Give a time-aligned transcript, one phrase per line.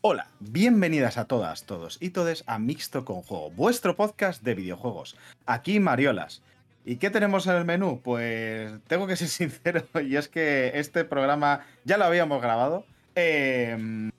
[0.00, 5.16] Hola, bienvenidas a todas, todos y todes a Mixto con Juego, vuestro podcast de videojuegos.
[5.46, 6.42] Aquí Mariolas.
[6.84, 8.00] ¿Y qué tenemos en el menú?
[8.02, 12.84] Pues tengo que ser sincero, y es que este programa ya lo habíamos grabado.
[13.14, 14.10] eh,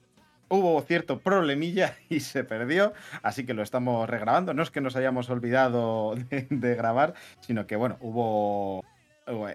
[0.48, 4.54] hubo cierto problemilla y se perdió, así que lo estamos regrabando.
[4.54, 8.84] No es que nos hayamos olvidado de, de grabar, sino que, bueno, hubo,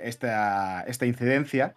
[0.01, 1.73] esta, esta incidencia.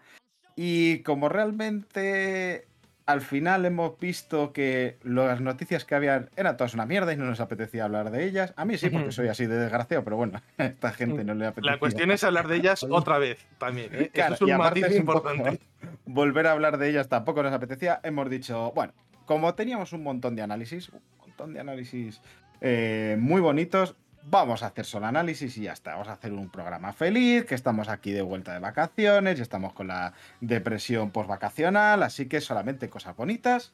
[0.54, 2.66] Y como realmente
[3.06, 7.24] al final hemos visto que las noticias que habían eran todas una mierda y no
[7.24, 8.52] nos apetecía hablar de ellas.
[8.56, 11.46] A mí sí, porque soy así de desgraciado, pero bueno, a esta gente no le
[11.46, 11.72] apetecía.
[11.72, 13.90] La cuestión es hablar de ellas otra vez también.
[13.94, 14.10] ¿eh?
[14.12, 15.64] Claro, Eso es un matiz un poco- importante.
[16.04, 18.00] volver a hablar de ellas tampoco nos apetecía.
[18.02, 18.92] Hemos dicho, bueno,
[19.26, 22.20] como teníamos un montón de análisis, un montón de análisis
[22.62, 23.94] eh, muy bonitos,
[24.28, 25.92] vamos a hacer solo análisis y ya está.
[25.92, 29.72] Vamos a hacer un programa feliz, que estamos aquí de vuelta de vacaciones y estamos
[29.72, 33.72] con la depresión postvacacional, así que solamente cosas bonitas.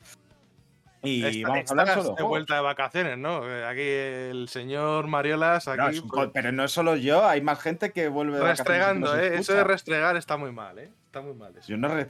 [1.05, 3.49] Y Esta- vamos a hablar solo de vuelta de vacaciones, ¿no?
[3.51, 7.27] Eh, Aquí el señor Mariolas, aquí No, es un pues, pero no es solo yo,
[7.27, 9.39] hay más gente que vuelve de vacaciones y restregando, ¿eh?
[9.39, 10.93] Eso de restregar está muy mal, ¿eh?
[11.07, 11.67] Está muy mal eso.
[11.67, 12.07] Yo no re-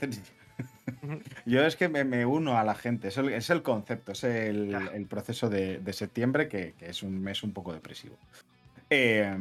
[1.45, 4.23] Yo es que me, me uno a la gente, es el, es el concepto, es
[4.23, 8.17] el, el proceso de, de septiembre que, que es un mes un poco depresivo.
[8.89, 9.35] Eh,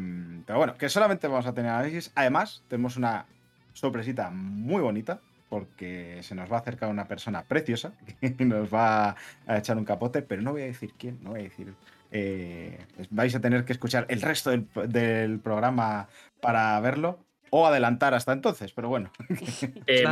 [0.46, 2.10] pero bueno, que solamente vamos a tener análisis.
[2.14, 3.26] Además, tenemos una
[3.72, 9.16] sorpresita muy bonita porque se nos va a acercar una persona preciosa que nos va
[9.46, 11.74] a echar un capote, pero no voy a decir quién, no voy a decir...
[12.10, 12.78] eh,
[13.10, 16.08] vais a tener que escuchar el resto del, del programa
[16.40, 17.18] para verlo
[17.54, 19.12] o adelantar hasta entonces, pero bueno.
[19.86, 20.04] Eh,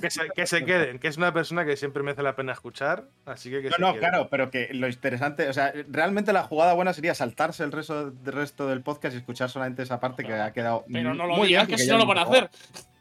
[0.00, 3.04] Que se, que se queden, que es una persona que siempre merece la pena escuchar,
[3.26, 4.00] así que que No, se no, queden.
[4.00, 8.10] claro, pero que lo interesante, o sea, realmente la jugada buena sería saltarse el resto,
[8.10, 10.84] del resto del podcast y escuchar solamente esa parte que ha quedado.
[10.92, 12.50] Pero no lo muy digas, bien, que si no lo van a hacer.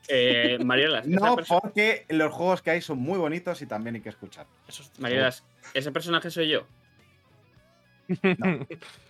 [0.08, 4.02] eh, Mariolas, esa No, porque los juegos que hay son muy bonitos y también hay
[4.02, 4.46] que escuchar.
[4.68, 6.68] Eso es- Mariolas, ese personaje soy yo.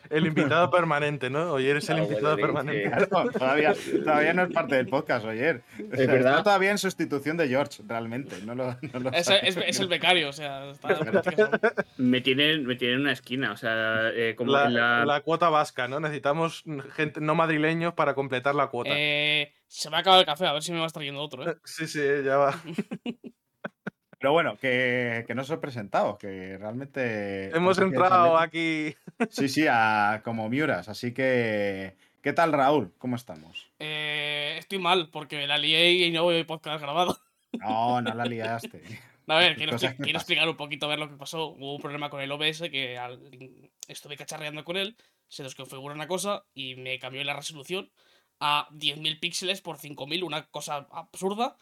[0.09, 1.53] El invitado permanente, ¿no?
[1.53, 2.91] Oye, eres el invitado bueno, permanente.
[3.07, 3.73] Claro, todavía,
[4.03, 5.63] todavía no es parte del podcast, oyer.
[5.91, 6.31] O sea, verdad.
[6.31, 8.35] Está todavía en sustitución de George, realmente.
[8.45, 10.99] No lo, no lo Es, es- es el becario, o sea, está
[11.97, 15.05] Me tienen, me tienen en una esquina, o sea, eh, como La, en la...
[15.05, 15.99] la cuota vasca, ¿no?
[15.99, 16.63] Necesitamos
[16.95, 18.91] gente no madrileños para completar la cuota.
[18.93, 21.55] Eh, se me ha acabado el café, a ver si me vas trayendo otro, ¿eh?
[21.63, 22.53] Sí, sí, ya va.
[24.23, 27.53] Pero bueno, que, que no os he presentado, que realmente.
[27.53, 28.95] Hemos entrado aquí.
[29.29, 30.87] Sí, sí, a, como Miuras.
[30.87, 31.97] Así que.
[32.21, 32.93] ¿Qué tal, Raúl?
[32.99, 33.67] ¿Cómo estamos?
[33.79, 37.19] Eh, Estoy mal, porque la lié y no voy podcast grabado.
[37.51, 38.81] No, no la liaste.
[39.27, 41.47] A ver, quiero, expli- explicar un poquito a ver lo que pasó.
[41.47, 43.19] Hubo un problema con el OBS que al-
[43.89, 44.95] estuve cacharreando con él,
[45.27, 47.91] se desconfigura una cosa y me cambió la resolución
[48.39, 51.57] a 10.000 píxeles por 5.000, una cosa absurda.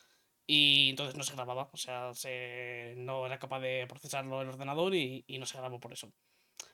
[0.53, 4.93] Y entonces no se grababa, o sea, se, no era capaz de procesarlo el ordenador
[4.95, 6.11] y, y no se grabó por eso.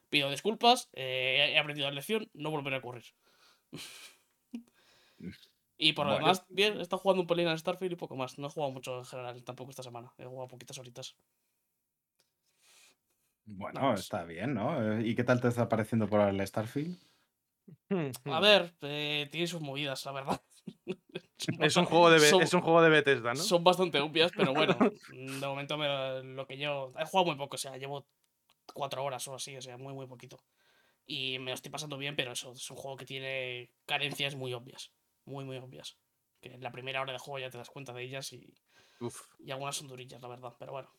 [0.10, 3.06] Pido disculpas, eh, he aprendido la lección, no volverá a ocurrir.
[5.78, 6.14] y por lo Bueno.
[6.14, 8.38] demás, bien, he estado jugando un pelín al Starfield y poco más.
[8.40, 11.18] No he jugado mucho en general tampoco esta semana, he jugado poquitas horitas.
[13.46, 13.98] Bueno, Vamos.
[13.98, 15.00] está bien, ¿no?
[15.02, 17.00] ¿Y qué tal te está pareciendo por el Starfield?
[18.26, 20.42] A ver, eh, tiene sus movidas, la verdad.
[21.62, 23.40] Es un juego de, Son- es un juego de Bethesda, ¿no?
[23.40, 24.78] Son bastante obvias, pero bueno,
[25.10, 26.94] de momento me- lo que yo...
[26.98, 28.06] He jugado muy poco, o sea, llevo
[28.74, 30.40] cuatro horas o así, o sea, muy, muy poquito.
[31.06, 34.54] Y me lo estoy pasando bien, pero eso, es un juego que tiene carencias muy
[34.54, 34.92] obvias,
[35.26, 35.98] muy, muy obvias.
[36.42, 38.54] Que en la primera hora de juego ya te das cuenta de ellas y,
[39.00, 39.22] Uf.
[39.40, 40.90] y algunas son durillas, la verdad, pero bueno.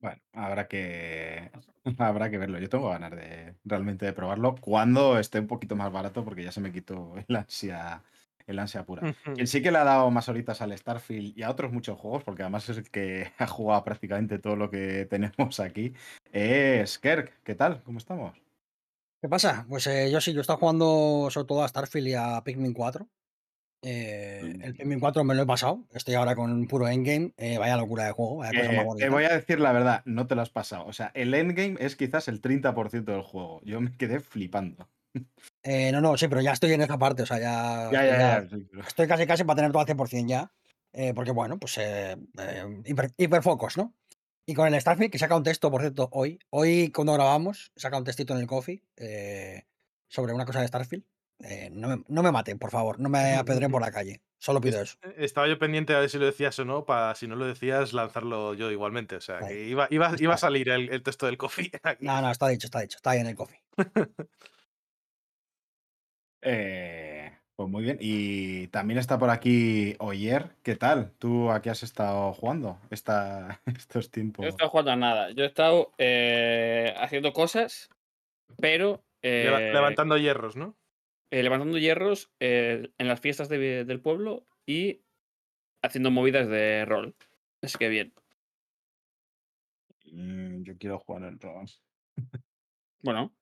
[0.00, 1.50] Bueno, habrá que
[1.98, 2.58] habrá que verlo.
[2.58, 6.52] Yo tengo ganas de realmente de probarlo cuando esté un poquito más barato, porque ya
[6.52, 8.02] se me quitó el ansia,
[8.46, 9.06] el ansia pura.
[9.32, 12.24] Quien sí que le ha dado más horitas al Starfield y a otros muchos juegos,
[12.24, 15.94] porque además es el que ha jugado prácticamente todo lo que tenemos aquí,
[16.32, 17.40] es Kerk.
[17.44, 17.82] ¿Qué tal?
[17.82, 18.36] ¿Cómo estamos?
[19.22, 19.64] ¿Qué pasa?
[19.68, 22.74] Pues eh, yo sí, yo he estado jugando sobre todo a Starfield y a Pikmin
[22.74, 23.08] 4.
[23.82, 24.76] Eh, el Mm.
[24.76, 25.86] Pikmin 4 me lo he pasado.
[25.92, 27.32] Estoy ahora con un puro endgame.
[27.36, 28.38] eh, vaya locura de juego.
[28.38, 30.86] Vaya cosa Eh, más te voy a decir la verdad, no te lo has pasado.
[30.86, 33.60] O sea, el endgame es quizás el 30% del juego.
[33.64, 34.88] Yo me quedé flipando.
[35.64, 37.22] Eh, no, no, sí, pero ya estoy en esa parte.
[37.22, 38.48] O sea, ya, Ya, ya, ya.
[38.48, 40.52] sí, pero- estoy casi casi para tener todo al 100% ya.
[40.92, 43.92] eh, porque bueno, pues eh, eh, hiper- hiperfocos, ¿no?
[44.46, 46.38] Y con el Starfield, que saca un texto, por cierto, hoy.
[46.50, 49.64] Hoy, cuando grabamos, saca un textito en el coffee eh,
[50.06, 51.02] sobre una cosa de Starfield.
[51.40, 53.00] Eh, no, me, no me maten, por favor.
[53.00, 54.20] No me apedreen por la calle.
[54.38, 54.98] Solo pido eso.
[55.16, 57.94] Estaba yo pendiente a ver si lo decías o no, para si no lo decías,
[57.94, 59.16] lanzarlo yo igualmente.
[59.16, 61.72] O sea, que iba, iba, iba a salir el, el texto del coffee.
[61.82, 62.04] aquí.
[62.04, 62.98] No, no, está dicho, está dicho.
[62.98, 63.58] Está ahí en el coffee.
[66.44, 67.98] Eh, Pues muy bien.
[68.00, 70.56] Y también está por aquí Oyer.
[70.62, 71.12] ¿Qué tal?
[71.18, 74.46] ¿Tú a qué has estado jugando esta, estos Yo tiempos?
[74.46, 75.30] he estado jugando a nada.
[75.30, 77.90] Yo he estado eh, haciendo cosas,
[78.60, 80.76] pero eh, Levantando hierros, ¿no?
[81.30, 85.02] eh, levantando hierros eh, en las fiestas de- del pueblo y
[85.82, 87.14] haciendo movidas de rol.
[87.62, 88.12] Así que bien.
[90.12, 91.66] Mm, Yo quiero jugar en rol.
[93.02, 93.34] Bueno,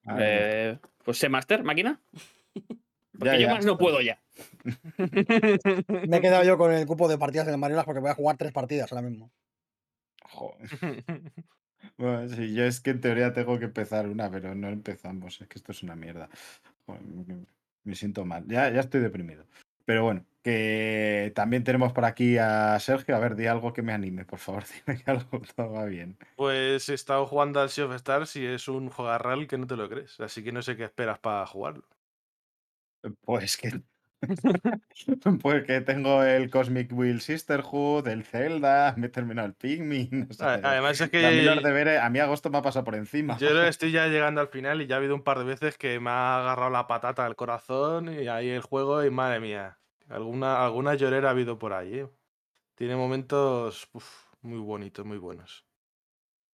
[1.05, 2.01] pues sé master, máquina.
[3.19, 4.19] Porque Ya, yo ya, más no puedo ya.
[6.09, 8.15] Me he quedado yo con el cupo de partidas en el Mariolas porque voy a
[8.15, 9.31] jugar tres partidas ahora mismo.
[10.25, 10.69] Joder.
[11.97, 15.41] Bueno, sí, yo es que en teoría tengo que empezar una, pero no empezamos.
[15.41, 16.29] Es que esto es una mierda.
[16.87, 17.03] Joder,
[17.83, 18.45] me- siento mal.
[18.47, 19.45] Ya, ya estoy deprimido.
[19.85, 23.17] Pero bueno, que también tenemos por aquí a Sergio.
[23.17, 24.63] A ver, di algo que me anime, por favor.
[24.87, 26.17] Dime que algo todo va bien.
[26.37, 29.77] Pues he estado jugando al Sea of Stars y es un juegarral que no te
[29.77, 30.21] lo crees.
[30.21, 31.83] Así que no sé qué esperas para jugarlo.
[33.25, 33.83] Pues que.
[35.43, 40.29] pues que tengo el Cosmic Wheel Sisterhood, el Zelda, me he terminado el Pikmin.
[40.31, 42.85] o sea, Además es a mí los que deberes, a mí agosto me ha pasado
[42.85, 43.37] por encima.
[43.39, 45.99] yo estoy ya llegando al final y ya ha habido un par de veces que
[46.01, 49.79] me ha agarrado la patata al corazón y ahí el juego y madre mía.
[50.09, 52.01] Alguna, alguna llorera ha habido por ahí.
[52.01, 52.09] ¿eh?
[52.75, 55.65] Tiene momentos uf, muy bonitos, muy buenos.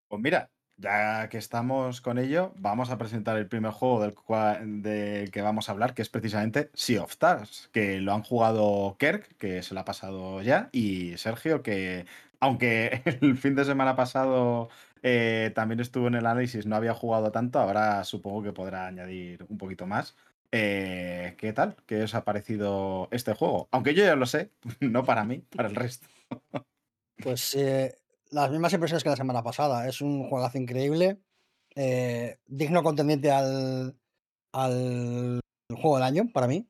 [0.08, 4.60] Pues mira, ya que estamos con ello, vamos a presentar el primer juego del, cua-
[4.64, 8.96] del que vamos a hablar, que es precisamente Sea of Stars, que lo han jugado
[8.98, 12.06] Kerk, que se lo ha pasado ya, y Sergio, que
[12.40, 14.68] aunque el fin de semana pasado
[15.02, 19.44] eh, también estuvo en el análisis, no había jugado tanto, ahora supongo que podrá añadir
[19.48, 20.16] un poquito más.
[20.50, 21.76] Eh, ¿Qué tal?
[21.86, 23.68] ¿Qué os ha parecido este juego?
[23.70, 26.06] Aunque yo ya lo sé, no para mí, para el resto.
[27.22, 27.98] Pues eh,
[28.30, 29.88] las mismas impresiones que la semana pasada.
[29.88, 31.18] Es un juegazo increíble.
[31.80, 33.96] eh, digno contendiente al,
[34.52, 35.40] al
[35.70, 36.66] juego del año para mí.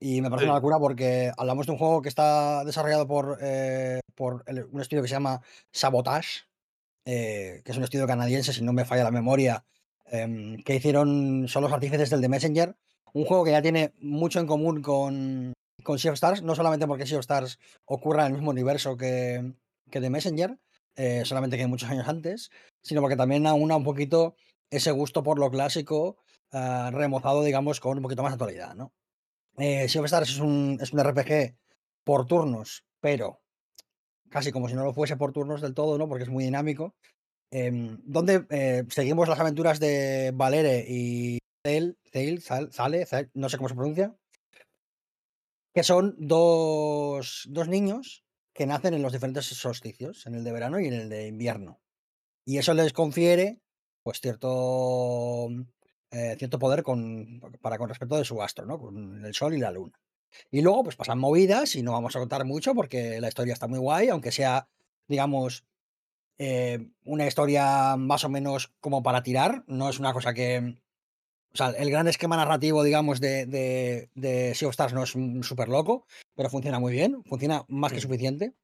[0.00, 0.50] Y me parece Sí.
[0.50, 4.80] una locura porque hablamos de un juego que está desarrollado por, eh, por el- un
[4.80, 5.40] estudio que se llama
[5.72, 6.42] Sabotage,
[7.06, 9.64] eh, que es un estudio canadiense, si no me falla la memoria,
[10.06, 12.76] em, que hicieron, son los artífices del The Messenger.
[13.12, 15.52] Un juego que ya tiene mucho en común con,
[15.82, 18.96] con Sea of Stars, no solamente porque Sea of Stars ocurra en el mismo universo
[18.96, 19.54] que,
[19.90, 20.58] que The Messenger,
[20.96, 22.50] eh, solamente que muchos años antes,
[22.82, 24.36] sino porque también aúna un poquito
[24.70, 26.18] ese gusto por lo clásico,
[26.52, 28.92] ah, remozado, digamos, con un poquito más de actualidad, ¿no?
[29.58, 31.56] Eh, sea es un, es un RPG
[32.04, 33.40] por turnos, pero
[34.30, 36.08] casi como si no lo fuese por turnos del todo, ¿no?
[36.08, 36.94] Porque es muy dinámico.
[37.50, 43.48] em, donde eh, seguimos las aventuras de Valere y Zale, Zale, Zal- Zale, Zale, no
[43.48, 44.16] sé cómo se pronuncia,
[45.74, 48.24] que son dos, dos niños
[48.54, 51.80] que nacen en los diferentes solsticios, en el de verano y en el de invierno.
[52.46, 53.60] Y eso les confiere,
[54.02, 55.48] pues, cierto,
[56.10, 58.78] eh, cierto poder con, para con respecto de su astro, ¿no?
[58.78, 60.00] Con el sol y la luna.
[60.50, 63.66] Y luego, pues pasan movidas y no vamos a contar mucho porque la historia está
[63.66, 64.68] muy guay, aunque sea,
[65.08, 65.64] digamos,
[66.38, 69.64] eh, una historia más o menos como para tirar.
[69.66, 70.76] No es una cosa que.
[71.52, 75.14] O sea, el gran esquema narrativo, digamos, de, de, de Sea of Stars no es
[75.46, 78.54] súper loco, pero funciona muy bien, funciona más que suficiente.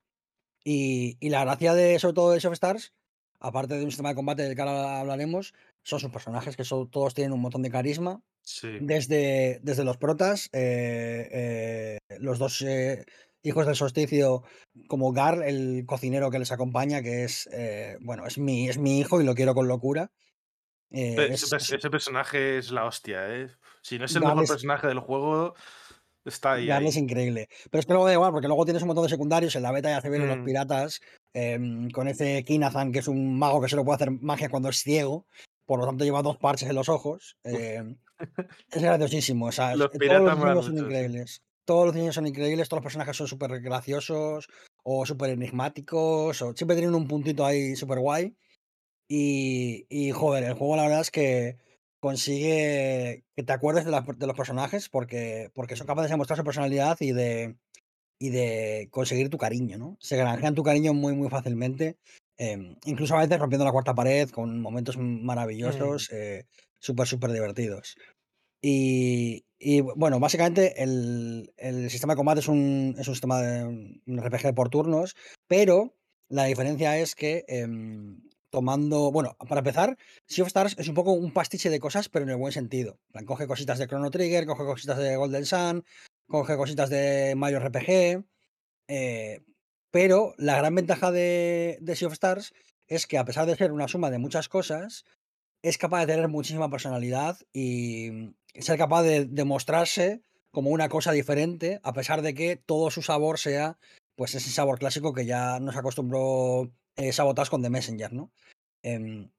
[0.64, 2.92] Y, y la gracia de, sobre todo, de Sea of Stars,
[3.38, 6.90] aparte de un sistema de combate del que ahora hablaremos, son sus personajes, que son,
[6.90, 8.68] todos tienen un montón de carisma Sí.
[8.80, 13.04] desde, desde los protas, eh, eh, los dos eh,
[13.42, 14.42] hijos del solsticio,
[14.88, 17.48] como Gar, el cocinero que les acompaña, que es,
[18.00, 20.10] bueno, es mi, es mi hijo y lo quiero con locura.
[20.90, 23.48] Es- Ese, pers- es- ese personaje es la hostia, ¿eh?
[23.82, 25.54] Si no es el mejor es- personaje del juego,
[26.24, 26.70] está ahí.
[26.70, 27.48] Es increíble.
[27.70, 29.54] Pero es que luego da igual, porque luego tienes un montón de secundarios.
[29.56, 30.44] En la beta ya se ven los Mm.
[30.44, 31.00] piratas,
[31.34, 34.82] em, con ese Kinazan, que es un mago que solo puede hacer magia cuando es
[34.82, 35.26] ciego.
[35.66, 37.36] Por lo tanto, lleva dos parches en los ojos.
[37.44, 37.96] em,
[38.70, 39.46] es graciosísimo.
[39.46, 41.42] o sea, Los todos piratas los molan diseños son increíbles.
[41.64, 44.48] Todos los diseños son increíbles, todos los personajes son súper graciosos
[44.82, 46.42] o súper enigmáticos.
[46.42, 48.34] O siempre tienen un puntito ahí súper guay.
[49.08, 51.56] Y, y, joder, el juego la verdad es que
[52.00, 56.96] consigue que te acuerdes de, los personajes porque, porque son capaces de mostrar su personalidad
[57.00, 57.56] y de,
[58.18, 59.96] y de conseguir tu cariño, ¿no?
[60.00, 61.98] Se granjean tu cariño muy, muy fácilmente.
[62.38, 66.46] em, incluso a veces rompiendo la cuarta pared con momentos maravillosos, eh,
[66.78, 67.96] súper, súper divertidos.
[68.62, 73.64] Y, y, bueno, básicamente el, el sistema de combate es un, es un sistema de
[74.06, 75.16] un RPG por turnos,
[75.46, 75.94] pero
[76.28, 81.12] la diferencia es que em, tomando, bueno, para empezar, Sea of Stars es un poco
[81.12, 82.98] un pastiche de cosas, pero en el buen sentido.
[83.26, 85.84] Coge cositas de Chrono Trigger, coge cositas de Golden Sun,
[86.28, 88.24] coge cositas de Mario RPG,
[88.88, 89.40] eh,
[89.90, 92.52] pero la gran ventaja de, de Sea of Stars
[92.86, 95.04] es que a pesar de ser una suma de muchas cosas,
[95.62, 101.80] es capaz de tener muchísima personalidad y ser capaz de demostrarse como una cosa diferente,
[101.82, 103.78] a pesar de que todo su sabor sea
[104.16, 108.30] pues ese sabor clásico que ya nos acostumbró eh, Sabotage con The Messenger, ¿no?
[108.82, 109.30] Em,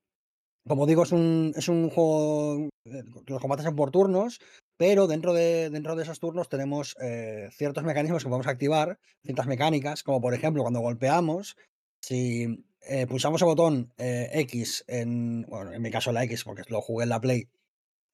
[0.68, 4.40] como digo, es un, es un juego eh, los combates son por turnos,
[4.78, 9.48] pero dentro de, dentro de esos turnos tenemos eh, ciertos mecanismos que podemos activar, ciertas
[9.48, 11.58] mecánicas, como por ejemplo cuando golpeamos,
[12.02, 16.82] si eh, pulsamos el botón X, en, bueno, en mi caso la X, porque lo
[16.82, 17.48] jugué en la Play,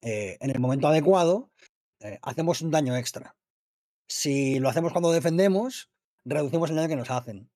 [0.02, 1.50] en el momento adecuado,
[2.22, 3.34] hacemos un daño extra.
[4.06, 5.90] Si lo hacemos cuando defendemos,
[6.24, 7.50] reducimos el daño que nos hacen.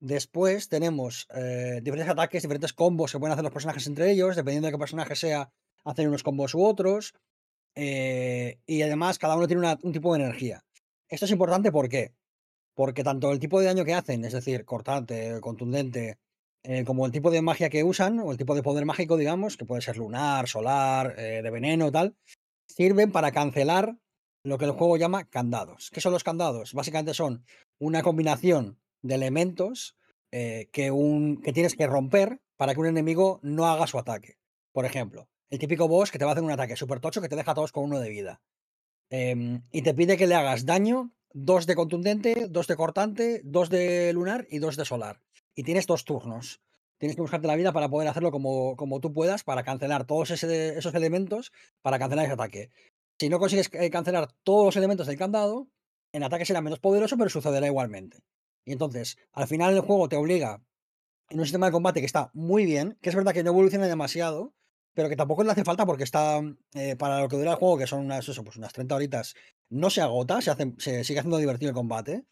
[0.00, 4.66] Después tenemos eh, diferentes ataques, diferentes combos que pueden hacer los personajes entre ellos, dependiendo
[4.66, 5.50] de qué personaje sea,
[5.84, 7.14] hacen unos combos u otros.
[7.74, 10.64] eh, y además, cada uno tiene un tipo de energía.
[11.08, 12.12] Esto es importante, ¿por qué?
[12.74, 16.18] Porque tanto el tipo de daño que hacen, es decir, cortante, contundente,
[16.64, 19.56] eh, como el tipo de magia que usan, o el tipo de poder mágico, digamos,
[19.56, 22.16] que puede ser lunar, solar, de veneno, tal,
[22.66, 23.96] sirven para cancelar
[24.44, 25.90] lo que el juego llama candados.
[25.92, 26.74] ¿Qué son los candados?
[26.74, 27.44] Básicamente son
[27.78, 29.96] una combinación de elementos
[30.30, 34.36] eh, que, un, que tienes que romper para que un enemigo no haga su ataque.
[34.72, 37.28] Por ejemplo, el típico boss que te va a hacer un ataque súper tocho que
[37.28, 38.40] te deja a todos con uno de vida.
[39.10, 43.70] Em, y te pide que le hagas daño, dos de contundente, dos de cortante, dos
[43.70, 45.22] de lunar y dos de solar.
[45.54, 46.60] Y tienes dos turnos.
[46.98, 50.30] Tienes que buscarte la vida para poder hacerlo como, como tú puedas, para cancelar todos
[50.30, 52.70] esos elementos, para cancelar ese ataque.
[53.20, 55.68] Si no consigues eh, cancelar todos los elementos del candado,
[56.12, 58.18] en ataque será menos poderoso, pero sucederá igualmente.
[58.68, 60.62] Y entonces, al final el juego te obliga
[61.30, 63.86] en un sistema de combate que está muy bien, que es verdad que no evoluciona
[63.86, 64.52] demasiado,
[64.92, 66.42] pero que tampoco le hace falta porque está,
[66.74, 69.34] eh, para lo que dura el juego, que son unas, eso, pues unas 30 horitas,
[69.70, 72.26] no se agota, se, hace, se sigue haciendo divertido el combate.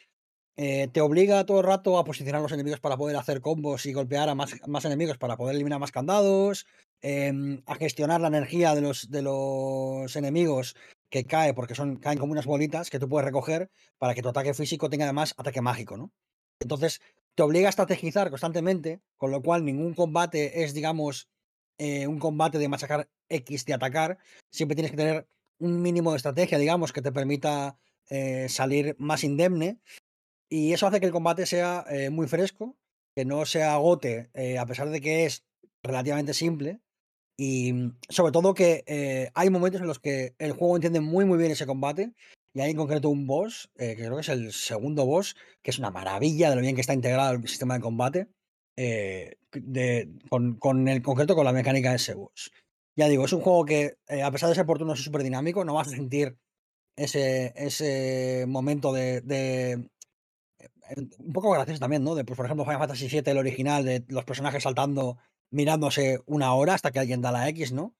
[0.59, 3.87] Eh, te obliga todo el rato a posicionar a los enemigos para poder hacer combos
[3.87, 6.67] y golpear a más, más enemigos para poder eliminar más candados,
[7.01, 10.77] em, a gestionar la energía de los, de los enemigos
[11.11, 14.29] que cae, porque son, caen como unas bolitas que tú puedes recoger para que tu
[14.29, 16.13] ataque físico tenga además ataque mágico, ¿no?
[16.61, 17.01] Entonces,
[17.35, 21.29] te obliga a estrategizar constantemente, con lo cual ningún combate es, digamos,
[21.79, 24.19] eh, un combate de machacar X de atacar.
[24.51, 29.23] Siempre tienes que tener un mínimo de estrategia, digamos, que te permita eh, salir más
[29.25, 29.79] indemne.
[30.49, 32.77] Y eso hace que el combate sea eh, muy fresco,
[33.15, 35.45] que no se agote, a pesar de que es
[35.83, 36.81] relativamente simple.
[37.37, 41.25] Y mm, sobre todo que eh, hay momentos en los que el juego entiende muy
[41.25, 42.13] muy bien ese combate.
[42.55, 45.71] Y hay en concreto un boss, eh, que creo que es el segundo boss, que
[45.71, 48.29] es una maravilla de lo bien que está integrado el sistema de combate.
[48.79, 52.51] eh, de, con, con el concreto con la mecánica de ese boss.
[52.97, 55.23] Ya digo, es un juego que, eh, a pesar de ser por turnos, es súper
[55.23, 55.65] dinámico.
[55.65, 56.37] No vas a sentir
[56.97, 59.91] ese, ese momento de, de-
[60.91, 62.15] eh, un poco gracioso también, ¿no?
[62.15, 65.19] De, pues, por ejemplo, Final Fantasy VII, el original, de los personajes saltando,
[65.51, 67.95] mirándose una hora hasta que alguien da la X, ¿no?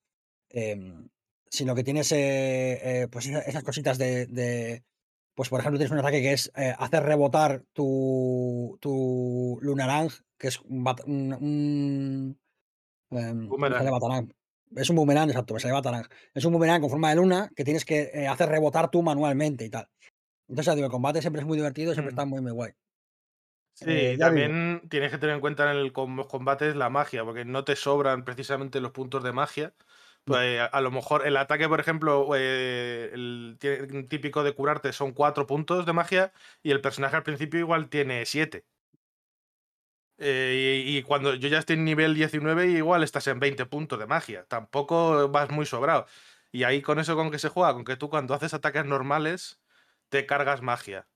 [0.51, 1.09] Em,
[1.51, 4.85] sino que tienes eh, pues esa- esas cositas de, de,
[5.35, 10.49] pues por ejemplo, tienes un ataque que es eh, hacer rebotar tu, tu Lunarang, que
[10.49, 12.41] es un, un- un,
[13.11, 14.33] em, me Boomerang.
[14.75, 16.07] Es un boomerang, exacto, Batarang.
[16.35, 19.65] Es un boomerang con forma de luna que tienes que eh, hacer rebotar tú manualmente
[19.65, 19.89] y tal.
[20.49, 22.15] Entonces, digo, el combate siempre es muy divertido, siempre Mm.
[22.15, 22.73] está muy, muy guay.
[23.79, 24.21] Sí, Eh, digo.
[24.21, 27.77] también tienes que tener en cuenta en el los combates la magia, porque no te
[27.77, 29.75] sobran precisamente los puntos de magia.
[30.25, 33.57] Pues, a, a lo mejor el ataque, por ejemplo, eh, el
[34.09, 38.25] típico de curarte son cuatro puntos de magia y el personaje al principio igual tiene
[38.27, 38.65] siete.
[40.19, 43.99] Eh, y, y cuando yo ya estoy en nivel 19, igual estás en 20 puntos
[43.99, 44.45] de magia.
[44.47, 46.07] Tampoco vas muy sobrado.
[46.53, 49.61] Y ahí con eso con que se juega, con que tú cuando haces ataques normales
[50.09, 51.07] te cargas magia.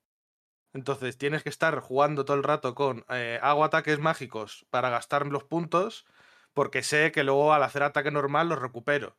[0.73, 5.27] Entonces tienes que estar jugando todo el rato con eh, hago ataques mágicos para gastar
[5.27, 6.07] los puntos,
[6.55, 9.17] porque sé que luego al hacer ataque normal los recupero.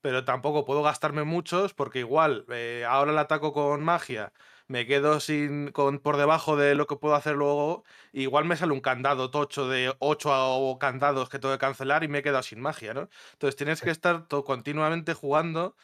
[0.00, 4.32] Pero tampoco puedo gastarme muchos, porque igual eh, ahora el ataco con magia,
[4.66, 7.84] me quedo sin con por debajo de lo que puedo hacer luego.
[8.12, 12.18] Igual me sale un candado tocho de 8 candados que tengo que cancelar y me
[12.18, 13.08] he quedado sin magia, ¿no?
[13.32, 15.76] Entonces tienes que estar continuamente jugando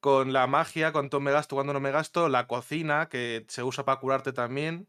[0.00, 3.84] con la magia, cuánto me gasto, cuándo no me gasto, la cocina, que se usa
[3.84, 4.88] para curarte también.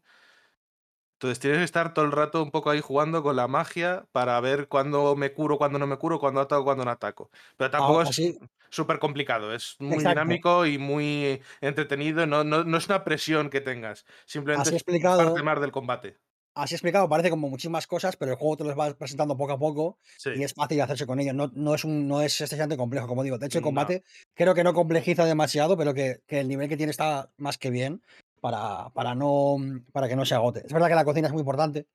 [1.14, 4.40] Entonces tienes que estar todo el rato un poco ahí jugando con la magia para
[4.40, 7.30] ver cuándo me curo, cuándo no me curo, cuándo ataco, cuándo no ataco.
[7.56, 8.34] Pero tampoco Ah, es
[8.70, 10.04] súper complicado, es muy exacto.
[10.04, 14.76] dinámico y muy entretenido, no, no, no es una presión que tengas, simplemente Así es
[14.76, 16.18] explicado, parte más del combate.
[16.54, 19.58] Así explicado, parece como muchísimas cosas, pero el juego te los va presentando poco a
[19.58, 21.32] poco Sí, y es fácil hacerse con ello.
[21.32, 23.38] No, no es un, no es excesivamente complejo, como digo.
[23.38, 23.68] De hecho, el no.
[23.68, 24.04] combate
[24.34, 27.70] creo que no complejiza demasiado, pero que, que el nivel que tiene está más que
[27.70, 28.02] bien
[28.40, 29.56] para, para, no,
[29.92, 30.62] para que no se agote.
[30.66, 31.86] Es verdad que la cocina es muy importante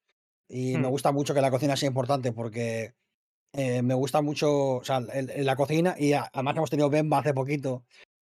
[0.49, 0.91] y me Hmm.
[0.91, 2.93] gusta mucho que la cocina sea importante porque
[3.53, 7.19] eh, me gusta mucho o sea, el- el- la cocina y además hemos tenido Bemba
[7.19, 7.85] hace poquito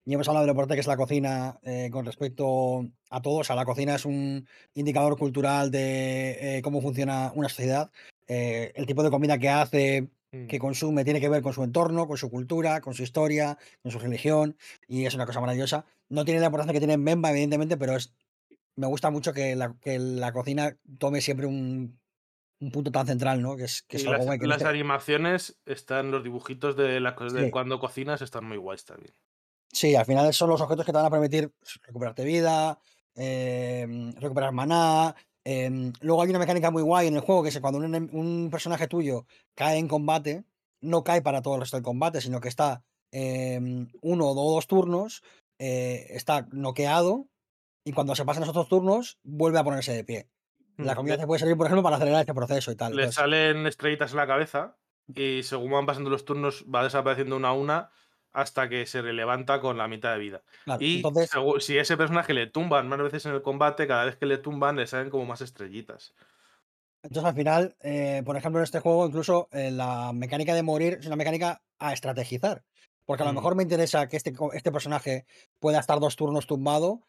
[0.05, 3.37] y hemos hablado de lo importante que es la cocina eh, con respecto a todo.
[3.39, 7.91] O sea, la cocina es un indicador cultural de eh, cómo funciona una sociedad.
[8.27, 10.47] Eh, el tipo de comida que hace, Mm.
[10.47, 13.91] que consume, tiene que ver con su entorno, con su cultura, con su historia, con
[13.91, 14.57] su religión,
[14.87, 15.85] y es una cosa maravillosa.
[16.09, 18.13] No tiene la importancia que tiene en Memba, evidentemente, pero es,
[18.75, 21.97] me gusta mucho que la, que la cocina tome siempre un,
[22.59, 23.55] un punto tan central, ¿no?
[23.55, 24.61] Que es, que es Y algo las.
[24.61, 27.51] Que animaciones están, los dibujitos de, la, de Sí.
[27.51, 29.13] cuando cocinas están muy guays también.
[29.75, 31.51] Sí, al final son los objetos que te van a permitir
[31.83, 32.79] recuperarte vida,
[33.13, 35.13] em, recuperar maná.
[35.47, 38.47] em, luego hay una mecánica muy guay en el juego que es que cuando un,
[38.49, 40.43] personaje tuyo cae en combate,
[40.81, 44.65] no cae para todo el resto del combate, sino que está em, uno o dos
[44.65, 45.21] turnos,
[45.59, 47.27] eh, está noqueado
[47.83, 50.29] y cuando se pasan los otros turnos vuelve a ponerse de pie.
[50.77, 52.95] La Mm, comida te puede servir, por ejemplo, para acelerar este proceso y tal.
[52.95, 54.77] Le Entonces, salen estrellitas en la cabeza
[55.13, 57.91] y según van pasando los turnos va desapareciendo una a una
[58.35, 60.43] hasta que se levanta con la mitad de vida.
[60.63, 64.17] claro, Y entonces si ese personaje le tumban más veces en el combate, cada vez
[64.17, 66.15] que le tumban le salen como más estrellitas.
[67.03, 70.97] Entonces, al final, eh, por ejemplo, en este juego, incluso eh, la mecánica de morir
[70.99, 72.63] es una mecánica a estrategizar.
[73.05, 73.35] Porque a lo Mm.
[73.35, 75.25] mejor me interesa que este, este personaje
[75.59, 77.07] pueda estar dos turnos tumbado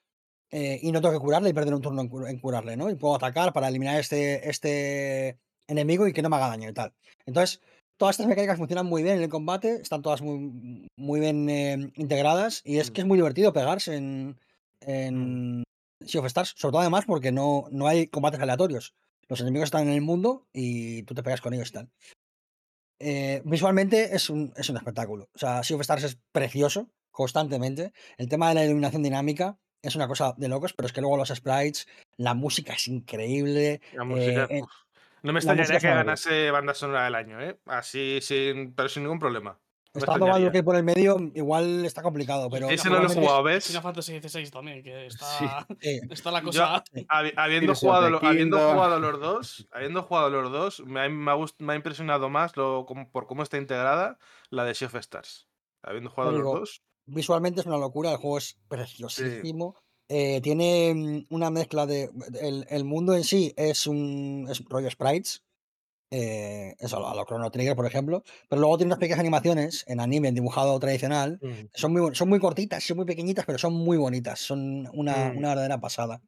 [0.51, 2.91] eh, y no tengo que curarle y perder un turno en, en curarle, ¿no?
[2.91, 6.75] Y puedo atacar para eliminar este, este enemigo y que no me haga daño y
[6.75, 6.95] tal.
[7.27, 7.63] Entonces,
[7.99, 11.91] todas estas mecánicas funcionan muy bien en el combate, están todas muy, muy bien eh,
[11.97, 12.93] integradas y es Mm.
[12.93, 14.39] que es muy divertido pegarse en,
[14.81, 15.63] en
[16.05, 18.95] Sea of Stars, sobre todo además porque no, no hay combates aleatorios.
[19.29, 21.91] Los enemigos están en el mundo y tú te pegas con ellos y tal.
[22.99, 25.29] Eh, visualmente es un, es un espectáculo.
[25.35, 27.93] O sea, Sea of Stars es precioso constantemente.
[28.19, 31.17] El tema de la iluminación dinámica es una cosa de locos, pero es que luego
[31.17, 33.81] los sprites, la música es increíble.
[33.93, 34.63] La música, eh, eh.
[35.27, 37.59] No me extrañaría que ganase banda sonora del año, ¿eh?
[37.67, 39.59] Así, sin, pero sin ningún problema.
[39.95, 40.47] No Baldur's extrañaría.
[40.49, 43.67] Gate por el medio, igual está complicado, pero Ese no lo he jugado, ¿ves?
[43.67, 46.01] Final Fantasy XVI también, que está, Sí.
[46.11, 46.85] está la Yo- cosa.
[47.09, 51.31] Habi- habiendo, jugado, lo- habiendo jugado los dos, habiendo jugado los dos, me ha, me
[51.31, 54.19] ha gust- me ha impresionado más lo, como- por cómo está integrada
[54.51, 55.49] la de Sea of Stars.
[55.83, 59.77] Habiendo jugado los dos, visualmente es una locura, el juego es preciosísimo.
[60.09, 62.11] Eh, tiene mm, una mezcla de.
[62.41, 65.43] El, el mundo en sí es un es rollo sprites.
[66.11, 68.23] eh, eso, a lo Chrono Trigger, por ejemplo.
[68.49, 71.43] Pero luego tiene unas pequeñas animaciones en anime, en dibujado tradicional.
[71.75, 74.41] Son muy, son muy cortitas, son muy pequeñitas, pero son muy bonitas.
[74.41, 75.35] Son una, Mm.
[75.35, 76.23] una verdadera pasada.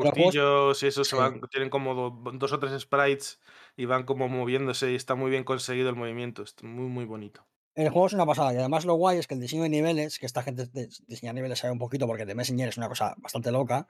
[0.00, 1.16] los juegos- arbustillos y eso se sí.
[1.16, 3.40] van, tienen como do- dos o tres sprites
[3.76, 6.42] y van como moviéndose y está muy bien conseguido el movimiento.
[6.42, 7.46] Está muy, muy bonito.
[7.74, 10.18] El juego es una pasada y además lo guay es que el diseño de niveles,
[10.18, 13.14] que esta gente de diseñar niveles sabe un poquito porque The Messenger es una cosa
[13.18, 13.88] bastante loca,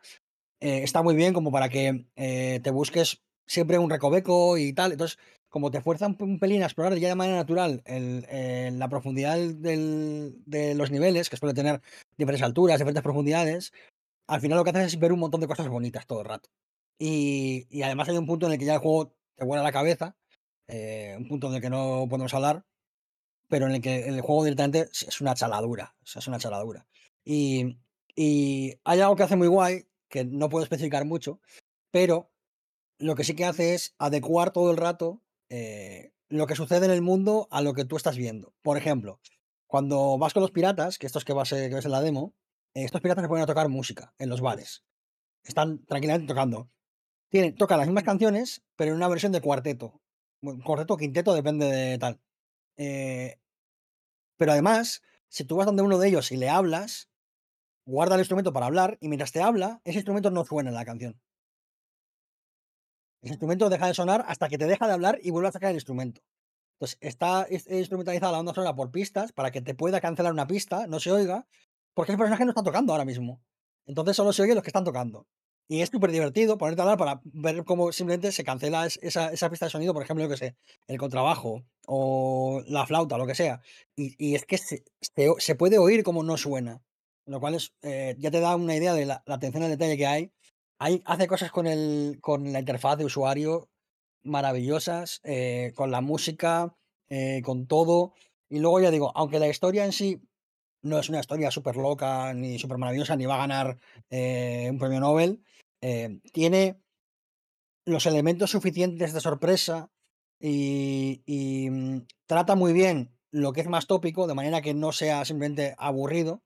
[0.61, 4.93] eh, está muy bien como para que eh, te busques siempre un recoveco y tal.
[4.93, 5.19] Entonces,
[5.51, 8.89] como te fuerza un, un pelín a explorar ya de manera natural el- eh, la
[8.89, 11.81] profundidad del- de los niveles, que suele tener
[12.17, 13.73] diferentes alturas, diferentes profundidades,
[14.29, 16.51] al final lo que haces es ver un montón de cosas bonitas todo el rato.
[16.99, 19.73] Y, y además hay un punto en el que ya el juego te vuela la
[19.73, 20.17] cabeza,
[20.69, 22.65] eh, un punto en el que no podemos hablar,
[23.55, 25.95] pero en el que el juego directamente es una chaladura.
[26.03, 26.89] O sea, es una chaladura.
[27.25, 27.79] Y,
[28.17, 31.39] y hay algo que hace muy guay, que no puedo especificar mucho,
[31.93, 32.33] pero
[32.99, 36.91] lo que sí que hace es adecuar todo el rato eh, lo que sucede en
[36.91, 38.57] el mundo a lo que tú estás viendo.
[38.61, 39.21] Por ejemplo,
[39.69, 42.35] cuando vas con los piratas, que estos que, vas, que ves en la demo,
[42.75, 44.83] eh, estos piratas se ponen a tocar música en los bares.
[45.45, 46.73] Están tranquilamente tocando.
[47.29, 50.01] Tienen, tocan las mismas canciones, pero en una versión de cuarteto.
[50.65, 52.21] Cuarteto o quinteto, depende de tal.
[52.77, 53.39] Eh,
[54.37, 57.09] pero además, si tú vas donde uno de ellos y le hablas,
[57.87, 60.85] guarda el instrumento para hablar y mientras te habla, ese instrumento no suena en la
[60.85, 61.21] canción.
[63.23, 65.71] Ese instrumento deja de sonar hasta que te deja de hablar y vuelve a sacar
[65.71, 66.23] el instrumento.
[66.75, 70.87] Entonces, está instrumentalizada la onda sonora por pistas para que te pueda cancelar una pista,
[70.87, 71.47] no se oiga,
[71.95, 73.41] porque el personaje no está tocando ahora mismo.
[73.87, 75.27] Entonces solo se oye los que están tocando.
[75.69, 79.33] Y es súper divertido ponerte a hablar para ver cómo simplemente se cancela es- esa,
[79.33, 80.57] esa pista de sonido, por ejemplo, yo que sé,
[80.89, 83.61] el contrabajo o la flauta, lo que sea.
[83.97, 86.83] Y, y es que se, se se puede oír como no suena,
[87.27, 89.97] lo cual es, eh, ya te da una idea de la, la atención al detalle
[89.97, 90.33] que hay.
[90.79, 93.71] hay hace cosas con, el, con la interfaz de usuario
[94.23, 96.77] maravillosas, eh, con la música,
[97.09, 98.15] eh, con todo.
[98.49, 100.21] Y luego ya digo, aunque la historia en sí
[100.83, 103.79] no es una historia súper loca, ni súper maravillosa, ni va a ganar
[104.11, 105.43] eh, un premio Nobel,
[105.87, 106.81] eh, tiene
[107.85, 109.91] los elementos suficientes de sorpresa
[110.41, 114.93] y, y, mm, trata muy bien lo que es más tópico, de manera que no
[114.93, 116.43] sea simplemente aburrido.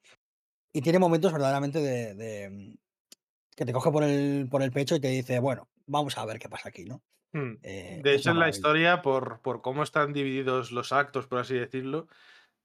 [0.72, 2.74] Y tiene momentos verdaderamente de, de, mm,
[3.55, 6.40] que te coge por el, por el pecho y te dice, bueno, vamos a ver
[6.40, 7.01] qué pasa aquí, ¿no?
[7.33, 7.59] Hmm.
[7.62, 11.55] Eh, De hecho, en la historia, por, por cómo están divididos los actos, por así
[11.55, 12.09] decirlo,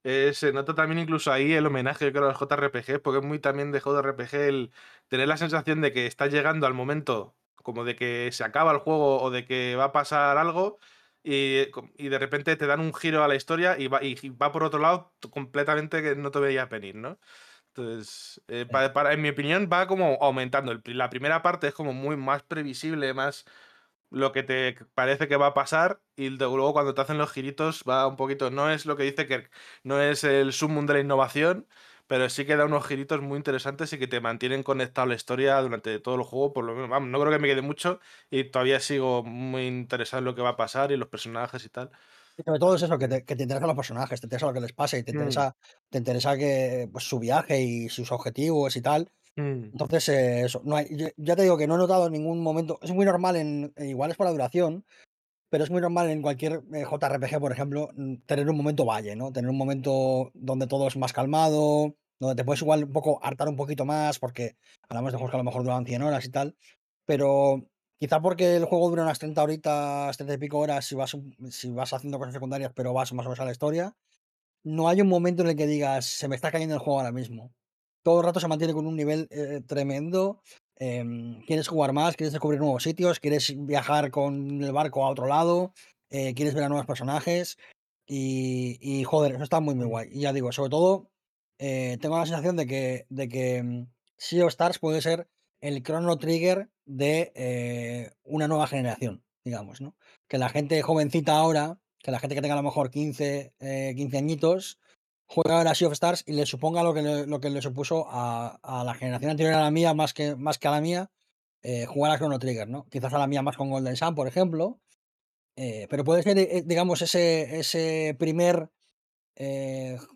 [0.05, 3.25] Eh, se nota también incluso ahí el homenaje, yo creo, a los JRPG, porque es
[3.25, 4.71] muy también de JRPG el
[5.07, 8.79] tener la sensación de que estás llegando al momento como de que se acaba el
[8.79, 10.77] juego o de que va a pasar algo
[11.23, 14.51] y, y de repente te dan un giro a la historia y va, y va
[14.51, 17.17] por otro lado completamente que no te veía venir, ¿no?
[17.69, 20.71] Entonces, eh, pa- para, en mi opinión, va como aumentando.
[20.71, 23.45] El la primera parte es como muy más previsible, más
[24.13, 27.83] lo que te parece que va a pasar y luego cuando te hacen los giritos
[27.89, 29.49] va un poquito, no es lo que dice que
[29.83, 31.67] no es el sumum de la innovación,
[32.07, 35.15] pero sí que da unos giritos muy interesantes y que te mantienen conectado a la
[35.15, 37.99] historia durante todo el juego, por lo menos, vamos, no creo que me quede mucho
[38.29, 41.69] y todavía sigo muy interesado en lo que va a pasar y los personajes y
[41.69, 41.91] tal.
[42.37, 44.53] Y sobre todo es eso, que te, que te interesan los personajes, te interesa lo
[44.53, 45.11] que les pasa y te Mm.
[45.11, 45.55] interesa,
[45.89, 49.11] te interesa que, pues, su viaje y sus objetivos y tal.
[49.35, 52.41] Mm, Entonces, eh, eso, no hay, ya te digo que no he notado en ningún
[52.41, 54.85] momento, es muy normal en, eh, igual es por la duración,
[55.49, 59.15] pero es muy normal en cualquier eh, JRPG, por ejemplo, mm, tener un momento valle,
[59.15, 59.31] ¿no?
[59.33, 63.49] Tener un momento donde todo es más calmado, donde te puedes igual un poco hartar
[63.49, 64.57] un poquito más, porque
[64.89, 66.57] hablamos de juegos que a lo mejor duran 100 horas y tal,
[67.05, 67.67] pero
[67.99, 71.17] quizá porque el juego dura unas 30 horitas, 30 y pico horas si vas,
[71.51, 73.95] si vas haciendo cosas secundarias, pero vas más o menos a la historia,
[74.63, 77.11] no hay un momento en el que digas, se me está cayendo el juego ahora
[77.13, 77.53] mismo.
[78.03, 80.41] Todo el rato se mantiene con un nivel eh, tremendo.
[80.75, 85.27] em, quieres jugar más, quieres descubrir nuevos sitios, quieres viajar con el barco a otro
[85.27, 85.73] lado,
[86.09, 87.57] eh, quieres ver a nuevos personajes.
[88.05, 89.89] Y, y, joder, eso está muy, muy mm.
[89.89, 90.09] guay.
[90.11, 91.09] Y ya digo, sobre todo,
[91.59, 93.87] eh, tengo la sensación de que, de que mm,
[94.17, 95.29] Sea of Stars puede ser
[95.61, 99.95] el Chrono Trigger de una nueva generación, digamos, ¿no?
[100.27, 103.93] Que la gente jovencita ahora, que la gente que tenga a lo mejor 15, eh,
[103.95, 104.79] 15 añitos,
[105.25, 108.05] juega ahora Sea of Stars y le suponga lo que le, lo que le supuso
[108.09, 111.11] a, a la generación anterior a la mía, más que, más que a la mía,
[111.63, 112.85] eh, jugar a Chrono Trigger, ¿no?
[112.89, 114.79] Quizás a la mía más con Golden Sun, por ejemplo.
[115.55, 118.69] eh, pero puede ser, eh, digamos, ese, ese primer.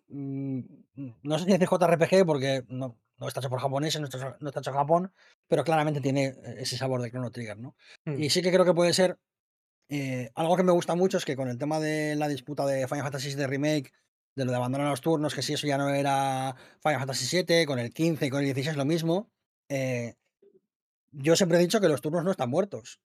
[0.08, 0.60] mm,
[1.24, 4.48] no sé si decir JRPG porque no, no está hecho por japoneses, no está, no
[4.50, 5.14] está hecho en Japón,
[5.48, 7.76] pero claramente tiene ese sabor de Chrono Trigger, ¿no?
[8.06, 8.22] Mm.
[8.22, 9.18] Y sí que creo que puede ser
[10.36, 13.04] algo que me gusta mucho es que con el tema de la disputa de Final
[13.04, 13.94] Fantasy VII Remake,
[14.38, 17.66] de lo de abandonar los turnos, que si eso ya no era Final Fantasy VII,
[17.66, 19.32] con el 15 y con el 16 lo mismo,
[19.68, 20.14] eh,
[21.12, 23.02] yo siempre he dicho que los turnos no están muertos,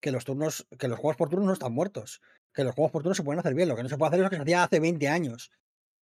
[0.00, 2.20] que los turnos, que los juegos por turnos no están muertos,
[2.52, 4.18] que los juegos por turnos se pueden hacer bien, lo que no se puede hacer
[4.18, 5.52] es lo que se hacía hace 20 años,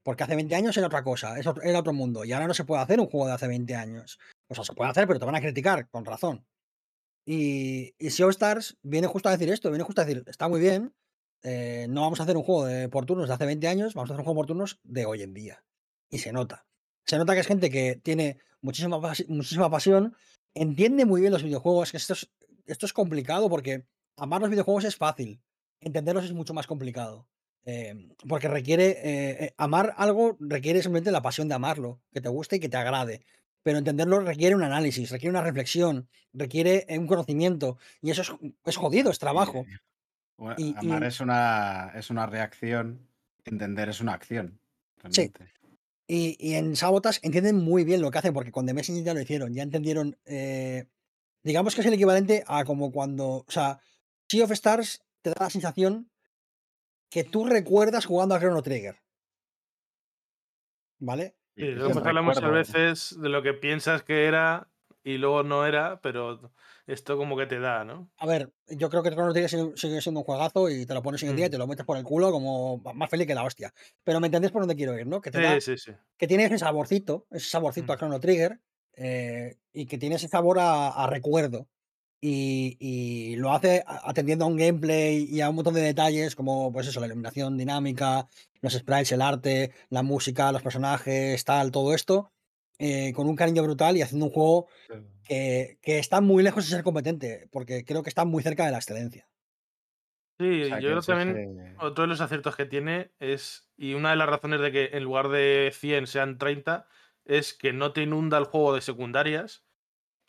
[0.03, 2.81] porque hace 20 años era otra cosa, era otro mundo, y ahora no se puede
[2.81, 4.19] hacer un juego de hace 20 años.
[4.49, 6.47] O sea, se puede hacer, pero te van a criticar, con razón.
[7.27, 10.59] Y, y Sea Stars viene justo a decir esto, viene justo a decir, está muy
[10.59, 10.95] bien,
[11.43, 14.11] eh, no vamos a hacer un juego de, por turnos de hace 20 años, vamos
[14.11, 15.65] a hacer un juego por turnos de hoy en día.
[16.11, 16.67] Y se nota.
[17.05, 20.15] Se nota que es gente que tiene muchísima, muchísima pasión,
[20.55, 22.31] entiende muy bien los videojuegos, que esto es,
[22.67, 23.85] esto es complicado porque
[24.17, 25.41] amar los videojuegos es fácil,
[25.81, 27.29] entenderlos es mucho más complicado.
[27.65, 27.95] eh,
[28.29, 32.57] porque requiere, eh, eh, amar algo requiere simplemente la pasión de amarlo, que te guste
[32.57, 33.25] y que te agrade.
[33.63, 37.79] Pero entenderlo requiere un análisis, requiere una reflexión, requiere un conocimiento.
[38.01, 38.33] Y eso es,
[38.65, 39.67] es jodido, es trabajo.
[40.41, 43.07] Y, bueno, Y- amar y- es una es una reacción,
[43.45, 44.59] entender es una acción.
[45.11, 45.31] Sí.
[46.07, 49.15] Y, y en Sabotas entienden muy bien lo que hacen, porque con The Messenger ya
[49.15, 50.17] lo hicieron, ya entendieron.
[50.25, 50.87] eh,
[51.43, 53.29] digamos que es el equivalente a como cuando.
[53.29, 53.81] O sea,
[54.29, 56.11] Sea of Stars te da la sensación
[57.11, 58.97] que tú recuerdas jugando a Chrono Trigger.
[61.01, 61.37] ¿Vale?
[61.57, 64.70] Sí, Y- que hablamos a veces de lo que piensas que era
[65.03, 66.53] y luego no era, pero
[66.87, 68.11] esto como que te da, ¿no?
[68.19, 71.03] A ver, yo creo que Chrono Trigger sigue sigue siendo un juegazo y te lo
[71.03, 71.53] pones en el día y Mm.
[71.53, 73.73] te lo metes por el culo como más feliz que la hostia.
[74.05, 75.21] Pero me entendés por dónde quiero ir, ¿no?
[75.21, 75.93] Que te da, Sí, sí, sí.
[76.19, 77.99] que tiene ese saborcito, ese saborcito a Mm.
[77.99, 78.61] Chrono Trigger,
[78.97, 81.69] eh, y que tiene ese sabor a, a recuerdo.
[82.23, 86.37] Y, y lo hace a- atendiendo a un gameplay y a un montón de detalles,
[86.37, 88.29] como pues eso, la iluminación dinámica,
[88.61, 92.31] los sprites, el arte, la música, los personajes, tal, todo esto,
[92.81, 94.69] eh, con un cariño brutal y haciendo un juego
[95.25, 98.73] que, que está muy lejos de ser competente, porque creo que está muy cerca de
[98.73, 99.29] la excelencia.
[100.41, 104.11] Sí, O sea, yo creo también otro de los aciertos que tiene es, y una
[104.11, 106.89] de las razones de que en lugar de 100 sean 30,
[107.27, 109.67] es que no te inunda el juego de secundarias.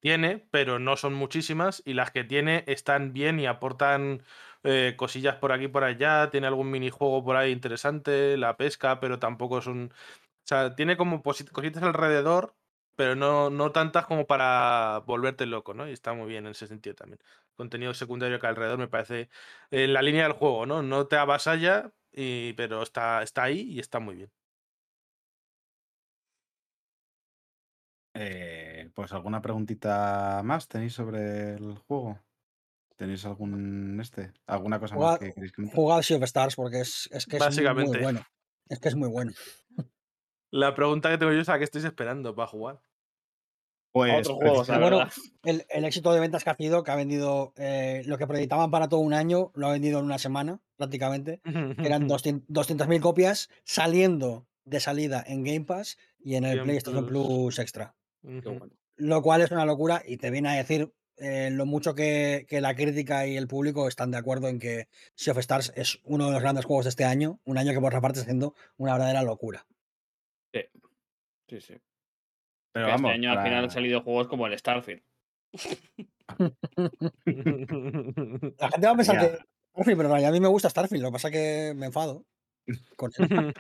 [0.02, 4.24] Tiene, pero no son muchísimas, y las que tiene están bien y aportan
[4.64, 6.30] eh, cosillas por aquí y por allá.
[6.30, 9.94] Tiene algún minijuego por ahí interesante, la pesca, pero tampoco es un.
[10.52, 12.58] O sea, tiene como cositas alrededor,
[12.98, 15.88] pero no, no tantas como para volverte loco, ¿no?
[15.88, 17.22] Y está muy bien en ese sentido también.
[17.56, 19.30] Contenido secundario que alrededor me parece
[19.70, 20.82] en la línea del juego, ¿no?
[20.84, 24.32] No te avasalla, y, pero está, está ahí y está muy bien.
[28.16, 32.20] Eh, pues alguna preguntita más tenéis sobre el juego.
[32.98, 34.34] ¿Tenéis algún este?
[34.48, 35.76] ¿Alguna cosa más Jugad, que queréis comentar?
[35.78, 38.22] jugad Sea of Stars porque es, es que es muy bueno.
[38.68, 39.32] Es que es muy bueno.
[40.52, 42.82] La pregunta que tengo yo es a qué estáis esperando para jugar.
[43.94, 45.08] Pues, otros juegos, la Bueno,
[45.44, 48.72] el, el éxito de ventas que ha sido, que ha vendido eh, lo que proyectaban
[48.72, 51.42] para todo un año, lo ha vendido en una semana prácticamente,
[51.78, 57.06] eran 200 200.000 copias saliendo de salida en Game Pass y en el Game PlayStation
[57.06, 57.26] Plus.
[57.26, 57.96] Plus Extra.
[58.96, 62.62] Lo cual es una locura y te viene a decir eh, lo mucho que, que
[62.62, 66.28] la crítica y el público están de acuerdo en que Sea of Stars es uno
[66.28, 68.56] de los grandes juegos de este año, un año que por otra parte está siendo
[68.78, 69.66] una verdadera locura.
[71.52, 71.76] Sí, sí.
[72.72, 75.04] pero Que vamos, este año al final han salido juegos como el Starfield.
[77.26, 79.22] La gente va a pensar Ya.
[79.22, 79.38] que
[79.74, 82.26] Starfield, pero a mí me gusta Starfield, lo que pasa es que me enfado.
[82.96, 83.54] Con él.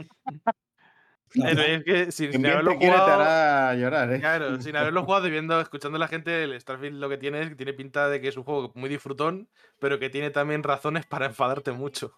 [1.34, 1.66] La Pero verdad.
[1.76, 3.12] es que sin, haberlo te jugado.
[3.14, 4.20] hará llorar, ¿eh?
[4.20, 7.42] Claro, sin haberlo jugado y viendo, escuchando a la gente, el Starfield lo que tiene
[7.42, 9.50] es que tiene pinta de que es un juego muy disfrutón,
[9.80, 12.14] pero que tiene también razones para enfadarte mucho.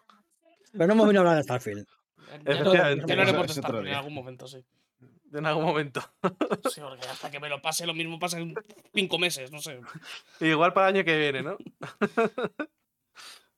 [0.72, 1.88] Pero no hemos venido a hablar de Starfield.
[2.46, 3.14] Efectivamente.
[3.14, 4.64] haremos Eso de es otro Starfield en algún momento, sí.
[5.34, 6.02] En algún momento.
[6.74, 8.54] Sí, porque hasta que me lo pase, lo mismo pasa en
[8.94, 9.80] cinco meses, no sé.
[10.40, 11.58] Igual para el año que viene, ¿no?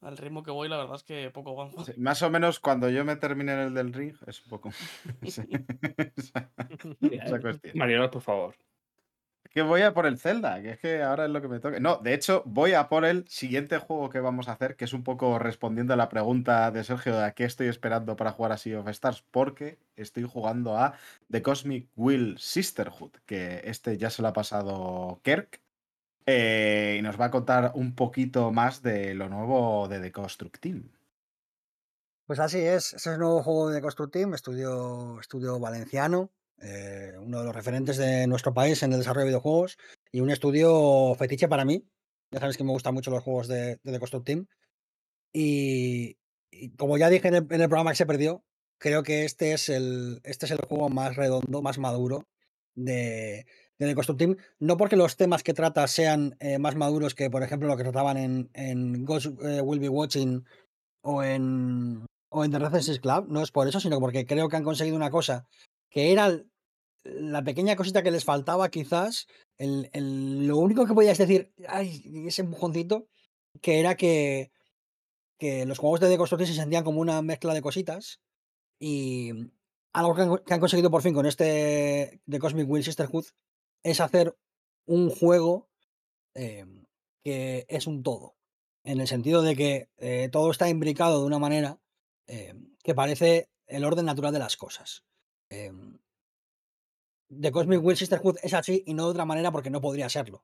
[0.01, 1.71] Al ritmo que voy, la verdad es que poco.
[1.83, 4.71] Sí, más o menos cuando yo me termine en el del ring, es un poco.
[5.23, 5.41] sí,
[6.15, 6.51] esa,
[7.01, 7.77] esa cuestión.
[7.77, 8.55] Mariolas, por favor.
[9.55, 11.79] Que voy a por el Zelda, que es que ahora es lo que me toca.
[11.79, 14.91] No, de hecho, voy a por el siguiente juego que vamos a hacer, que es
[14.93, 18.51] un poco respondiendo a la pregunta de Sergio de a qué estoy esperando para jugar
[18.51, 20.95] a Sea of Stars, porque estoy jugando a
[21.31, 25.61] The Cosmic Will Sisterhood, que este ya se lo ha pasado Kirk.
[26.27, 30.59] eh, y nos va a contar un poquito más de lo nuevo de The Construct
[30.59, 30.91] Team.
[32.27, 37.13] Pues así es, ese es el nuevo juego de Construct Team, estudio, estudio valenciano, eh,
[37.19, 39.77] uno de los referentes de nuestro país en el desarrollo de videojuegos
[40.11, 41.85] y un estudio fetiche para mí.
[42.31, 44.47] Ya sabes que me gustan mucho los juegos de, de The Construct Team.
[45.33, 46.17] Y,
[46.77, 48.43] como ya dije en el, programa que se perdió,
[48.77, 52.25] creo que este es el, este es el juego más redondo, más maduro
[52.73, 53.45] de,
[53.77, 54.37] de The Construct Team.
[54.59, 57.83] No porque los temas que trata sean eh, más maduros que, por ejemplo, lo que
[57.83, 60.45] trataban en, en Ghost eh, Will Be Watching
[61.01, 64.55] o en, o en The Resistance Club, no es por eso, sino porque creo que
[64.55, 65.47] han conseguido una cosa
[65.95, 66.43] que era
[67.05, 69.27] la pequeña cosita que les faltaba, quizás,
[69.57, 73.07] el, lo único que podías decir, ay, ese empujoncito,
[73.61, 74.51] que era que,
[75.39, 78.19] que los juegos de deconstrucción se sentían como una mezcla de cositas
[78.77, 79.31] y
[79.93, 83.27] algo que han, que han conseguido por fin con este de Cosmic Will Sisterhood
[83.81, 84.37] es hacer
[84.85, 85.69] un juego
[86.33, 86.65] eh,
[87.23, 88.35] que es un todo,
[88.83, 91.79] en el sentido de que eh, todo está imbricado de una manera
[92.27, 92.53] eh,
[92.83, 95.05] que parece el orden natural de las cosas.
[95.55, 95.97] Em,
[97.41, 100.43] The Cosmic Will Sisterhood es así y no de otra manera porque no podría serlo.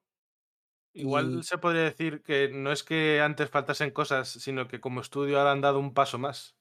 [0.94, 5.02] Igual Y- se podría decir que no es que antes faltasen cosas, sino que como
[5.02, 6.56] estudio ahora han dado un paso más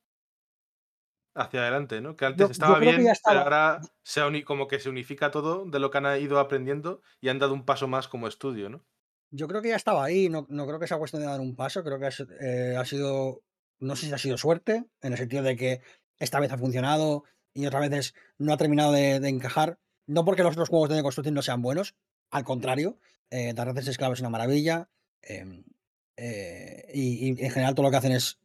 [1.35, 2.17] hacia adelante, ¿no?
[2.17, 5.79] Que antes Yo- estaba bien, pero ahora se uni- como que se unifica todo de
[5.79, 8.85] lo que han ido aprendiendo y han dado un paso más como estudio, ¿no?
[9.33, 11.55] Yo creo que ya estaba ahí, no, no creo que sea cuestión de dar un
[11.55, 13.43] paso, creo que ha, si- eh, ha sido,
[13.79, 15.81] no sé si ha sido suerte, en el sentido de que
[16.19, 20.53] esta vez ha funcionado y otras veces no ha terminado de, encajar, no porque los
[20.53, 21.95] otros juegos de construcción no sean buenos,
[22.31, 22.99] al contrario,
[23.31, 24.89] eh, Club es una maravilla
[25.23, 25.65] em,
[26.17, 28.39] eh, y, en general todo lo que hacen es,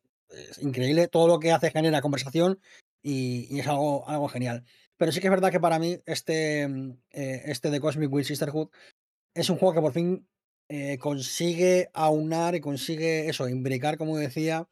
[0.59, 2.59] increíble, todo lo que hace genera conversación
[3.01, 4.63] y, es algo, algo genial.
[4.97, 8.25] Pero sí que es verdad que para mí este, mm, eh, este de Cosmic Will
[8.25, 8.69] Sisterhood
[9.33, 10.27] es un juego que por fin
[10.69, 14.67] eh, consigue aunar y consigue eso, imbricar, como decía,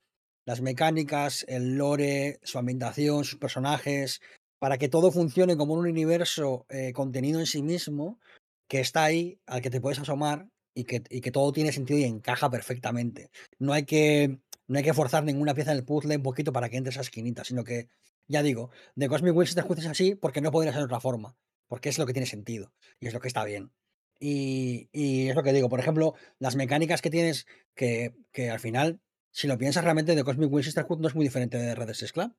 [0.46, 4.22] las mecánicas, el lore, su ambientación, sus personajes,
[4.60, 8.20] para que todo funcione como un universo eh, contenido en sí mismo,
[8.68, 12.00] que está ahí, al que te puedes asomar y que, y que todo tiene sentido
[12.00, 13.30] y encaja perfectamente.
[13.60, 16.78] No hay que, no hay que forzar ninguna pieza del puzzle un poquito para que
[16.78, 17.90] entre esa esquinita, sino que,
[18.28, 21.36] ya digo, The Cosmic Will Sisterhood es así porque no podría ser de otra forma,
[21.68, 23.72] porque es lo que tiene sentido y es lo que está bien.
[24.20, 28.62] Y, y es lo que digo, por ejemplo, las mecánicas que tienes, que, que al
[28.62, 29.02] final,
[29.34, 32.12] si lo piensas realmente, de Cosmic Will Sisterhood no es muy diferente de Red Dead
[32.12, 32.36] Club.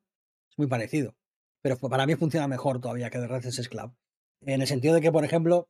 [0.48, 1.16] Es muy parecido.
[1.60, 3.94] Pero para mí funciona mejor todavía que de Red Dead Club.
[4.42, 5.68] En el sentido de que, por ejemplo,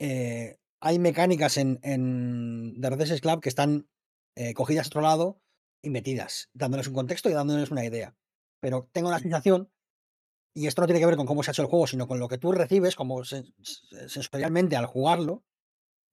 [0.00, 3.88] eh, hay mecánicas en, en The Red Dead Club que están
[4.34, 5.40] eh, cogidas a otro lado
[5.80, 8.16] y metidas, dándoles un contexto y dándoles una idea.
[8.60, 9.70] Pero tengo la sensación
[10.54, 12.18] y esto no tiene que ver con cómo se ha hecho el juego, sino con
[12.18, 15.44] lo que tú recibes como sensorialmente al jugarlo,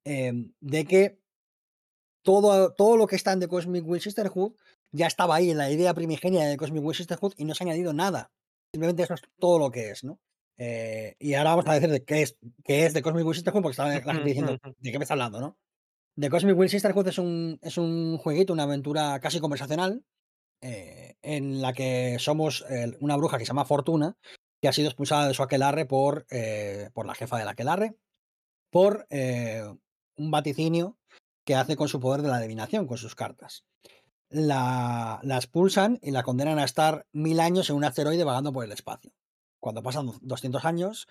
[0.04, 1.23] em, de que
[2.24, 4.54] todo, todo lo que está en The Cosmic Will Sisterhood
[4.92, 7.68] ya estaba ahí en la idea primigenia de Cosmic Will Sisterhood y no se ha
[7.68, 8.32] añadido nada.
[8.74, 10.20] Simplemente eso es todo lo que es, ¿no?
[10.58, 13.62] Eh, y ahora vamos a decir de qué es, qué es The Cosmic Will Sisterhood,
[13.62, 15.58] porque está la gente diciendo, ¿de qué me está hablando, no?
[16.20, 20.04] The Cosmic Will Sisterhood es un, es un jueguito, una aventura casi conversacional,
[20.62, 24.16] eh, en la que somos eh, una bruja que se llama Fortuna
[24.62, 26.26] que ha sido expulsada de su aquelarre por,
[26.94, 27.98] por la jefa del aquelarre,
[28.72, 30.98] por un vaticinio
[31.46, 33.64] que hace con su poder de la adivinación, con sus cartas.
[34.30, 38.66] La, la expulsan y la condenan a estar mil años en un asteroide vagando por
[38.66, 39.12] el espacio.
[39.60, 41.08] Cuando pasan 200 años,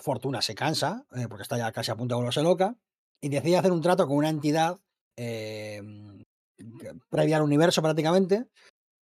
[0.00, 2.76] Fortuna se cansa, eh, porque está ya casi a punto de volverse loca,
[3.20, 4.78] y decide hacer un trato con una entidad
[5.16, 5.82] eh,
[7.10, 8.46] previa al universo prácticamente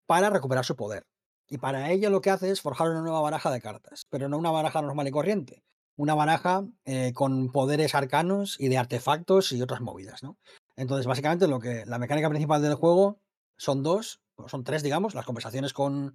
[0.06, 1.06] para recuperar su poder.
[1.48, 4.38] Y para ello lo que hace es forjar una nueva baraja de cartas, pero no
[4.38, 5.62] una baraja normal y corriente,
[5.96, 10.36] una baraja eh, con poderes arcanos y de artefactos y otras movidas, ¿no?
[10.76, 13.18] Entonces, básicamente, lo que la mecánica principal del juego
[13.56, 16.14] son dos, son tres, digamos, las conversaciones con,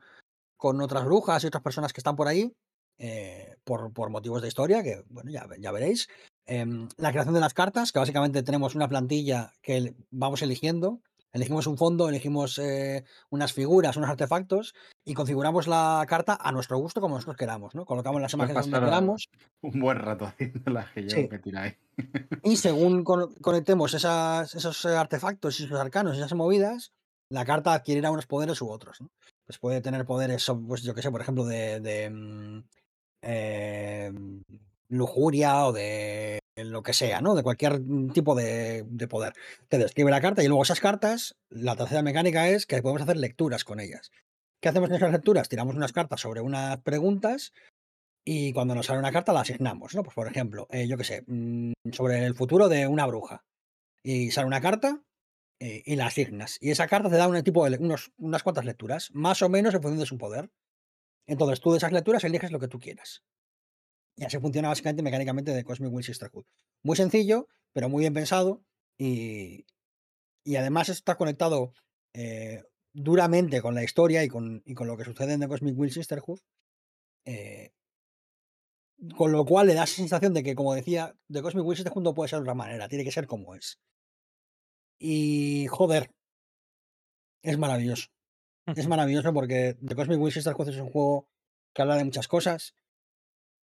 [0.55, 2.53] con otras brujas y otras personas que están por ahí,
[2.99, 6.07] eh, por, por motivos de historia, que bueno, ya, ya veréis.
[6.45, 11.01] Em, la creación de las cartas, que básicamente tenemos una plantilla que vamos eligiendo.
[11.33, 14.73] Elegimos un fondo, elegimos eh, unas figuras, unos artefactos
[15.05, 17.85] y configuramos la carta a nuestro gusto como nosotros queramos, ¿no?
[17.85, 19.29] Colocamos las imágenes donde queramos
[19.61, 21.29] Un buen rato haciendo las que Sí.
[21.29, 21.75] que ahí.
[22.43, 26.91] y según con- conectemos esas- esos eh, artefactos y esos arcanos y esas movidas,
[27.29, 28.99] la carta adquirirá unos poderes u otros.
[28.99, 29.09] ¿no?
[29.45, 32.63] Pues puede tener poderes, pues yo que sé, por ejemplo, de, de, mm,
[33.21, 34.43] em,
[34.89, 37.35] lujuria o de lo que sea, ¿no?
[37.35, 39.33] De cualquier mm, tipo de, de poder.
[39.67, 43.17] Te describe la carta y luego esas cartas, la tercera mecánica es que podemos hacer
[43.17, 44.11] lecturas con ellas.
[44.61, 45.49] ¿Qué hacemos en esas lecturas?
[45.49, 47.53] Tiramos unas cartas sobre unas preguntas
[48.23, 50.03] y cuando nos sale una carta la asignamos, ¿no?
[50.03, 53.43] Pues por ejemplo, eh, yo qué sé, mm, sobre el futuro de una bruja.
[54.03, 55.03] Y sale una carta
[55.59, 56.57] eh, y la asignas.
[56.61, 57.77] Y esa carta te da un tipo de
[58.17, 60.51] unas cuantas lecturas, más o menos en función de su poder.
[61.27, 63.23] Entonces tú de esas lecturas eliges lo que tú quieras.
[64.15, 66.45] Y así funciona básicamente mecánicamente de Cosmic Will Sisterhood.
[66.83, 68.63] Muy sencillo, pero muy bien pensado.
[68.97, 69.65] Y,
[70.43, 71.73] y además está conectado
[72.13, 75.77] eh, duramente con la historia y con, y con lo que sucede en The Cosmic
[75.77, 76.39] Will Sisterhood.
[77.25, 77.71] eh,
[79.17, 82.03] con lo cual le da esa sensación de que, como decía, The Cosmic Will Sisterhood
[82.03, 83.79] no puede ser de otra manera, tiene que ser como es.
[84.99, 86.11] Y joder,
[87.43, 88.07] es maravilloso.
[88.75, 91.27] Es maravilloso porque The Cosmic Will Sisterhood es un juego
[91.73, 92.75] que habla de muchas cosas.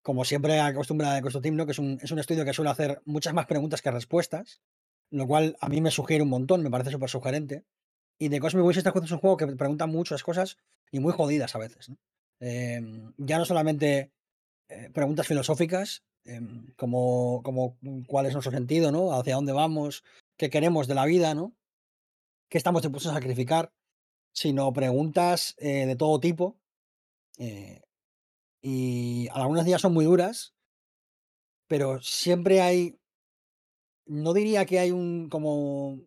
[0.06, 1.66] Como siempre acostumbra de Costo Team, ¿no?
[1.66, 4.60] que es un, es un estudio que suele hacer muchas más preguntas que respuestas,
[5.10, 7.64] lo cual a mí me sugiere un montón, me parece súper sugerente.
[8.16, 10.58] Y The Cosmic Will Sisterhood es un juego que pregunta muchas cosas
[10.92, 11.90] y muy jodidas a veces.
[12.38, 14.12] Em, ya no solamente
[14.68, 19.12] eh, preguntas filosóficas, em, como, como mm, cuál es nuestro sentido, ¿no?
[19.12, 20.04] Hacia dónde vamos,
[20.36, 21.52] qué queremos de la vida, ¿no?
[22.48, 23.72] ¿Qué estamos dispuestos a sacrificar?
[24.32, 26.60] Sino preguntas eh, de todo tipo.
[27.38, 27.82] eh,
[28.68, 30.52] y algunas de ellas son muy duras,
[31.68, 32.98] pero siempre hay.
[34.06, 36.00] No diría que hay un como.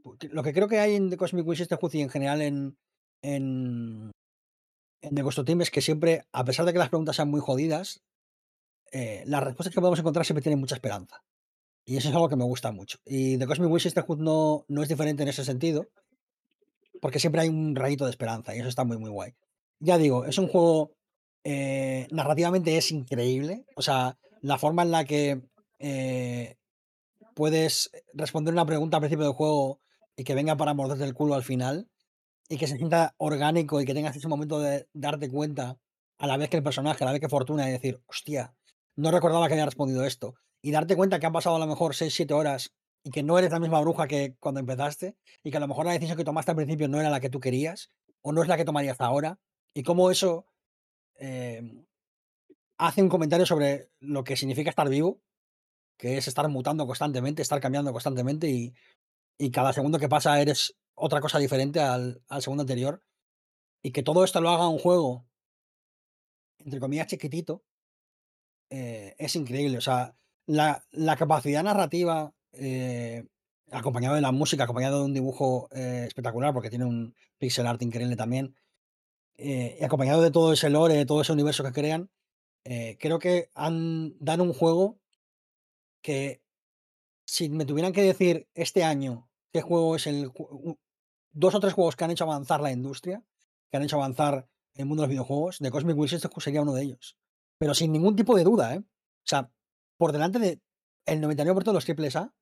[0.00, 2.78] porque Lo que creo que hay en The Cosmic Will Sisterhood y en general en.
[3.20, 4.12] en
[5.00, 7.30] en The Ghost of Team es que siempre, a pesar de que las preguntas sean
[7.30, 8.00] muy jodidas,
[8.92, 11.24] eh, las respuestas que podemos encontrar siempre tienen mucha esperanza.
[11.84, 12.98] Y eso es algo que me gusta mucho.
[13.04, 15.88] Y The Cosmic Will Sisterhood no, no es diferente en ese sentido,
[17.00, 19.34] porque siempre hay un rayito de esperanza y eso está muy, muy guay.
[19.80, 20.96] Ya digo, es un juego
[21.48, 23.66] eh, narrativamente es increíble.
[23.76, 25.42] O sea, la forma en la que
[25.78, 26.56] eh,
[27.34, 29.78] puedes responder una pregunta al principio del juego
[30.16, 31.88] y que venga para morderte el culo al final
[32.48, 35.78] y que se sienta orgánico y que tengas ese momento de darte cuenta
[36.18, 38.52] a la vez que el personaje, a la vez que Fortuna y decir, hostia,
[38.96, 40.34] no recordaba que había respondido esto.
[40.62, 42.72] Y darte cuenta que han pasado a lo mejor 6-7 horas
[43.04, 45.86] y que no eres la misma bruja que cuando empezaste y que a lo mejor
[45.86, 47.92] la decisión que tomaste al principio no era la que tú querías
[48.22, 49.38] o no es la que tomarías ahora
[49.74, 50.44] y cómo eso
[51.18, 51.84] eh,
[52.78, 55.20] hace un comentario sobre lo que significa estar vivo,
[55.98, 58.74] que es estar mutando constantemente, estar cambiando constantemente y,
[59.52, 63.02] cada segundo que pasa eres otra cosa diferente al, al segundo anterior
[63.82, 65.26] y que todo esto lo haga un juego
[66.66, 67.62] entre comillas chiquitito
[68.70, 69.78] eh, es increíble.
[69.78, 73.24] O sea, la, la capacidad narrativa, eh,
[73.70, 77.82] acompañado de la música, acompañado de un dibujo eh, espectacular, porque tiene un pixel art
[77.82, 78.54] increíble también,
[79.38, 82.10] eh, y acompañado de todo ese lore, de todo ese universo que crean,
[82.64, 84.98] eh, creo que han, dan un juego
[86.02, 86.42] que,
[87.26, 90.32] si me tuvieran que decir este año qué juego es el.
[91.32, 93.22] Dos o tres juegos que han hecho avanzar la industria,
[93.70, 96.74] que han hecho avanzar el mundo de los videojuegos, de Cosmic Will Sisterhood sería uno
[96.74, 97.16] de ellos.
[97.58, 98.78] Pero sin ningún tipo de duda, ¿eh?
[98.78, 99.52] O sea,
[99.98, 100.60] por delante de
[101.06, 102.34] el 99% de los triples A,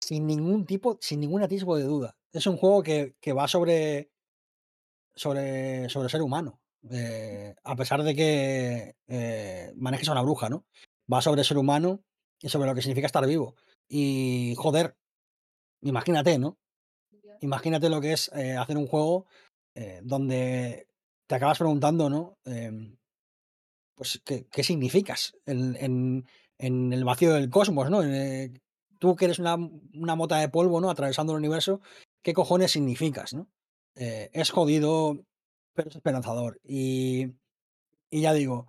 [0.00, 2.16] sin ningún tipo, sin ningún atisbo de duda.
[2.32, 4.10] Es un juego que, que va sobre,
[5.16, 6.60] sobre, sobre ser humano.
[6.90, 10.66] eh, a pesar de que eh, manejes a una bruja, ¿no?
[11.12, 12.02] Va sobre ser humano
[12.40, 13.56] y sobre lo que significa estar vivo.
[13.88, 14.96] Y joder,
[15.82, 16.58] imagínate, ¿no?
[17.40, 19.26] Imagínate lo que es eh, hacer un juego
[20.02, 20.88] donde
[21.28, 22.38] te acabas preguntando, ¿no?
[22.46, 22.96] Em,
[23.94, 26.26] pues, ¿qué, qué significas en, en-
[26.58, 28.02] en el vacío del cosmos, ¿no?
[28.98, 30.88] Tú que eres una, una mota de polvo, ¿no?
[30.90, 31.80] Atravesando el universo,
[32.22, 33.48] ¿qué cojones significas, ¿no?
[33.96, 35.18] Eh, es jodido,
[35.74, 36.60] pero es esperanzador.
[36.62, 37.34] Y,
[38.10, 38.66] y ya digo,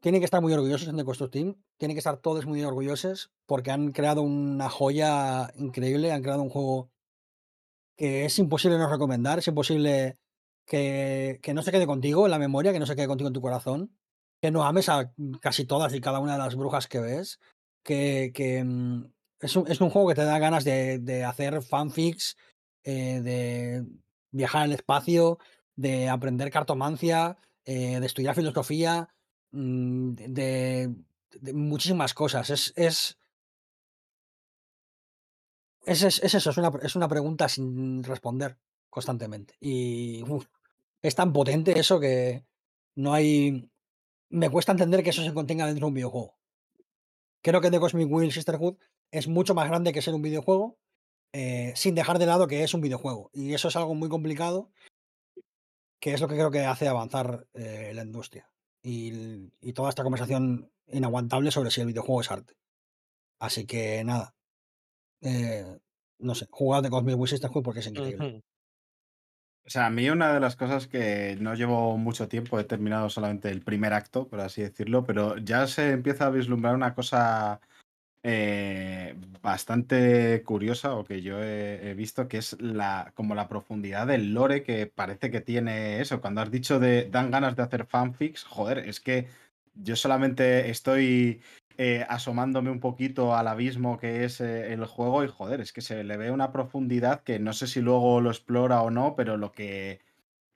[0.00, 3.70] tienen que estar muy orgullosos en The Team, tienen que estar todos muy orgullosos porque
[3.70, 6.90] han creado una joya increíble, han creado un juego
[7.96, 10.16] que es imposible no recomendar, es imposible
[10.66, 13.34] que, que no se quede contigo en la memoria, que no se quede contigo en
[13.34, 13.96] tu corazón,
[14.40, 17.40] que no ames a casi todas y cada una de las brujas que ves,
[17.82, 19.10] que, que, mm,
[19.40, 22.36] es, un, es un juego que te da ganas de, de hacer fanfics,
[22.90, 23.84] eh, de
[24.30, 25.38] viajar al espacio,
[25.76, 28.94] de aprender cartomancia, eh, de estudiar filosofía,
[29.52, 30.94] mm, de,
[31.54, 32.50] muchísimas cosas.
[32.50, 33.18] Es, es,
[35.84, 38.58] es, es- es eso, es una, es una pregunta sin responder
[38.90, 39.54] constantemente.
[39.60, 40.24] Y
[41.02, 42.44] es tan potente eso que
[42.94, 43.68] no hay...
[44.30, 46.36] Me cuesta entender que eso se contenga dentro de un videojuego.
[47.42, 48.76] Creo que The Cosmic Wheel Sisterhood
[49.10, 50.78] es mucho más grande que ser un videojuego,
[51.32, 53.30] eh, sin dejar de lado que es un videojuego.
[53.32, 54.70] Y eso es algo muy complicado,
[56.00, 58.50] que es lo que creo que hace avanzar eh, la industria.
[58.82, 62.54] Y, toda esta conversación inaguantable sobre si el videojuego es arte.
[63.38, 64.34] Así que nada.
[65.20, 65.78] eh,
[66.18, 68.28] no sé, jugad The Cosmic Sisterhood porque es increíble.
[68.28, 68.42] Ujú.
[69.68, 73.10] O sea, a mí una de las cosas que no llevo mucho tiempo, he terminado
[73.10, 77.60] solamente el primer acto, por así decirlo, pero ya se empieza a vislumbrar una cosa
[78.24, 84.34] eh, bastante curiosa o que yo he, visto, que es la, como la profundidad del
[84.34, 86.20] lore que parece que tiene eso.
[86.20, 89.28] Cuando has dicho de dan ganas de hacer fanfics, joder, es que
[89.74, 91.40] yo solamente estoy
[91.76, 95.80] eh, asomándome un poquito al abismo que es eh, el juego y joder, es que
[95.80, 99.36] se le ve una profundidad que no sé si luego lo explora o no, pero
[99.36, 100.00] lo que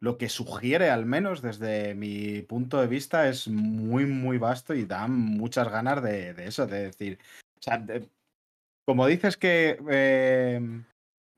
[0.00, 4.84] lo que sugiere, al menos desde mi punto de vista, es muy, muy vasto y
[4.84, 7.18] da muchas ganas de eso, de decir.
[7.62, 8.08] O sea, de-
[8.86, 9.78] como dices que.
[9.90, 10.60] eh,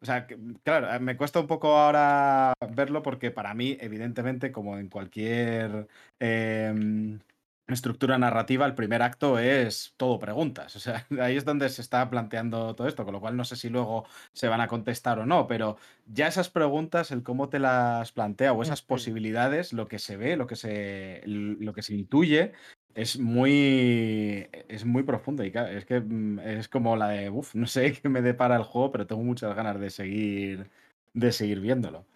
[0.02, 4.78] o sea, que, claro, me cuesta un poco ahora verlo porque para mí, evidentemente, como
[4.78, 5.88] en cualquier
[6.20, 7.20] em,
[7.68, 10.76] estructura narrativa, el primer acto es todo preguntas.
[10.76, 13.56] O sea, ahí es donde se está planteando todo esto, con lo cual no sé
[13.56, 17.58] si luego se van a contestar o no, pero ya esas preguntas, el cómo te
[17.60, 21.94] las plantea o esas posibilidades, lo que se ve, lo que se, lo que se
[21.94, 22.52] intuye,
[22.94, 27.66] es muy, es muy profundo y es que mm, es como la de, uff, no
[27.66, 30.70] sé qué me depara el juego, pero tengo muchas ganas de seguir,
[31.14, 32.06] de seguir viéndolo.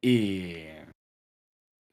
[0.00, 0.66] Y,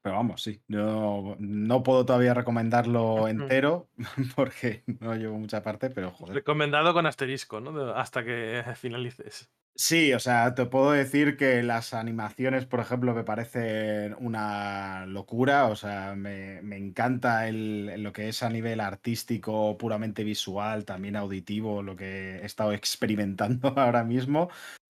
[0.04, 3.88] pero vamos, sí, no, no puedo todavía recomendarlo entero
[4.36, 6.36] porque no llevo mucha parte, pero joder.
[6.36, 7.96] Recomendado con asterisco, ¿no?
[7.96, 9.50] Hasta que finalices.
[9.76, 15.66] Sí, o sea, te puedo decir que las animaciones, por ejemplo, me parecen una locura.
[15.66, 21.16] O sea, me, me encanta el, lo que es a nivel artístico, puramente visual, también
[21.16, 24.50] auditivo, lo que he estado experimentando ahora mismo.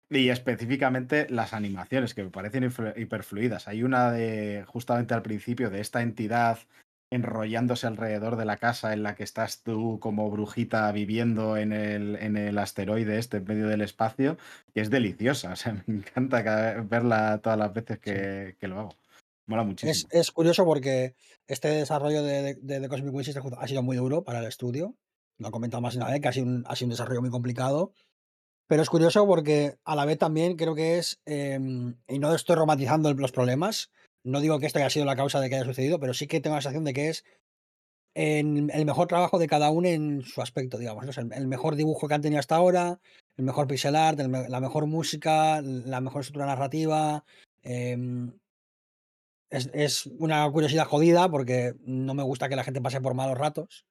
[0.09, 3.67] Y específicamente las animaciones, que me parecen hiper- hiperfluidas.
[3.67, 6.59] Hay una de, justamente al principio, de esta entidad
[7.13, 12.15] enrollándose alrededor de la casa en la que estás tú como brujita viviendo en el,
[12.15, 14.37] en el asteroide este, en medio del espacio
[14.73, 15.51] que es deliciosa.
[15.51, 16.41] O sea, me encanta
[16.81, 18.95] verla todas las veces que, que lo hago.
[19.45, 20.09] Mola Es, muchísimo.
[20.11, 21.15] es curioso porque
[21.47, 24.95] este desarrollo de, de, Cosmic Sisterhood ha sido muy duro para el estudio.
[25.37, 27.21] Lo he comentado más de una vez, que ha sido un, ha sido un desarrollo
[27.21, 27.93] muy complicado.
[28.68, 32.55] Pero es curioso porque a la vez también creo que es, em, y no estoy
[32.55, 33.91] romantizando los problemas,
[34.24, 36.39] no digo que esto haya sido la causa de que haya sucedido, pero sí que
[36.39, 37.26] tengo la sensación de que es
[38.16, 41.18] el mejor trabajo de cada uno en su aspecto, digamos.
[41.18, 42.99] el, mejor dibujo que han tenido hasta ahora,
[43.38, 47.26] el mejor pixel art, me- la mejor música, la mejor estructura narrativa.
[47.64, 48.34] em,
[49.49, 53.86] es una curiosidad jodida porque no me gusta que la gente pase por malos ratos,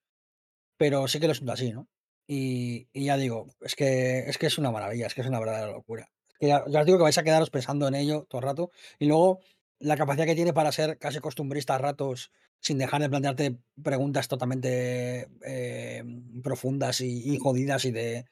[0.77, 1.87] pero sí que lo siento así, ¿no?
[2.27, 5.39] Y, y ya digo, es que, es que es una maravilla, es que es una
[5.39, 6.09] verdadera locura.
[6.29, 8.47] Es que ya, ya os digo que vais a quedaros pensando en ello todo el
[8.47, 8.71] rato.
[8.99, 9.39] Y luego
[9.79, 14.29] la capacidad que tiene para ser casi costumbrista a ratos sin dejar de plantearte preguntas
[14.29, 16.03] totalmente eh,
[16.41, 18.25] profundas y, y jodidas y de,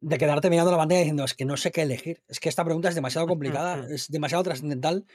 [0.00, 2.22] de quedarte mirando la pantalla diciendo, es que no sé qué elegir.
[2.28, 5.06] Es que esta pregunta es demasiado complicada, es demasiado trascendental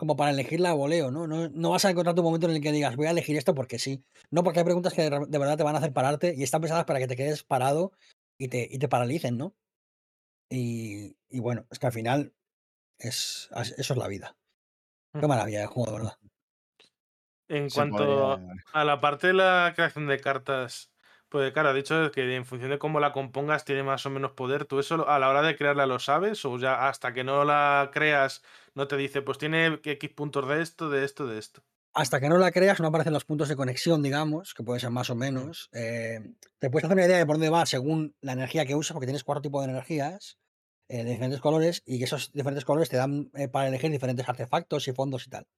[0.00, 1.26] como para elegirla a voleo, ¿no?
[1.26, 1.50] ¿no?
[1.50, 3.78] No vas a encontrar tu momento en el que digas, voy a elegir esto porque
[3.78, 4.02] sí.
[4.30, 6.62] No, porque hay preguntas que de, de verdad te van a hacer pararte y están
[6.62, 7.92] pensadas para que te quedes parado
[8.38, 9.54] y te, y te paralicen, ¿no?
[10.48, 12.34] Y, y bueno, es que al final
[12.98, 14.36] es, eso es la vida.
[15.20, 16.18] Qué maravilla de juego, de verdad.
[17.48, 18.40] En Se cuanto
[18.72, 20.92] a la parte de la creación de cartas,
[21.28, 24.32] pues claro, ha dicho que en función de cómo la compongas tiene más o menos
[24.32, 24.64] poder.
[24.66, 26.44] ¿Tú eso a la hora de crearla lo sabes?
[26.44, 28.42] ¿O ya hasta que no la creas
[28.74, 31.62] no te dice, pues tiene X puntos de esto, de esto, de esto.
[31.92, 34.90] Hasta que no la creas, no aparecen los puntos de conexión, digamos, que pueden ser
[34.90, 35.68] más o menos.
[35.72, 36.20] eh,
[36.58, 39.06] te puedes hacer una idea de por dónde va según la energía que usas, porque
[39.06, 40.38] tienes cuatro tipos de energías
[40.88, 44.86] eh, de diferentes colores y esos diferentes colores te dan eh, para elegir diferentes artefactos
[44.86, 45.48] y fondos y tal.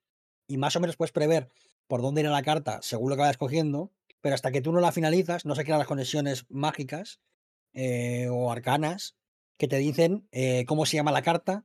[0.46, 1.50] Y más o menos puedes prever
[1.86, 3.92] por dónde irá la carta según lo que vayas cogiendo,
[4.22, 7.20] pero hasta que tú no la finalizas, no se crean las conexiones mágicas
[7.74, 9.16] eh, o arcanas
[9.58, 10.28] que te dicen
[10.66, 11.64] cómo se llama la carta,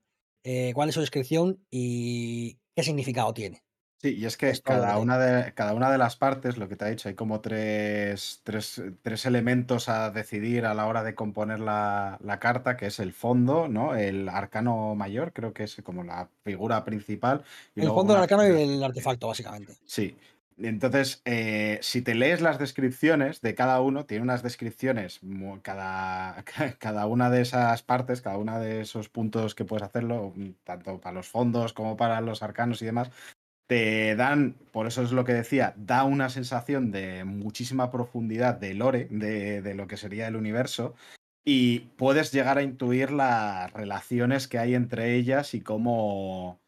[0.50, 3.66] eh, cuál es su descripción y qué significado tiene.
[4.02, 6.78] Sí, y es que Es cada una, de, cada una de las partes, lo que
[6.78, 11.16] te ha dicho, hay como tres, tres, tres elementos a decidir a la hora de
[11.16, 13.95] componer la, la carta, que es el fondo, ¿no?
[13.95, 17.43] El arcano mayor, creo que es como la figura principal.
[17.76, 19.74] y El fondo del una arcano y el artefacto, básicamente.
[19.86, 20.16] Sí.
[20.60, 25.20] Entonces, eh, si te lees las descripciones de cada uno, tiene unas descripciones,
[25.62, 26.43] cada,
[26.80, 30.99] cada una de esas partes, cada uno de esos puntos que puedes hacerlo, mm, tanto
[30.99, 33.12] para los fondos como para los arcanos y demás,
[33.68, 38.74] te dan, por eso es lo que decía, da una sensación de muchísima profundidad de
[38.74, 40.95] lore, de, de lo que sería el universo,
[41.45, 46.62] y puedes llegar a intuir las relaciones que hay entre ellas y cómo,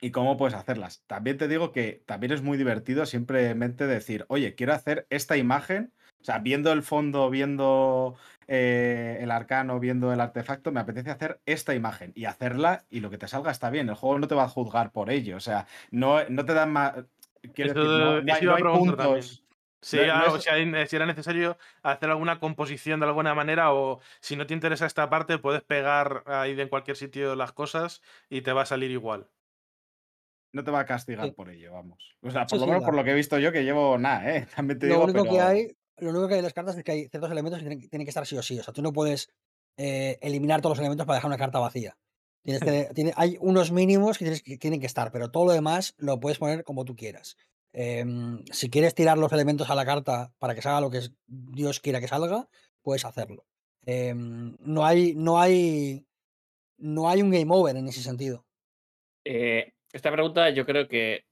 [0.00, 1.02] y cómo puedes hacerlas.
[1.06, 5.92] También te digo que también es muy divertido simplemente decir, oye, quiero hacer esta imagen,
[6.20, 11.40] o sea, viendo el fondo, viendo eh, el arcano, viendo el artefacto, me apetece hacer
[11.46, 13.88] esta imagen y hacerla y lo que te salga está bien.
[13.88, 16.72] El juego no te va a juzgar por ello, o sea, no, no te dan
[16.72, 16.94] más...
[17.54, 19.44] Quiero Eso decir, no, no hay, no hay puntos.
[19.82, 24.36] Si, No- no es- si era necesario hacer alguna composición de alguna manera o si
[24.36, 28.42] no te interesa esta parte puedes pegar ahí de en cualquier sitio las cosas y
[28.42, 29.28] te va a salir igual.
[30.52, 31.32] No te va a castigar Sí.
[31.32, 32.16] por ello, vamos.
[32.22, 34.46] O sea, por lo menos por lo que he visto yo, que llevo nada, ¿eh?
[34.56, 36.84] También te Lo digo, único que hay, lo único que hay en las cartas es
[36.84, 38.58] que hay ciertos elementos que tienen, tienen que estar sí o sí.
[38.58, 39.30] O sea, tú no puedes
[39.76, 41.96] eh, eliminar todos los elementos para dejar una carta vacía.
[42.42, 45.52] Tienes que, tiene, hay unos mínimos que, tienes que tienen que estar, pero todo lo
[45.52, 47.36] demás lo puedes poner como tú quieras.
[47.72, 51.78] Em, si quieres tirar los elementos a la carta para que salga lo que Dios
[51.78, 52.48] quiera que salga,
[52.82, 53.46] puedes hacerlo.
[53.86, 56.06] Em, no hay, no hay,
[56.78, 58.44] no hay un game over en ese sentido.
[59.24, 61.24] Eh, esta pregunta yo creo que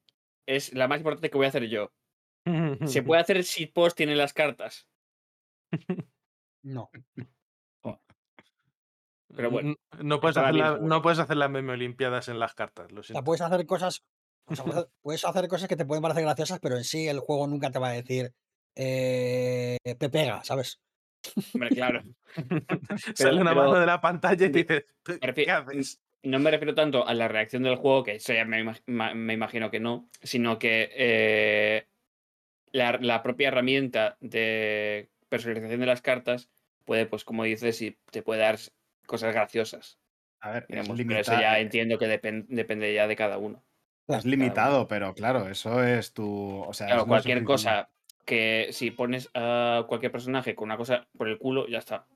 [0.47, 1.93] es la más importante que voy a hacer yo.
[2.87, 4.89] ¿Se puede hacer shitpost tiene las cartas?
[6.63, 6.91] No.
[9.37, 12.91] Pero bueno, no puedes, hacer la- no puedes hacer las meme olimpiadas en las cartas,
[12.91, 13.25] lo O sea, siento.
[13.25, 14.03] puedes hacer cosas.
[14.47, 17.21] o sea, puedes- puedes hacer cosas que te pueden parecer graciosas, pero en sí el
[17.21, 18.33] juego nunca te va a decir.
[18.75, 20.81] Eh, te pega, ¿sabes?
[21.53, 22.03] hombre, claro.
[23.15, 26.01] Sale una pero- mano de la pantalla y dices, "¿Tú me refi- ¿qué haces?
[26.23, 29.33] No me refiero tanto a la reacción del juego, que eso ya me, imag- me
[29.35, 31.87] imagino que no, sino que eh,
[32.73, 36.51] la, la propia herramienta de personalización de las cartas
[36.85, 38.59] puede, pues como dices, y te puede dar
[39.07, 39.99] cosas graciosas.
[40.41, 43.62] A ver, es pero eso ya entiendo que depen- depende ya de cada uno.
[44.09, 46.61] Es limitado, pero claro, eso es tu.
[46.62, 47.91] O sea, Claro, cualquier cosa
[48.25, 52.07] que si pones a cualquier personaje con una cosa por el culo, ya está.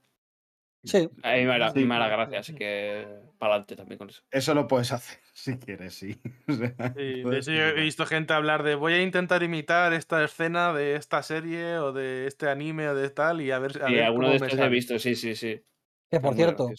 [0.85, 1.09] Sí.
[1.23, 1.87] A mí me hará, Sí.
[2.09, 3.07] gracia, así que
[3.39, 4.23] para adelante también con eso.
[4.31, 6.21] Eso lo puedes hacer si quieres, sí.
[6.49, 9.95] O sea, Sí, de hecho, yo he visto gente hablar de voy a intentar imitar
[9.95, 13.83] esta escena de esta serie o de este anime o de tal y a ver,
[13.83, 14.69] a Sí, ver alguno cómo de estos he sale".
[14.69, 15.65] visto, sí, sí, sí.
[16.11, 16.77] Que por cierto,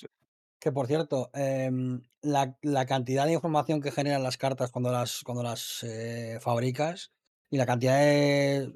[0.59, 5.23] que por cierto, em, la, la cantidad de información que generan las cartas cuando las,
[5.23, 7.13] cuando las eh, fabricas
[7.51, 8.73] y la cantidad de,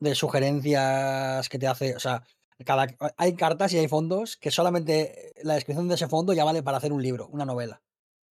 [0.00, 2.24] de sugerencias que te hace, o sea,
[2.64, 2.86] cada,
[3.16, 6.78] hay cartas y hay fondos que solamente la descripción de ese fondo ya vale para
[6.78, 7.82] hacer un libro, una novela.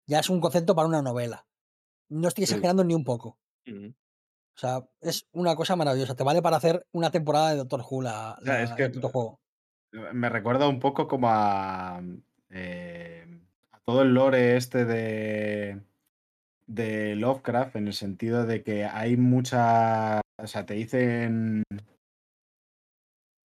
[0.07, 1.47] Ya es un concepto para una novela.
[2.09, 2.53] No estoy Sí.
[2.53, 3.39] exagerando ni un poco.
[3.69, 6.15] O sea, es una cosa maravillosa.
[6.15, 9.01] Te vale para hacer una temporada de Doctor Who la, O sea, es que- el
[9.01, 9.41] juego.
[10.13, 12.03] Me recuerda un poco como a.
[12.51, 13.41] eh,
[13.73, 15.81] a todo el lore este de.
[16.67, 20.21] de Lovecraft, en el sentido de que hay mucha.
[20.39, 21.63] O sea, te dicen.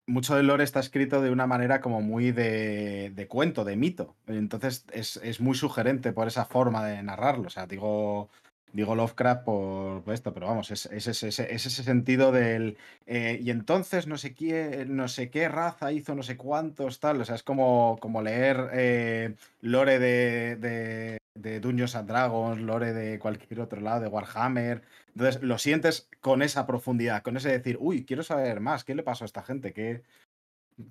[0.06, 4.14] Mucho del lore está escrito de una manera como muy de, de cuento, de mito.
[4.28, 7.48] Entonces es, es muy sugerente por esa forma de narrarlo.
[7.48, 8.30] O sea, digo,
[8.72, 12.76] digo Lovecraft por, esto, pero vamos, es ese sentido del
[13.06, 17.20] eh, y entonces no sé qué, no sé qué raza hizo no sé cuántos, tal.
[17.20, 22.92] O sea, es como, como leer eh, lore de, de, de Dungeons and Dragons, lore
[22.92, 24.82] de cualquier otro lado, de Warhammer.
[25.16, 29.02] Entonces lo sientes con esa profundidad, con ese decir, uy, quiero saber más, ¿qué le
[29.02, 29.72] pasó a esta gente?
[29.72, 30.02] ¿Qué,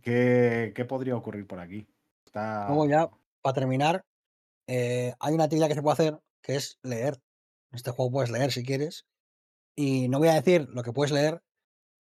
[0.01, 1.85] qué, qué podría ocurrir por aquí?
[2.25, 2.65] Está...
[2.67, 3.11] Luego ya,
[3.43, 4.03] para terminar,
[4.67, 7.19] eh, hay una actividad que se puede hacer que es leer.
[7.71, 9.05] En este juego puedes leer si quieres.
[9.75, 11.43] Y no voy a decir lo que puedes leer,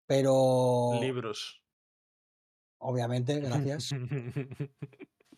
[0.06, 1.60] pero Libros.
[2.78, 3.90] obviamente, gracias.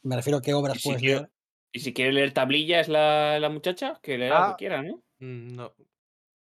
[0.03, 1.31] Me refiero a qué obras Y puedes leer.
[1.73, 4.49] Y si quiere leer tablillas la, la muchacha, que lea lo Ah.
[4.51, 5.03] que quiera, ¿no?
[5.21, 5.75] Mm, No.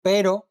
[0.04, 0.50] Pero,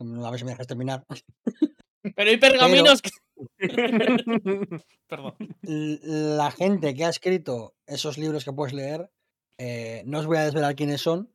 [0.00, 1.04] a ver si me dejas terminar.
[2.16, 3.10] Pero hay pergaminos que.
[5.06, 5.34] Perdón.
[5.60, 9.10] La gente que ha escrito esos libros que puedes leer,
[9.58, 11.30] eh, no os voy a desvelar quiénes son,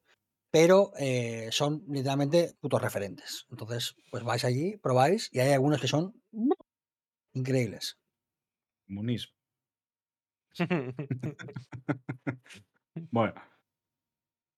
[0.49, 3.45] pero eh, son literalmente putos referentes.
[3.51, 6.19] Entonces, pues vais allí, probáis, y hay algunos que son
[7.33, 7.99] increíbles.
[8.87, 9.35] Munismo.
[13.09, 13.33] Bueno.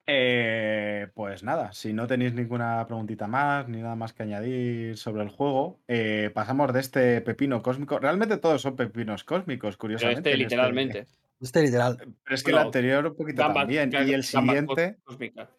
[0.08, 5.24] Eh, pues nada, si no tenéis ninguna preguntita más, ni nada más que añadir sobre
[5.24, 7.98] el juego, eh, pasamos de este pepino cósmico.
[7.98, 10.20] Realmente todos son pepinos cósmicos, Pero curiosamente.
[10.30, 11.06] este en literalmente.
[11.42, 11.98] Este literal.
[12.24, 13.90] Pero es que el anterior un poquito Gambas- también.
[14.08, 14.98] Y el siguiente.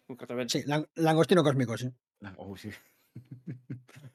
[0.07, 0.59] concretamente.
[0.61, 1.89] Sí, lang- langostino cósmico, sí.
[2.37, 2.69] Uy, sí.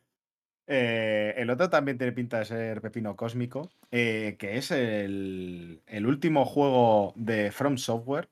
[0.68, 6.06] Eh, el otro también tiene pinta de ser Pepino Cósmico, eh, que es el, el
[6.06, 8.28] último juego de From Software,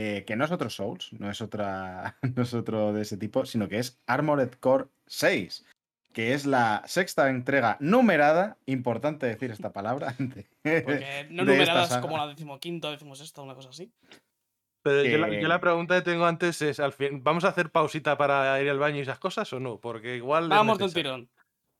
[0.00, 3.44] eh, que no es otro Souls, no es, otra, no es otro de ese tipo,
[3.44, 5.66] sino que es Armored Core 6,
[6.12, 10.46] que es la sexta entrega numerada, importante decir esta palabra, de-
[10.82, 13.90] Porque no numeradas como la decimoquinta, decimosexta, una cosa así.
[14.84, 17.70] Pero yo, la, yo la pregunta que tengo antes es, al fin, ¿vamos a hacer
[17.70, 19.78] pausita para ir al baño y esas cosas o no?
[19.80, 20.48] Porque igual...
[20.48, 21.28] Vamos del tirón.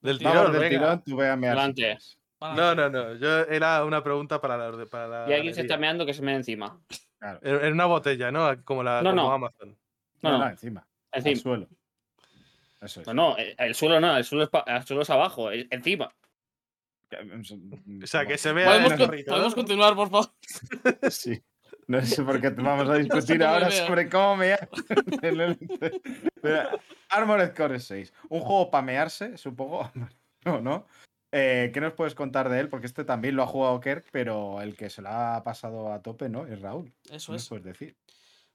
[0.01, 1.97] Del Vamos tirón, Vamos del tirón, tú véame Adelante.
[2.41, 3.15] No, no, no.
[3.15, 4.85] Yo era una pregunta para la...
[4.85, 6.77] Para la Y alguien se está meando que se me encima.
[7.19, 7.39] Claro.
[7.43, 8.63] En, una botella, ¿no?
[8.63, 9.31] Como, la, No, como no.
[9.33, 9.77] Amazon.
[10.21, 10.49] No, No, no, no.
[10.51, 10.87] encima.
[11.11, 11.41] Al Encima.
[11.41, 11.67] suelo.
[12.81, 13.07] Eso es.
[13.07, 16.13] No, no, el, el suelo no, el suelo es, pa- el suelo es abajo, encima.
[17.11, 19.55] O sea, que se vea ¿Podemos, en con- podemos ¿no?
[19.55, 20.29] continuar, por favor?
[21.09, 21.43] Sí.
[21.87, 24.69] No sé por qué vamos a discutir ahora sobre cómo mear.
[26.41, 26.69] Pero,
[27.09, 28.13] Armored Core 6.
[28.29, 29.91] Un juego para mearse, supongo.
[30.45, 30.87] No, ¿no?
[31.31, 32.69] Eh, ¿Qué nos puedes contar de él?
[32.69, 36.01] Porque este también lo ha jugado Kirk, pero el que se lo ha pasado a
[36.01, 36.47] tope, ¿no?
[36.47, 36.91] Es Raúl.
[37.11, 37.49] Eso ¿Qué nos es.
[37.49, 37.97] puedes decir?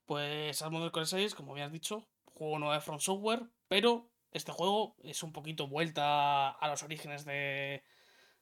[0.07, 4.97] Pues Armored Core 6, como habías dicho, juego nuevo de From Software, pero este juego
[5.03, 7.85] es un poquito vuelta a los orígenes de,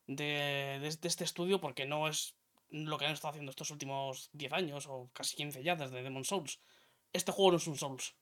[0.06, 2.34] de, de este- de este estudio porque no es
[2.70, 6.24] lo que han estado haciendo estos últimos 10 años o casi 15 ya desde Demon
[6.24, 6.60] Souls.
[7.12, 8.16] Este juego no es un Souls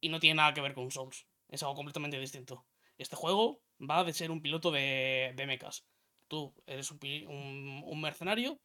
[0.00, 2.66] y no tiene nada que ver con un Souls, es algo completamente distinto.
[2.98, 5.86] Este juego va de ser un piloto de, de mechas.
[6.28, 8.60] Tú eres un, un- mercenario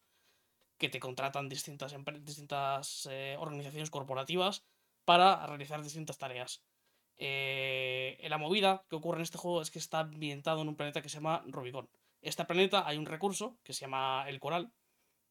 [0.77, 4.63] que te contratan distintas, distintas eh, organizaciones corporativas
[5.05, 6.63] para realizar distintas tareas.
[7.17, 11.01] Eh, la movida que ocurre en este juego es que está ambientado en un planeta
[11.01, 11.89] que se llama Rubicon.
[12.21, 14.71] Este planeta hay un recurso que se llama el coral,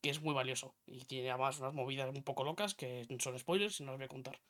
[0.02, 3.80] que es muy valioso y tiene además unas movidas un poco locas que son spoilers
[3.80, 4.40] y no los voy a contar.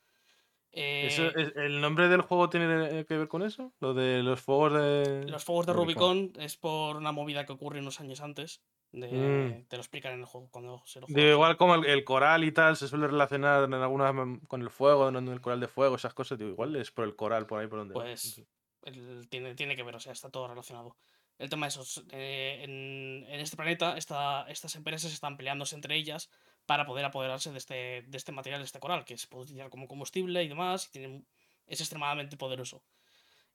[0.73, 3.73] Eh, Eso es- ¿El nombre del juego tiene que ver con eso?
[3.79, 5.25] Lo de los fuegos de...
[5.29, 6.17] los fuegos de Rubicon.
[6.29, 8.61] Rubicon es por una movida que ocurre unos años antes.
[8.93, 9.67] De, Mm.
[9.69, 11.33] Te lo explican en el juego cuando se lo Digo, juegas.
[11.33, 14.13] igual como el, el coral y tal se suele relacionar en algunas
[14.47, 16.37] con el fuego, en el coral de fuego, esas cosas.
[16.37, 17.93] Digo, igual es por el coral, por ahí por donde.
[17.93, 18.41] Pues
[18.83, 20.97] el- tiene, tiene que ver, o sea, está todo relacionado.
[21.37, 25.95] El tema es, os- eh, en, en este planeta, esta- estas empresas están peleándose entre
[25.95, 26.29] ellas
[26.65, 29.69] para poder apoderarse de este, de este material, de este coral, que se puede utilizar
[29.69, 31.23] como combustible y demás, y tiene,
[31.67, 32.83] es extremadamente poderoso.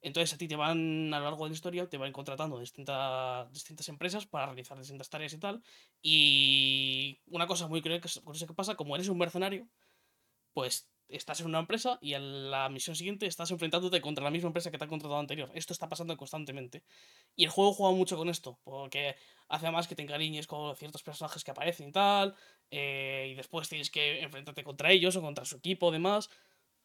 [0.02, 3.50] Entonces a ti te van, a lo largo de la historia, te van contratando distintas,
[3.52, 5.62] distintas empresas para realizar distintas tareas y tal.
[6.02, 9.66] Y una cosa muy curiosa que pasa, como eres un mercenario,
[10.52, 14.48] pues estás en una empresa y en la misión siguiente estás enfrentándote contra la misma
[14.48, 15.50] empresa que te ha contratado anterior.
[15.54, 16.82] Esto está pasando constantemente.
[17.36, 19.16] Y el juego juega mucho con esto, porque
[19.48, 22.34] hace más que te encariñes con ciertos personajes que aparecen y tal,
[22.70, 26.30] eh, y después tienes que enfrentarte contra ellos o contra su equipo, demás,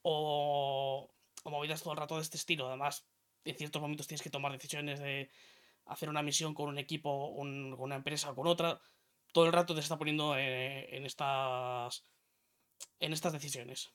[0.03, 1.09] o,
[1.43, 2.67] o movidas todo el rato de este estilo.
[2.67, 3.07] Además,
[3.45, 5.29] en ciertos momentos tienes que tomar decisiones de
[5.85, 8.79] hacer una misión con un equipo, con una empresa o con otra.
[9.33, 12.05] Todo el rato te está poniendo eh, en estas
[12.99, 13.91] en estas decisiones.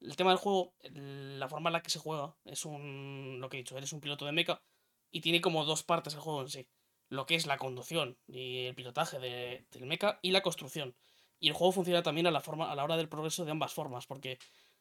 [0.00, 3.38] El tema del juego, la forma en la que se juega, es un.
[3.40, 4.62] Lo que he dicho, eres un piloto de mecha
[5.10, 6.68] y tiene como dos partes el juego en sí.
[7.08, 10.96] Lo que es la conducción y el pilotaje de- del mecha y la construcción.
[11.40, 13.72] Y el juego funciona también a la, forma, a la hora del progreso de ambas
[13.74, 14.38] formas, porque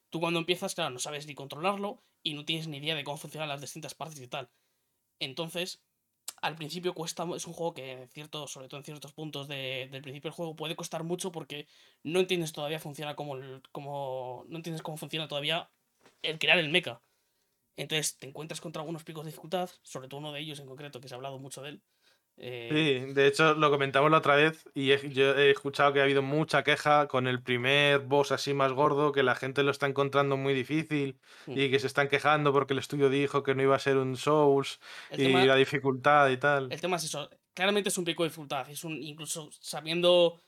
[0.09, 3.17] tú cuando empiezas, claro, no sabes ni controlarlo y no tienes ni idea de cómo
[3.17, 4.49] funcionan las distintas partes y tal.
[5.19, 5.81] Entonces,
[6.43, 9.87] al principio cuesta, es un juego que en ciertos, sobre todo en ciertos puntos de-
[9.91, 11.67] del principio del juego puede costar mucho porque
[12.03, 13.35] no entiendes todavía funciona como,
[13.71, 15.69] como no entiendes cómo funciona todavía
[16.21, 17.01] el crear el mecha.
[17.77, 21.01] Entonces te encuentras contra algunos picos de dificultad, sobre todo uno de ellos en concreto
[21.01, 21.83] que se ha hablado mucho de él.
[22.37, 25.99] Eh, Sí, de hecho lo comentamos la otra vez y he- yo he escuchado que
[25.99, 29.71] ha habido mucha queja con el primer boss así más gordo, que la gente lo
[29.71, 31.57] está encontrando muy difícil Mm.
[31.57, 34.17] y que se están quejando porque el estudio dijo que no iba a ser un
[34.17, 34.79] Souls
[35.11, 36.71] el, y tema, la dificultad y tal.
[36.71, 37.29] el tema es eso.
[37.53, 38.67] Claramente es un pico de dificultad.
[38.69, 40.41] Es un, incluso sabiendo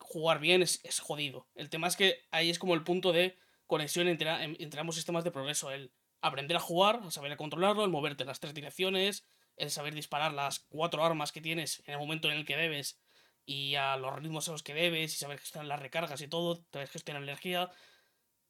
[0.00, 1.46] jugar bien es, es jodido.
[1.54, 5.22] El tema es que ahí es como el punto de conexión entre, entre ambos sistemas
[5.24, 5.70] de progreso.
[5.70, 5.92] El
[6.22, 9.24] aprender a jugar, a saber a controlarlo, el moverte en las tres direcciones,
[9.56, 12.98] el saber disparar las cuatro armas que tienes en el momento en el que debes
[13.46, 16.64] y a los ritmos a los que debes y saber gestionar las recargas y todo,
[16.72, 17.70] saber gestionar la energía.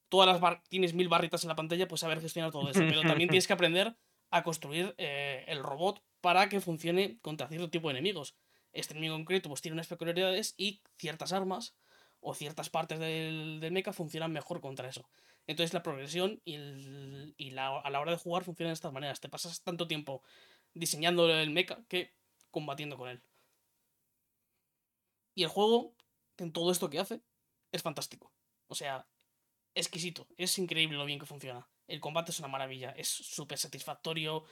[0.08, 2.80] Todas las bar- tienes mil barritas en la pantalla, pues saber gestionar todo eso.
[2.80, 3.96] Pero también tienes que aprender
[4.30, 8.36] a construir eh, el robot para que funcione contra cierto tipo de enemigos.
[8.72, 11.76] Este enemigo en concreto pues tiene unas peculiaridades y ciertas armas
[12.20, 15.08] o ciertas partes del, del mecha funcionan mejor contra eso.
[15.46, 18.92] Entonces la progresión y, el- y la, a la hora de jugar funcionan de estas
[18.92, 19.20] maneras.
[19.20, 20.22] Te pasas tanto tiempo
[20.74, 22.14] diseñando el mecha que
[22.50, 23.22] combatiendo con él.
[25.34, 25.94] Y el juego,
[26.38, 27.22] en todo esto que hace,
[27.72, 28.32] es fantástico.
[28.68, 29.06] O sea,
[29.74, 30.28] exquisito.
[30.36, 31.68] Es increíble lo bien que funciona.
[31.88, 32.90] El combate es una maravilla.
[32.92, 34.44] Es súper satisfactorio.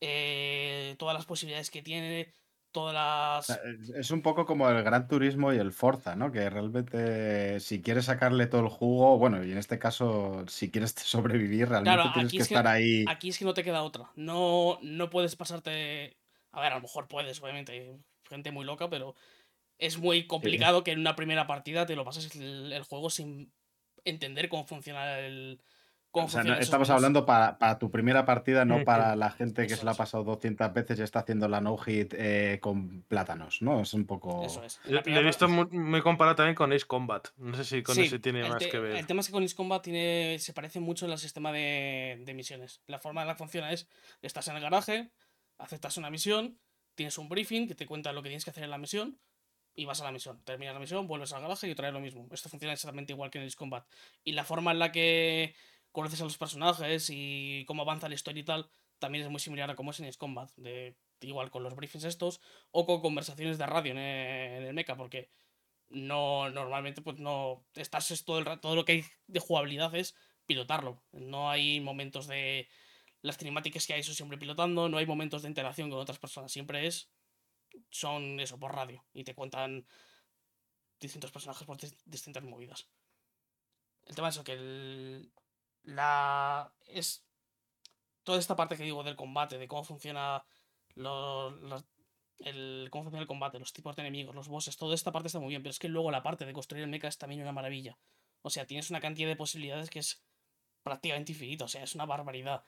[0.00, 2.32] eh, todas las posibilidades que tiene.
[2.72, 3.60] Todas las.
[3.94, 6.32] es- un poco como el Gran Turismo y el Forza, ¿no?
[6.32, 10.94] Que realmente si quieres sacarle todo el jugo, bueno, y en este caso, si quieres
[10.96, 13.04] sobrevivir, realmente Claro, tienes que es que- estar ahí.
[13.08, 14.10] Aquí es que no te queda otra.
[14.16, 16.16] No, no puedes pasarte.
[16.50, 17.72] A ver, a lo mejor puedes, obviamente.
[17.72, 17.96] Hay
[18.28, 19.14] gente muy loca, pero
[19.78, 23.52] es muy complicado que en una primera partida te lo pases el, el juego sin
[24.04, 25.60] entender cómo funciona el.
[26.12, 28.84] Cómo O sea, no- funcionan esos estamos hablando para, para tu primera partida, no Ujú.
[28.84, 31.60] para la gente que Eso se la ha pasado 200 veces y está haciendo la
[31.60, 33.80] no-hit eh, con plátanos, ¿no?
[33.80, 34.44] Es un poco...
[34.44, 34.78] Eso es.
[34.84, 37.28] Lo he visto muy, muy comparado también con Ace Combat.
[37.38, 38.96] No sé si con Sí, ese tiene el más te- que ver.
[38.96, 42.34] El tema es que con Ace Combat tiene, se parece mucho al sistema de, de
[42.34, 42.82] misiones.
[42.86, 43.88] La forma en la que funciona es,
[44.20, 45.10] estás en el garaje,
[45.58, 46.58] aceptas una misión,
[46.94, 49.18] tienes un briefing que te cuenta lo que tienes que hacer en la misión
[49.74, 50.42] y vas a la misión.
[50.44, 52.28] Terminas la misión, vuelves al garaje y otra vez lo mismo.
[52.30, 53.86] Esto funciona exactamente igual que en Ace Combat.
[54.24, 55.54] Y la forma en la que
[55.92, 59.70] conoces a los personajes y cómo avanza la historia y tal, también es muy similar
[59.70, 60.50] a cómo es en Ace Combat.
[61.20, 62.40] Igual con los briefings estos
[62.72, 65.30] o con conversaciones de radio en el, mecha, porque
[65.88, 69.94] no normalmente pues no estás es todo el rato todo lo que hay de jugabilidad
[69.94, 70.14] es
[70.46, 72.66] pilotarlo no hay momentos de
[73.20, 76.50] las cinemáticas que hay eso siempre pilotando no hay momentos de interacción con otras personas
[76.50, 77.10] siempre es
[77.90, 79.86] son eso por radio y te cuentan
[80.98, 82.88] distintos personajes por dis- distintas movidas
[84.06, 85.30] el tema es eso que el,
[85.84, 87.24] la es
[88.24, 90.44] toda esta parte que digo del combate de cómo funciona
[90.94, 91.50] lo-
[92.40, 95.38] el, cómo funciona el combate, los tipos de enemigos, los bosses, toda esta parte está
[95.38, 97.52] muy bien, pero es que luego la parte de construir el mecha es también una
[97.52, 97.98] maravilla.
[98.42, 100.22] O sea, tienes una cantidad de posibilidades que es
[100.82, 102.64] prácticamente infinita, o sea, es una barbaridad.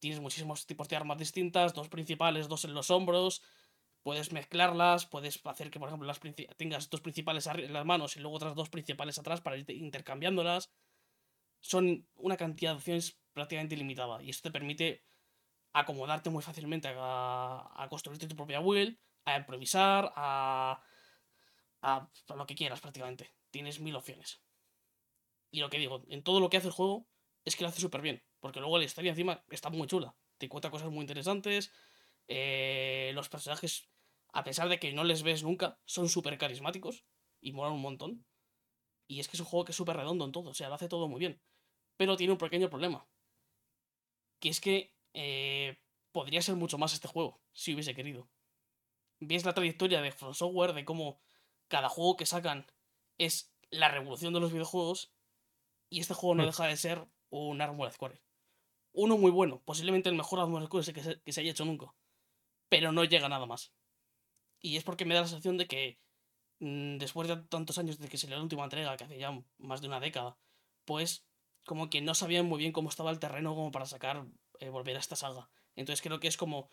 [0.00, 3.42] Tienes muchísimos tipos de armas distintas, dos principales, dos en los hombros,
[4.02, 6.20] puedes mezclarlas, puedes hacer que, por ejemplo, las
[6.56, 10.70] tengas dos principales en las manos y luego otras dos principales atrás para ir intercambiándolas.
[11.60, 15.04] Son una cantidad de opciones prácticamente ilimitada y esto te permite
[15.72, 20.82] acomodarte muy fácilmente a, a construirte tu propia build, a improvisar, a,
[21.82, 23.30] a, a lo que quieras prácticamente.
[23.50, 24.42] Tienes mil opciones.
[25.50, 27.08] Y lo que digo, en todo lo que hace el juego
[27.44, 30.16] es que lo hace súper bien, porque luego la historia encima está muy chula.
[30.38, 31.72] Te cuenta cosas muy interesantes.
[32.28, 33.90] eh, los personajes,
[34.32, 37.04] a pesar de que no les ves nunca, son súper carismáticos
[37.40, 38.26] y molan un montón.
[39.08, 40.74] Y es que es un juego que es súper redondo en todo, o sea, lo
[40.76, 41.42] hace todo muy bien.
[42.00, 43.06] Pero tiene un pequeño problema.
[44.38, 45.76] Que es que eh,
[46.12, 48.26] podría ser mucho más este juego, si hubiese querido.
[49.18, 51.20] Ves la trayectoria de From Software, de cómo
[51.68, 52.64] cada juego que sacan
[53.18, 55.12] es la revolución de los videojuegos,
[55.90, 56.46] y este juego no Hmm.
[56.46, 58.22] deja de ser un Armored Core.
[58.92, 61.94] Uno muy bueno, posiblemente el mejor Armored Core que se, que se haya hecho nunca,
[62.70, 63.74] pero no llega nada más.
[64.58, 66.00] Y es porque me da la sensación de que
[66.60, 69.82] mm, después de tantos años de que salió la última entrega, que hace ya más
[69.82, 70.38] de una década,
[70.86, 71.26] pues
[71.70, 74.26] como que no sabían muy bien cómo estaba el terreno como para sacar,
[74.58, 75.48] eh, volver a esta saga.
[75.76, 76.68] Entonces creo que es como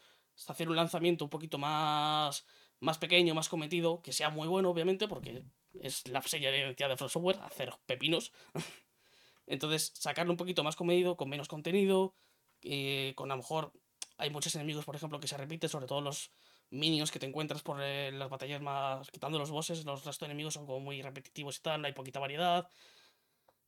[0.48, 2.48] hacer un lanzamiento un poquito más,
[2.80, 5.43] más pequeño, más cometido, que sea muy bueno, obviamente, porque
[5.84, 8.32] es la sella de identidad de From Software, hacer pepinos.
[9.45, 12.16] Entonces, sacarlo un poquito más comedido, con menos contenido,
[12.64, 13.74] eh, con a lo mejor
[14.18, 16.32] hay muchos enemigos, por ejemplo, que se repiten, sobre todo los
[16.72, 19.12] minions que te encuentras por eh, las batallas más.
[19.12, 22.20] quitando los bosses, los restos de enemigos son como muy repetitivos y tal, hay poquita
[22.20, 22.68] variedad.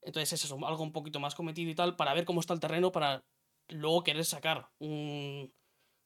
[0.01, 2.59] Entonces, es eso, algo un poquito más cometido y tal, para ver cómo está el
[2.59, 3.23] terreno, para
[3.67, 5.53] luego querer sacar un,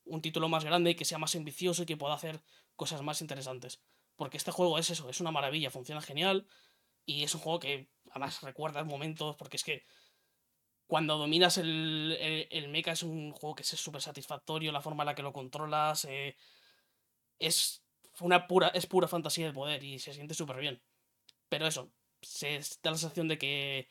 [0.06, 2.42] un título más grande y que sea más ambicioso y que pueda hacer
[2.76, 3.82] cosas más interesantes.
[4.16, 6.48] Porque este juego es eso, es una maravilla, funciona genial
[7.06, 9.84] y es un juego que además recuerda momentos, porque es que
[10.88, 15.04] cuando dominas el, el, el mecha es un juego que es súper satisfactorio, la forma
[15.04, 16.36] en la que lo controlas eh,
[17.40, 17.84] es
[18.20, 20.82] una pura, es pura fantasía de poder y se siente súper bien.
[21.50, 21.92] Pero eso,
[22.24, 23.88] se da la sensación de que,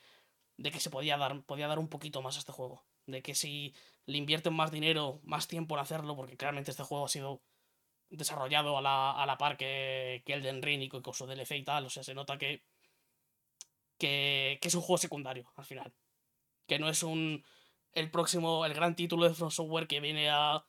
[0.57, 2.85] de que se podía dar, podía dar un poquito más a este juego.
[3.05, 3.73] De que si
[4.05, 7.41] le invierten más dinero, más tiempo en hacerlo, porque claramente este juego ha sido
[8.09, 11.63] desarrollado a la, a la par que, que Elden Ring y con su DLC y
[11.63, 12.63] tal, o sea, se nota que
[13.97, 15.93] que, que es un juego secundario al final.
[16.67, 17.43] Que no es un
[17.93, 20.65] el próximo, el gran título de From Software que viene a,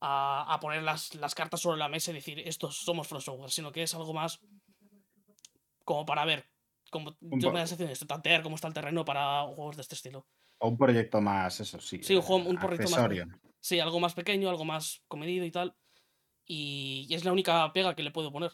[0.00, 3.50] a, a poner las, las cartas sobre la mesa y decir, estos somos From Software,
[3.50, 4.40] sino que es algo más
[5.84, 6.48] como para ver,
[6.90, 9.94] como yo me da sensación de tantear cómo está el terreno para juegos de este
[9.94, 10.26] estilo.
[10.64, 11.98] O un proyecto más, eso sí.
[12.02, 13.00] Sí, un, juego, eh, un proyecto más.
[13.00, 13.24] accesorio.
[13.60, 15.76] Sí, algo más pequeño, algo más comedido y tal.
[16.46, 18.52] Y, y es la única pega que le puedo poner.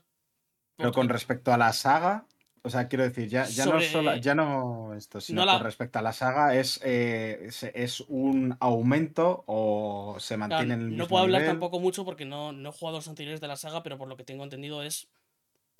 [0.76, 2.26] Pero con respecto a la saga,
[2.62, 5.98] o sea, quiero decir, ya, ya no solo, ya no esto, sino la- con respecto
[5.98, 10.86] a la saga, es, eh, es, es un aumento o se Claro, mantiene en el
[10.88, 13.56] no mismo puedo hablar tampoco mucho porque no, no he jugado los anteriores de la
[13.56, 15.08] saga, pero por lo que tengo entendido es,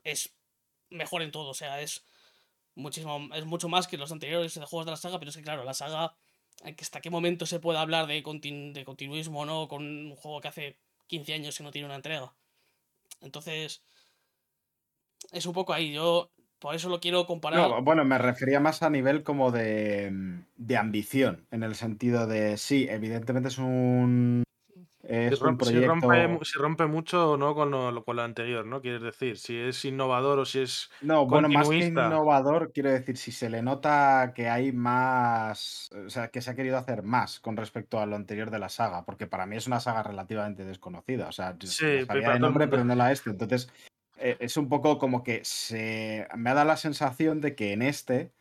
[0.04, 0.34] es
[0.90, 1.50] mejor en todo.
[1.50, 2.04] O sea, es
[2.74, 5.64] muchísimo, es mucho más que los anteriores juegos de la saga, pero es que claro,
[5.64, 6.14] la saga,
[6.64, 9.82] eh, que hasta qué momento se puede hablar de, continu- de continuismo o no con
[9.84, 12.32] un juego que hace 15 años y no tiene una entrega.
[13.20, 13.82] Entonces,
[15.32, 15.92] es un poco ahí.
[15.92, 17.68] Yo por eso lo quiero comparar.
[17.68, 22.26] No, bueno, me refería más a nivel como de, mm, de ambición, en el sentido
[22.26, 24.44] de, sí, evidentemente es un,
[25.26, 25.88] Si un rompe, si proyecto...
[25.88, 28.80] rompe mu- si rompe mucho o no con lo, con lo anterior, ¿no?
[28.82, 33.18] Quieres decir, si es innovador o si es No, bueno, más que innovador, quiero decir,
[33.18, 37.40] si se le nota que hay más, o sea, que se ha querido hacer más
[37.40, 40.64] con respecto a lo anterior de la saga, porque para mí es una saga relativamente
[40.64, 43.68] desconocida, o sea, yo Sí, sabía el nombre, pero no la este, entonces
[44.16, 47.82] eh, es un poco como que se me ha dado la sensación de que en
[47.82, 48.32] este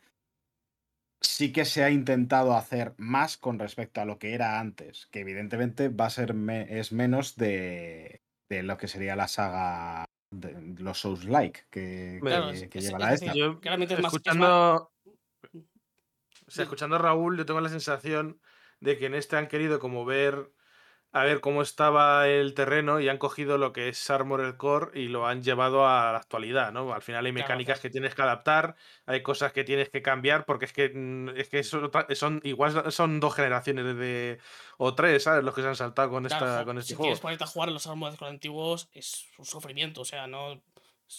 [1.24, 5.22] sí que se ha intentado hacer más con respecto a lo que era antes, que
[5.22, 10.76] evidentemente va a ser me- es menos de, de lo que sería la saga de
[10.80, 13.34] los Souls-like que, Claro, que- es- que es- lleva es la esta.
[13.34, 14.92] Yo, claramente es más- es más- escuchando,
[15.54, 15.60] o
[16.48, 16.62] sea, Sí.
[16.64, 18.40] escuchando a Raúl, yo tengo la sensación
[18.80, 20.52] de que en este han querido como ver
[21.14, 25.08] a ver cómo estaba el terreno y han cogido lo que es Armored Core y
[25.08, 26.92] lo han llevado a la actualidad, ¿no?
[26.92, 27.82] Al final hay mecánicas claro.
[27.84, 31.50] que tienes que adaptar, hay cosas que tienes que cambiar, porque es que mm, es
[31.50, 34.40] que son, son igual son dos generaciones de
[34.78, 35.44] o tres, ¿sabes?
[35.44, 37.08] Los que se han saltado con Claro, esta con este si juego.
[37.08, 40.64] quieres ponerte a jugar los armas antiguos es un sufrimiento, o sea, no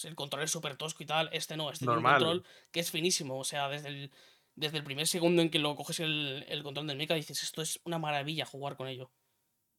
[0.04, 2.18] el control es súper tosco y tal, este no, este Normal.
[2.18, 4.12] tiene un control que es finísimo, o sea, desde el,
[4.56, 7.62] desde el primer segundo en que lo coges el, el control del mecha dices, esto
[7.62, 9.12] es una maravilla jugar con ello.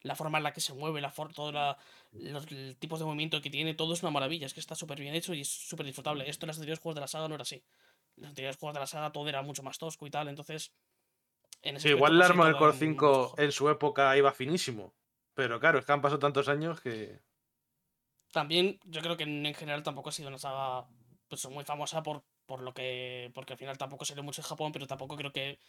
[0.06, 1.54] La forma en la que se mueve, la for todos
[2.12, 5.00] los el tipos de movimiento que tiene, todo es una maravilla, es que está súper
[5.00, 6.30] bien hecho y es súper disfrutable.
[6.30, 7.64] Esto en los anteriores juegos de la saga no era así.
[8.18, 10.72] En los anteriores juegos de la saga todo era mucho más tosco y tal, entonces...
[11.64, 13.42] En ese Sí, igual el pues sí, Armored todo Core era mucho 5 mejor.
[13.44, 14.94] en su época iba finísimo.
[15.34, 17.20] Pero claro, es que han pasado tantos años que.
[18.32, 20.88] También yo creo que en, en general tampoco ha sido una saga
[21.28, 23.32] pues, muy famosa por, por lo que.
[23.34, 25.60] Porque al final tampoco salió mucho en Japón, pero tampoco creo que.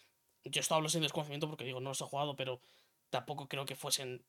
[0.44, 2.60] Yo esto hablo sin desconocimiento porque digo, no los he jugado, pero
[3.10, 4.24] tampoco creo que fuesen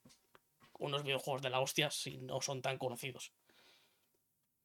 [0.79, 3.33] unos videojuegos de la hostia si no son tan conocidos.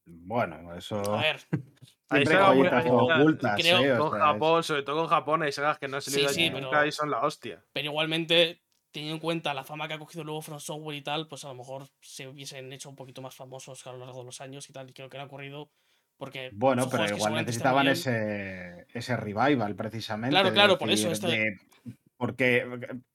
[0.04, 1.40] Bueno, eso A ver,
[2.08, 3.98] Hay sagas ocultas, creo- ¿eh?
[3.98, 6.50] Con es- Japón, sobre todo con Japón, hay sagas que no han salido Sí, sí,
[6.50, 7.64] nunca pero- y son la hostia.
[7.72, 8.60] pero igualmente,
[8.90, 11.48] teniendo en cuenta la fama que ha cogido luego From Software y tal, pues a
[11.48, 14.68] lo mejor se hubiesen hecho un poquito más famosos a lo largo de los años
[14.68, 15.70] y tal, y creo que no ha ocurrido
[16.18, 16.50] porque.
[16.52, 17.92] Bueno, pero igual necesitaban bien.
[17.94, 20.32] ese, ese revival, precisamente.
[20.34, 22.64] Claro, de claro, por eso, decir, esto- de- porque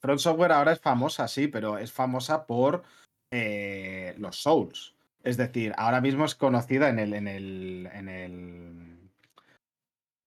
[0.01, 2.83] Front Software ahora es famosa, sí, pero es famosa por
[3.31, 4.95] eh, los Souls.
[5.23, 7.13] Es decir, ahora mismo es conocida en el.
[7.13, 9.09] En el, en el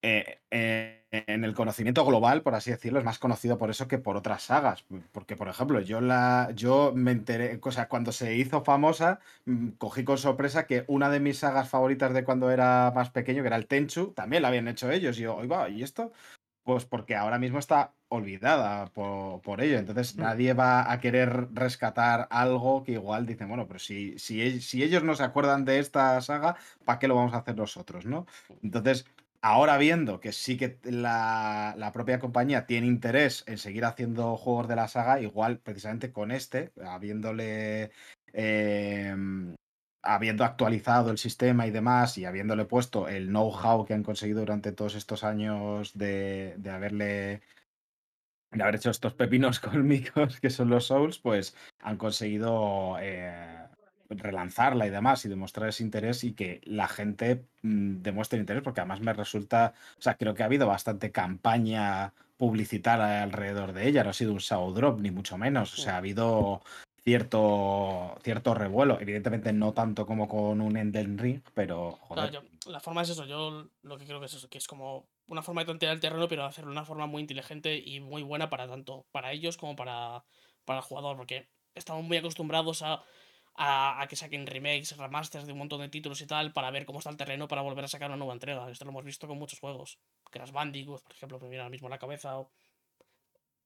[0.01, 3.99] eh, eh, en el conocimiento global, por así decirlo, es más conocido por eso que
[3.99, 4.87] por otras sagas.
[5.12, 9.72] Porque, por ejemplo, yo la, yo me enteré, o sea, cuando se hizo famosa, mm,
[9.72, 13.49] cogí con sorpresa que una de mis sagas favoritas de cuando era más pequeño, que
[13.49, 15.18] era el Tenchu, también la habían hecho ellos.
[15.18, 16.12] Y yo, oiga, ¿y esto?
[16.63, 19.79] Pues porque ahora mismo está olvidada por, por ello.
[19.79, 20.21] Entonces Mm.
[20.21, 24.83] nadie va a querer rescatar algo que igual dicen, bueno, pero si, si, ell- si
[24.83, 28.27] ellos no se acuerdan de esta saga, ¿para qué lo vamos a hacer nosotros, no?
[28.63, 29.07] Entonces,
[29.43, 34.69] ahora viendo que sí que la, la propia compañía tiene interés en seguir haciendo juegos
[34.69, 37.91] de la saga, igual precisamente con este, habiéndole
[38.33, 39.55] em,
[40.03, 44.73] habiendo actualizado el sistema y demás y habiéndole puesto el know-how que han conseguido durante
[44.73, 47.43] todos estos años de, de haberle
[48.53, 53.67] de haber hecho estos pepinos cósmicos que son los Souls, pues han conseguido eh,
[54.09, 58.81] relanzarla y demás y demostrar ese interés y que la gente mm, demuestre interés porque
[58.81, 64.03] además me resulta, o sea, creo que ha habido bastante campaña publicitaria alrededor de ella,
[64.03, 66.63] no ha sido un show drop ni mucho menos, o sea, ha habido
[67.05, 69.01] cierto, cierto revuelo.
[69.01, 72.31] Evidentemente no tanto como con un Elden Ring, pero joder.
[72.31, 74.67] Claro, yo- la forma es eso, yo lo que creo que es eso, que es
[74.67, 78.01] como una forma de tantear el terreno, pero hacerlo de una forma muy inteligente y
[78.01, 80.25] muy buena para tanto para ellos como para,
[80.65, 83.03] para el jugador, porque estamos muy acostumbrados a,
[83.55, 86.85] a, a que saquen remakes, remasters de un montón de títulos y tal, para ver
[86.85, 88.69] cómo está el terreno para volver a sacar una nueva entrega.
[88.71, 89.99] Esto lo hemos visto con muchos juegos.
[90.31, 92.39] Crash Bandicoot, por ejemplo, me viene ahora mismo a la cabeza.
[92.39, 92.51] o-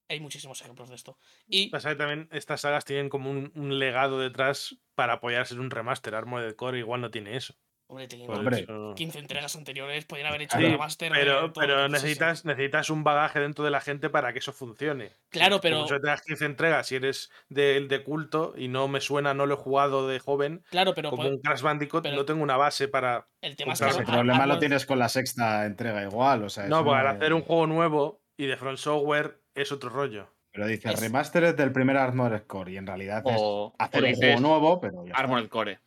[0.08, 1.18] Hay muchísimos ejemplos de esto.
[1.46, 5.60] Y Pasa que también estas sagas tienen como un, un legado detrás para apoyarse en
[5.60, 6.14] un remaster.
[6.14, 7.54] Armored Core igual no tiene eso.
[7.86, 8.66] Hombre, teniendo Hombre.
[8.96, 11.12] 15 entregas anteriores, podrían haber hecho Sí, un remaster.
[11.12, 15.12] Pero, pero necesitas, necesitas un bagaje dentro de la gente para que eso funcione.
[15.28, 15.86] Claro, Como pero.
[15.86, 19.44] solo te das 15 entregas si eres de, de culto y no me suena, no
[19.44, 22.56] lo he jugado de joven, Claro, pero como un Crash Bandicoot, pero- no tengo una
[22.56, 23.28] base para.
[23.42, 23.84] el tema es que.
[23.84, 27.04] Ar- problema lo tienes con la sexta entrega igual, o sea, No, eso pues al
[27.04, 30.30] no- hacer un juego nuevo y de Front Software es otro rollo.
[30.52, 33.74] Pero dice es- remaster es del primer Armored Core y en realidad es O, o
[33.78, 35.20] hacer un juego nuevo, pero ya está.
[35.22, 35.80] Armored Core,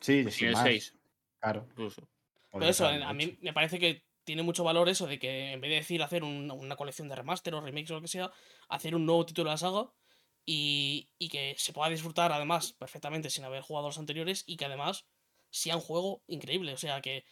[0.00, 0.96] Sí, el más, 6,
[1.40, 1.66] Claro.
[1.70, 2.08] incluso.
[2.52, 5.70] Pero eso, a mí me parece que tiene mucho valor eso de que en vez
[5.70, 8.30] de decir hacer un- una colección de remaster o remakes o lo que sea,
[8.68, 9.90] hacer un nuevo título de la saga
[10.46, 14.64] y, y que se pueda disfrutar además perfectamente sin haber jugado los anteriores y que
[14.64, 15.04] además
[15.50, 16.72] sea un juego increíble.
[16.72, 17.24] O sea, que,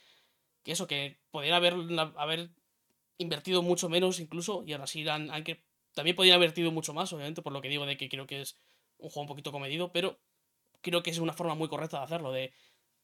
[0.63, 1.75] que eso, que podrían haber,
[2.17, 2.51] haber
[3.19, 5.45] invertido mucho menos incluso y ahora sí han, han
[5.95, 8.41] también podrían haber invertido mucho más, obviamente, por lo que digo de que creo que
[8.41, 8.57] es
[8.99, 10.21] un juego un poquito comedido, pero
[10.81, 12.53] creo que es una forma muy correcta de hacerlo, de,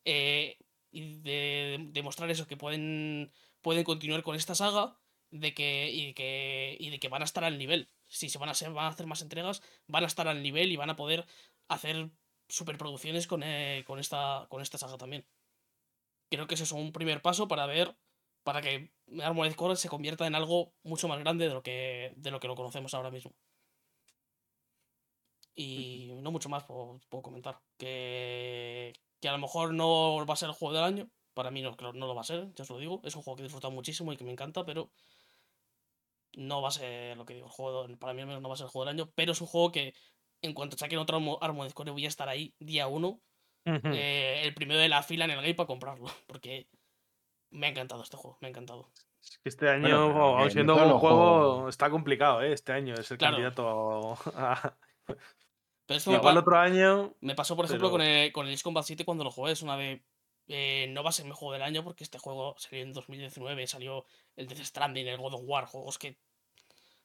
[0.05, 0.59] eh,
[0.93, 4.97] de demostrar eso, que pueden, pueden continuar con esta saga
[5.31, 7.89] de que, y, de que, y de que van a estar al nivel.
[8.09, 10.71] Si se van a, hacer, van a hacer más entregas, van a estar al nivel
[10.71, 11.27] y van a poder
[11.69, 12.11] hacer
[12.49, 15.27] superproducciones con, eh, con, esta, con esta saga también.
[16.31, 17.97] Creo que eso es un primer paso para ver,
[18.45, 18.93] para que
[19.23, 22.47] Armored Core se convierta en algo mucho más grande de lo que, de lo, que
[22.49, 23.35] lo conocemos ahora mismo.
[25.57, 27.61] Y no mucho más puedo, puedo comentar.
[27.79, 31.11] Que, que a lo mejor no va a ser el juego del año.
[31.33, 33.01] Para mí no, no lo va a ser, ya os lo digo.
[33.05, 34.91] Es un juego que he disfrutado muchísimo y que me encanta, pero
[36.37, 37.47] no va a ser lo que digo.
[37.47, 39.13] El juego, para mí al menos no va a ser el juego del año.
[39.15, 39.95] Pero es un juego que
[40.43, 43.21] en cuanto saquen otro Armo- Armored Core voy a estar ahí día uno.
[43.95, 46.07] eh, el primero de la fila en el game para comprarlo.
[46.27, 46.69] Porque
[47.55, 48.91] me ha encantado este juego, me ha encantado.
[49.23, 52.53] Es que este año, Bueno, que siendo un juego, está complicado, ¿eh?
[52.53, 53.37] Este año es el Claro.
[53.37, 54.77] candidato a.
[55.87, 57.15] Pero esto me, Igual otro año.
[57.21, 59.53] me pasó, por ejemplo, con el, con el Combat 7 cuando lo jugué.
[59.53, 60.03] Es una de.
[60.49, 63.67] eh, no va a ser mi juego del año porque este juego salió en 2019.
[63.67, 64.05] Salió
[64.37, 66.19] el Death Stranding, el God of War, juegos que.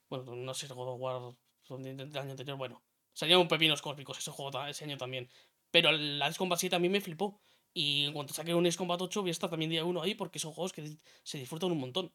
[0.10, 1.36] Bueno, no sé si el God of War
[1.80, 2.58] del año anterior.
[2.58, 2.82] Bueno,
[3.14, 5.30] salieron pepinos cósmicos ese juego ese año también.
[5.72, 7.40] Pero el Ace Combat 7 a mí me flipó.
[7.74, 10.16] Y en cuanto saque un Ace Combat 8, voy a estar también día uno ahí
[10.16, 12.12] porque son juegos que se disfrutan un montón.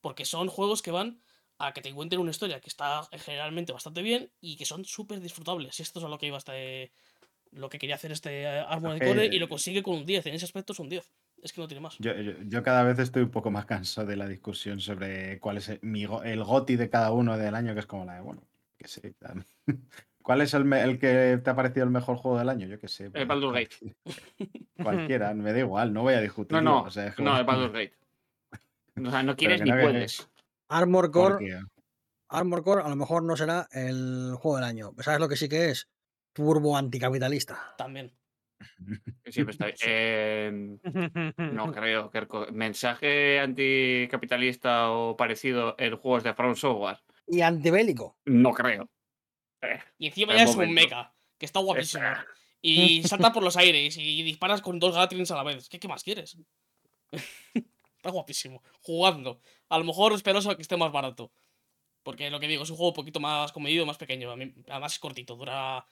[0.00, 1.20] Porque son juegos que van
[1.58, 4.84] a que te cuenten una historia que está eh, generalmente bastante bien y que son
[4.84, 5.78] súper disfrutables.
[5.78, 6.92] Y esto es a lo que iba este.
[7.50, 10.26] Lo que quería hacer este eh, Armored que- Core y lo consigue con un 10.
[10.26, 11.10] En ese aspecto es un 10.
[11.42, 11.96] Es que no tiene más.
[11.98, 15.56] Yo, yo- yo cada vez estoy un poco más cansado de la discusión sobre cuál
[15.56, 18.20] es el, mi el goti de cada uno del año, que es como la de,
[18.20, 18.42] bueno,
[18.76, 19.14] que sé.
[20.28, 22.66] ¿Cuál es el, el que te ha parecido el mejor juego del año?
[22.66, 23.10] Yo qué sé.
[23.10, 23.96] pues, Baldur's Gate.
[24.82, 26.52] Cualquiera, me da igual, no voy a discutir.
[26.52, 27.94] No, no, o sea, es no, el Baldur's Gate.
[29.06, 30.28] O sea, no quieres ni no, puedes.
[30.68, 31.62] Armor Core,
[32.28, 34.92] Armor Core a lo mejor no será el juego del año.
[34.98, 35.88] ¿Sabes lo que sí que es?
[36.34, 37.74] Turbo anticapitalista.
[37.78, 38.12] También.
[39.24, 40.78] Siempre está eh,
[41.38, 42.10] No creo.
[42.10, 46.98] que el mensaje anticapitalista o parecido en juegos de From Software.
[47.26, 48.18] Y antibélico.
[48.26, 48.90] No creo.
[49.62, 51.12] Eh, Y encima ya es un mecha.
[51.38, 52.04] Que está guapísimo.
[52.60, 55.68] Y salta por los aires y disparas con dos Gatlings a la vez.
[55.68, 56.36] ¿Qué, qué más quieres?
[57.12, 58.62] está guapísimo.
[58.80, 59.40] Jugando.
[59.68, 61.32] A lo mejor esperaos a que esté más barato.
[62.02, 64.32] Porque lo que digo, es un juego un poquito más comedido, más pequeño.
[64.32, 65.36] Además es cortito.
[65.36, 65.78] Dura.
[65.78, 65.86] A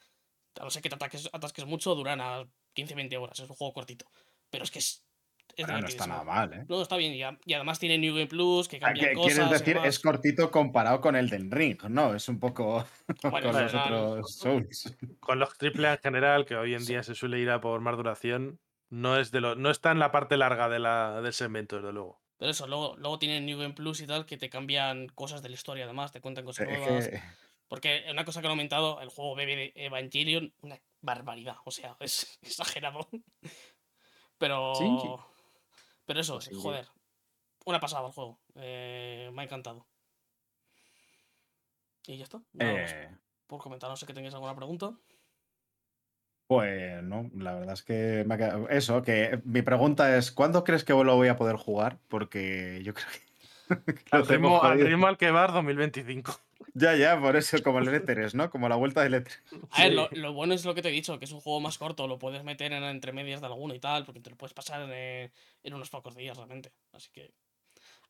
[0.64, 2.44] no ser que te ataques, atasques mucho, duran a
[2.74, 3.38] 15-20 horas.
[3.40, 4.06] Es un juego cortito.
[4.50, 5.05] Pero es que es.
[5.56, 6.64] Es Bueno, no está nada mal, ¿eh?
[6.68, 7.14] No, está bien.
[7.14, 9.34] Y, a- y además tiene New Game Plus, que Ah, cambia ¿qué cosas.
[9.34, 9.78] ¿Quieres decir?
[9.84, 12.14] Es cortito comparado con el del Ring, ¿no?
[12.14, 12.84] Es un poco
[13.22, 14.96] Bueno, con los otros Souls.
[15.20, 16.92] Con los triple A en general, que hoy en Sí.
[16.92, 19.98] día se suele ir a por más duración, no es de lo, no está en
[19.98, 22.20] la parte larga de la, del segmento, desde luego.
[22.38, 25.48] Pero eso, luego, luego tienen New Game Plus y tal, que te cambian cosas de
[25.48, 27.08] la historia, además, te cuentan cosas Es nuevas.
[27.08, 27.22] que-
[27.66, 31.96] Porque una cosa que han aumentado, el juego bebe de Evangelion, una barbaridad, o sea,
[32.00, 33.08] es exagerado.
[34.38, 34.72] Pero.
[36.06, 36.60] Pero eso, Shinji.
[36.62, 36.86] joder.
[37.66, 38.38] Una pasada el juego.
[38.54, 39.86] eh, me ha encantado.
[42.06, 42.40] Y ya está.
[42.52, 43.10] nada más eh,
[43.48, 44.96] por comentar, no sé que tengáis alguna pregunta.
[46.46, 50.62] Pues no, la verdad es que me ha quedado- Eso, que mi pregunta es: ¿cuándo
[50.62, 51.98] crees que lo voy a poder jugar?
[52.08, 53.25] Porque yo creo que.
[54.10, 56.38] Al ritmo, al ritmo al que vas 2025.
[56.74, 58.50] Ya, ya, por eso, como el E3, ¿no?
[58.50, 59.38] Como la vuelta del E3.
[59.70, 59.94] A ver, Sí.
[59.94, 62.06] lo, lo bueno es lo que te he dicho, que es un juego más corto,
[62.06, 64.82] lo puedes meter en entre medias de alguno y tal, porque te lo puedes pasar
[64.82, 66.72] en, en unos pocos días realmente.
[66.92, 67.32] Así que.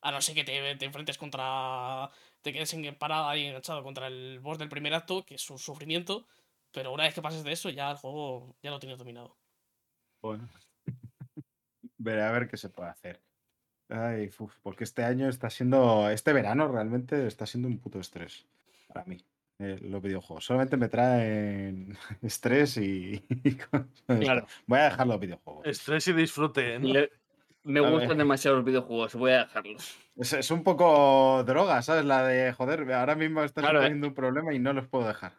[0.01, 2.09] A no ser que te, te enfrentes contra.
[2.41, 5.57] Te quedes en, parado ahí enganchado contra el boss del primer acto, que es un
[5.57, 6.27] sufrimiento.
[6.71, 9.35] Pero una vez que pases de eso, ya el juego ya lo tienes dominado.
[10.21, 10.47] Bueno.
[11.97, 13.21] Veré a ver qué se puede hacer.
[13.89, 16.09] Ay, uf, porque este año está siendo.
[16.09, 18.45] Este verano realmente está siendo un puto estrés
[18.87, 19.17] para mí.
[19.59, 20.45] eh, los videojuegos.
[20.45, 23.23] Solamente me traen estrés y.
[23.43, 24.39] y cosas de Claro.
[24.47, 24.61] esto.
[24.67, 25.65] Voy a dejar los videojuegos.
[25.65, 26.79] Estrés y disfrute.
[26.79, 26.87] ¿no?
[26.89, 27.11] Le-
[27.63, 27.91] me A ver.
[27.91, 29.97] gustan demasiado los videojuegos, voy a dejarlos.
[30.15, 32.05] Es, es un poco droga, ¿sabes?
[32.05, 33.81] La de joder, ahora mismo está Claro, eh.
[33.83, 35.33] suponiendo un problema y no los puedo dejar.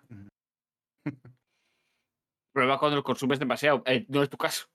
[2.52, 3.82] Prueba cuando los consumes demasiado.
[3.86, 4.66] eh, no es tu caso.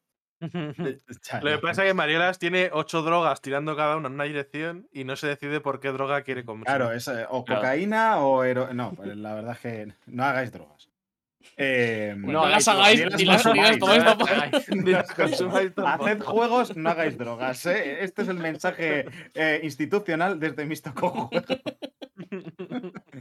[0.51, 4.23] Ya, Lo que pasa es que Mariolas tiene ocho drogas tirando cada una en una
[4.25, 6.65] dirección y no se decide por qué droga quiere consumir.
[6.65, 7.61] Claro, es eh, o Claro.
[7.61, 8.73] cocaína o hero...
[8.73, 10.89] No, pues la verdad es que no hagáis drogas.
[11.57, 13.43] Eh, No las hagáis ni las
[15.13, 15.71] consumáis.
[15.77, 17.65] Haced juegos, no hagáis drogas.
[17.65, 18.03] ¿eh?
[18.03, 21.43] Este es el mensaje eh, institucional desde Misto con Juegos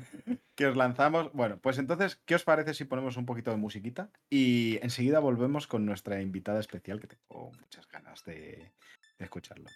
[0.62, 1.32] que os lanzamos.
[1.32, 4.12] Bueno, pues entonces, ¿qué os parece si ponemos un poquito de musiquita?
[4.30, 8.72] Y enseguida volvemos con nuestra invitada especial, que tengo muchas ganas de,
[9.18, 9.68] de escucharlo.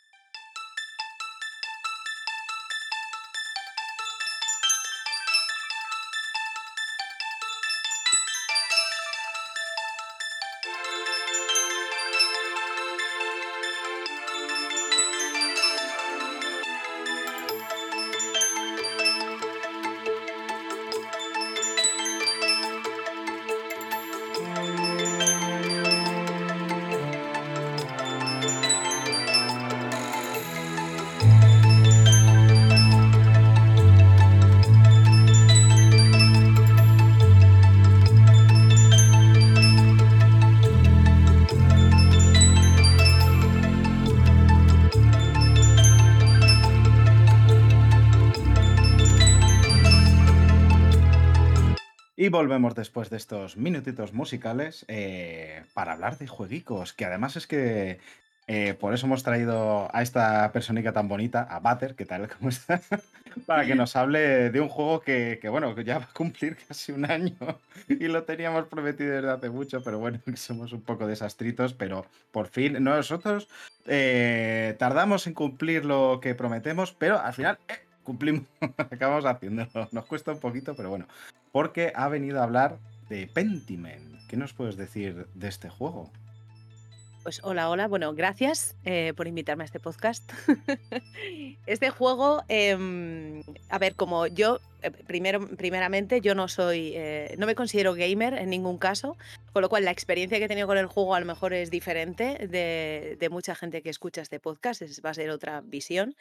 [52.36, 57.98] Volvemos después de estos minutitos musicales eh, para hablar de jueguicos, que además es que
[58.46, 62.50] eh, por eso hemos traído a esta personita tan bonita, a Butter, que tal como
[62.50, 62.82] está,
[63.46, 66.92] para que nos hable de un juego que, que, bueno, ya va a cumplir casi
[66.92, 67.34] un año
[67.88, 72.48] y lo teníamos prometido desde hace mucho, pero bueno, somos un poco desastritos, pero por
[72.48, 73.48] fin nosotros
[73.86, 77.58] eh, tardamos en cumplir lo que prometemos, pero al final
[78.02, 78.44] cumplimos,
[78.76, 79.88] acabamos haciéndolo.
[79.90, 81.06] Nos cuesta un poquito, pero bueno,
[81.56, 82.76] porque ha venido a hablar
[83.08, 84.20] de Pentiment.
[84.28, 86.12] ¿Qué nos puedes decir de este juego?
[87.22, 87.88] Pues hola, hola.
[87.88, 90.30] Bueno, gracias eh, por invitarme a este podcast.
[91.66, 97.46] este juego, em, a ver, como yo, eh, primero, primeramente, yo no soy, eh, no
[97.46, 99.16] me considero gamer en ningún caso,
[99.54, 101.70] con lo cual la experiencia que he tenido con el juego a lo mejor es
[101.70, 106.16] diferente de, de mucha gente que escucha este podcast, es, va a ser otra visión.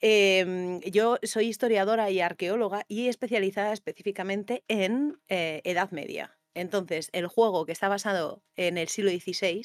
[0.00, 6.38] Em, yo soy historiadora y arqueóloga y especializada específicamente en eh, Edad Media.
[6.54, 9.62] Entonces, el juego que está basado en el siglo XVI,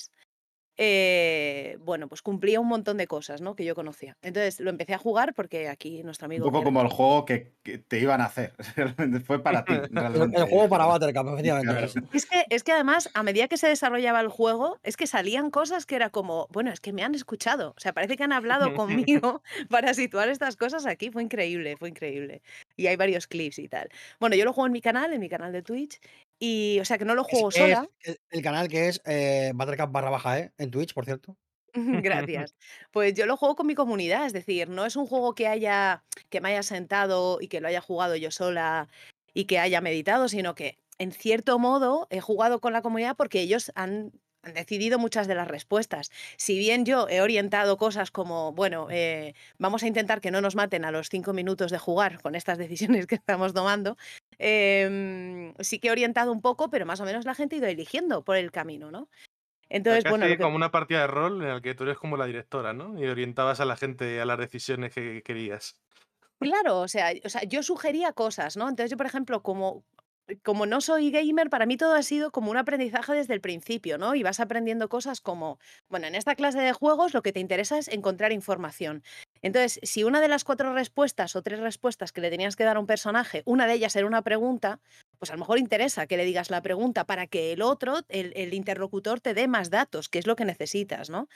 [0.78, 3.56] eh, bueno, pues cumplía un montón de cosas, ¿no?
[3.56, 4.18] Que yo conocía.
[4.22, 6.46] Entonces lo empecé a jugar porque aquí nuestro Un amigo.
[6.46, 8.54] poco Ger- como el juego que, que te iban a hacer.
[9.26, 9.74] Fue para ti.
[9.92, 10.38] Realmente.
[10.40, 11.72] el juego para Buttercup, efectivamente.
[11.72, 12.08] Claro.
[12.14, 15.52] Es que, es que además, a medida que se desarrollaba el juego, es que salían
[15.52, 17.74] cosas que era como, bueno, es que me han escuchado.
[17.78, 21.12] O sea, parece que han hablado conmigo para situar estas cosas aquí.
[21.12, 22.42] Fue increíble, fue increíble.
[22.78, 23.90] Y hay varios clips y tal.
[24.20, 26.00] Bueno, yo lo juego en mi canal, en mi canal de Twitch.
[26.44, 27.88] Y, o sea, que no lo juego Es- sola.
[28.00, 30.52] es el, el canal que es eh, Buttercup barra baja, ¿eh?
[30.58, 31.38] En Twitch, por cierto.
[31.76, 32.56] Gracias.
[32.92, 36.04] Pues yo lo juego con mi comunidad, es decir, no es un juego que haya
[36.30, 38.90] que me haya sentado y que lo haya jugado yo sola
[39.36, 43.40] y que haya meditado, sino que en cierto modo he jugado con la comunidad porque
[43.42, 44.12] ellos han,
[44.44, 46.12] han decidido muchas de las respuestas.
[46.38, 50.56] Si bien yo he orientado cosas como, bueno, eh, vamos a intentar que no nos
[50.56, 52.58] maten a los cinco minutos de jugar con estas
[52.98, 53.98] decisiones que estamos tomando,
[54.40, 57.68] em, sí que he orientado un poco, pero más o menos la gente ha ido
[57.68, 59.10] eligiendo por el camino, ¿no?
[59.70, 62.18] Entonces, Casi bueno, que- como una partida de rol en la que tú eres como
[62.18, 63.00] la directora, ¿no?
[63.00, 65.78] Y orientabas a la gente a las decisiones que querías.
[66.40, 68.68] Claro, o sea, o sea, yo sugería cosas, ¿no?
[68.68, 69.86] Entonces yo, por ejemplo, como,
[70.44, 73.98] como no soy gamer, para mí todo ha sido como un aprendizaje desde el principio,
[73.98, 74.16] ¿no?
[74.16, 75.60] Y vas aprendiendo cosas como,
[75.90, 79.04] bueno, en esta clase de juegos lo que te interesa es encontrar información.
[79.42, 82.78] Entonces, si una de las cuatro respuestas o tres respuestas que le tenías que dar
[82.78, 84.80] a un personaje, una de ellas era una pregunta,
[85.18, 88.34] pues a lo mejor interesa que le digas la pregunta para que el otro, el,
[88.36, 91.28] el interlocutor, te dé más datos, que es lo que necesitas, ¿no?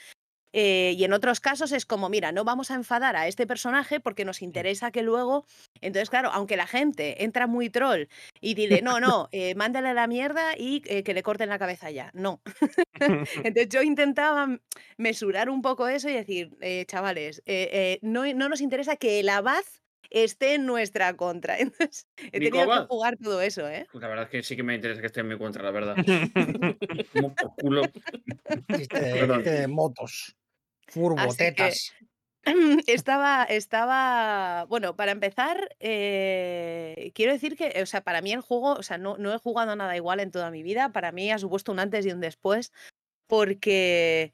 [0.52, 4.00] Eh, y en otros casos es como, mira, no vamos a enfadar a este personaje
[4.00, 5.46] porque nos interesa que luego.
[5.80, 8.08] Entonces, claro, aunque la gente entra muy troll
[8.40, 11.58] y dile, no, no, eh, mándale a la mierda y eh, que le corten la
[11.58, 12.10] cabeza ya.
[12.14, 12.40] No.
[13.44, 14.48] Entonces yo intentaba
[14.96, 16.56] mesurar un poco eso y decir,
[16.86, 17.42] chavales,
[18.02, 19.64] no, no nos interesa que el abad
[20.10, 21.58] esté en nuestra contra.
[21.58, 23.86] Entonces, he ¿Mi tenido que jugar todo eso, ¿eh?
[23.92, 25.70] Pues la verdad es que sí que me interesa que esté en mi contra, la
[25.70, 25.96] verdad.
[27.12, 27.82] Como por culo.
[28.90, 29.42] Perdón.
[29.42, 30.36] de motos.
[30.88, 31.92] Furbo, Así que- tetas.
[32.86, 38.74] Estaba, estaba, bueno, para empezar, eh, quiero decir que, o sea, para mí el juego,
[38.74, 41.38] o sea, no, no he jugado nada igual en toda mi vida, para mí ha
[41.38, 42.72] supuesto un antes y un después,
[43.26, 44.32] porque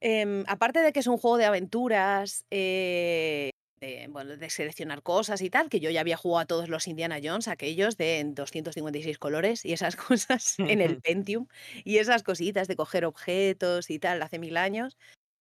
[0.00, 3.50] em, aparte de que es un juego de aventuras, eh,
[3.84, 6.88] de, bueno, de seleccionar cosas y tal, que yo ya había jugado a todos los
[6.88, 11.46] Indiana Jones, aquellos de en 256 colores y esas cosas en el Pentium,
[11.84, 14.96] y esas cositas de coger objetos y tal, hace mil años,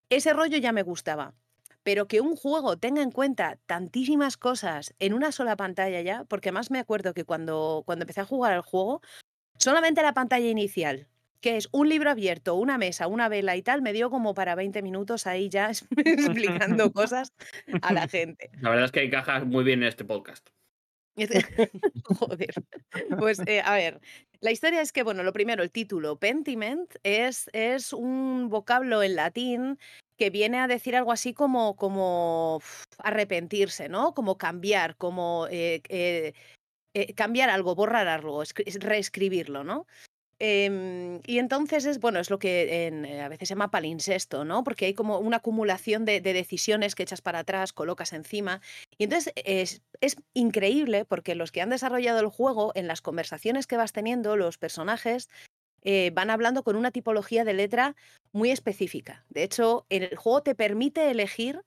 [0.10, 1.36] ese rollo ya me gustaba.
[1.84, 6.52] Pero que un juego tenga en cuenta tantísimas cosas en una sola pantalla ya, porque
[6.52, 9.02] más me acuerdo que cuando, cuando empecé a jugar al juego,
[9.60, 11.10] solamente la pantalla inicial,
[11.44, 14.56] que es un libro abierto, una mesa, una vela y tal, me dio como para
[14.56, 17.34] 20 minutos ahí ya explicando cosas
[17.82, 18.49] a la gente.
[18.61, 20.49] La verdad es que encaja muy bien en este podcast.
[22.06, 22.53] Joder.
[23.20, 23.99] Pues eh, a ver,
[24.40, 29.15] la historia es que, bueno, lo primero, el título, Pentiment, es, es un vocablo en
[29.18, 29.78] latín
[30.18, 32.61] que viene a decir algo así como, como
[32.99, 34.14] arrepentirse, ¿no?
[34.14, 36.34] Como cambiar, como eh, eh,
[37.15, 39.86] cambiar algo, borrar algo, escri- reescribirlo, ¿no?
[40.45, 44.44] Em, y entonces es, bueno, es lo que en, eh, a veces se llama palincesto,
[44.44, 44.65] ¿no?
[44.65, 48.60] Porque hay como una acumulación de, de decisiones que echas para atrás, colocas encima.
[48.98, 53.68] Y entonces es, es increíble porque los que han desarrollado el juego, en las conversaciones
[53.68, 55.30] que vas teniendo, los personajes
[55.84, 57.95] eh, van hablando con una tipología de letra
[58.34, 59.26] muy específica.
[59.30, 61.61] De hecho, el juego te permite elegir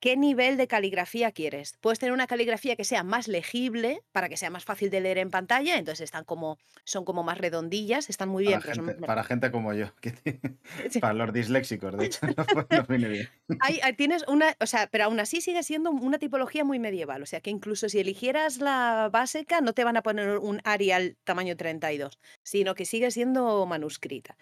[0.00, 1.76] qué nivel de caligrafía quieres.
[1.80, 5.18] Puedes tener una caligrafía que sea más legible para que sea más fácil de leer
[5.18, 9.00] en pantalla, entonces están como son como más redondillas, están muy bien, Para son gente,
[9.00, 10.40] más- para gente como yo, que tiene-
[10.90, 11.00] Sí.
[11.00, 13.28] para los disléxicos, de hecho, no, no viene bien.
[13.60, 17.22] Hay- tienes una, o sea, pero aún así sigue siendo una tipología muy medieval.
[17.22, 21.16] O sea, que incluso si eligieras la básica, no te van a poner un Arial
[21.24, 24.36] tamaño 32, sino que sigue siendo manuscrita.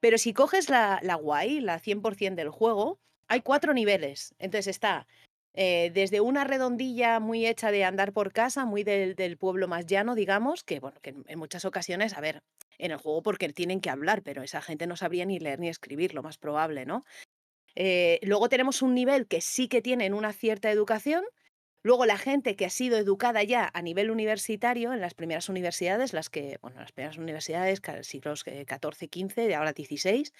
[0.00, 4.34] Pero si coges la, la guay, la 100% del juego, hay cuatro niveles.
[4.38, 5.06] Entonces está
[5.56, 10.16] eh, desde una redondilla muy hecha de andar por casa, muy del, pueblo más llano,
[10.16, 12.42] digamos, que bueno, que en, muchas ocasiones, a ver,
[12.76, 15.68] en el juego porque tienen que hablar, pero esa gente no sabría ni leer ni
[15.68, 17.04] escribir, lo más probable, ¿no?
[17.76, 21.24] Eh, luego tenemos un nivel que sí que tienen una cierta educación.
[21.84, 26.12] Luego la gente que ha sido educada ya a nivel universitario en las primeras universidades,
[26.12, 30.32] las que, bueno, las primeras universidades, siglos XIV, XV, ahora 16.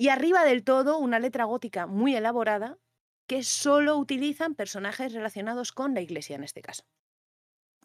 [0.00, 2.78] Y arriba del todo una letra gótica muy elaborada
[3.26, 6.84] que solo utilizan personajes relacionados con la iglesia en este caso,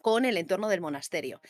[0.00, 1.40] con el entorno del monasterio.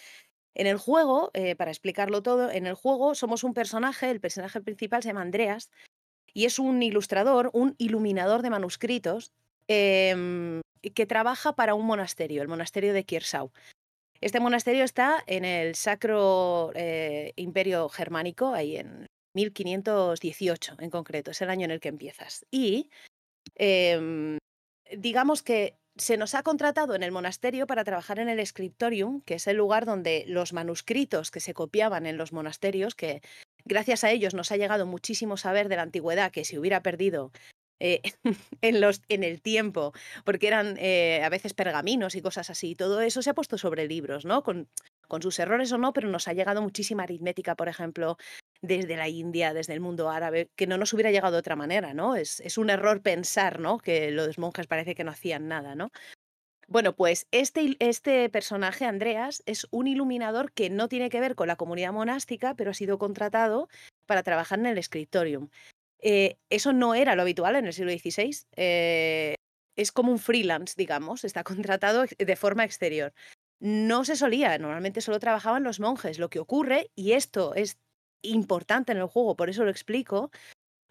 [0.55, 4.63] En el juego, eh, para explicarlo todo, en el juego somos un personaje, el personaje
[4.63, 5.71] principal se llama Andreas,
[6.33, 9.33] y es un ilustrador, un iluminador de manuscritos
[9.69, 10.63] em,
[10.95, 13.53] que trabaja para un monasterio, el monasterio de Kiersau.
[14.21, 21.43] Este monasterio está en el Sacro eh, Imperio Germánico, ahí en 1518 en concreto, es
[21.43, 22.47] el año en el que empiezas.
[22.51, 22.91] Y
[23.57, 24.39] em,
[24.97, 29.35] digamos que se nos ha contratado en el monasterio para trabajar en el scriptorium, que
[29.35, 33.23] es el lugar donde los manuscritos que se copiaban en los monasterios, que
[33.65, 37.31] gracias a ellos nos ha llegado muchísimo saber de la antigüedad que se hubiera perdido
[37.81, 38.03] eh,
[38.61, 39.93] en, los, en el tiempo,
[40.25, 42.75] porque eran eh, a veces pergaminos y cosas así.
[42.75, 44.43] Todo eso se ha puesto sobre libros, ¿no?
[44.43, 44.69] Con,
[45.07, 48.17] con sus errores o no, pero nos ha llegado muchísima aritmética, por ejemplo,
[48.67, 51.95] desde la India, desde el mundo árabe, que no nos hubiera llegado de otra manera,
[51.95, 52.17] ¿no?
[52.17, 53.79] Es, es un error pensar, ¿no?
[53.79, 55.91] Que los monjes parece que no hacían nada, ¿no?
[56.67, 61.47] Bueno, pues este, este personaje, Andreas, es un iluminador que no tiene que ver con
[61.49, 63.69] la comunidad monástica, pero ha sido contratado
[64.07, 65.51] para trabajar en el scriptorium.
[65.99, 68.47] Eh, eso no era lo habitual en el siglo XVI.
[68.57, 69.35] eh,
[69.77, 73.13] es como un freelance, digamos, está contratado de forma exterior.
[73.61, 76.19] No se solía, normalmente solo trabajaban los monjes.
[76.19, 77.79] Lo que ocurre, y esto es
[78.25, 80.31] importante en el juego, por eso lo explico,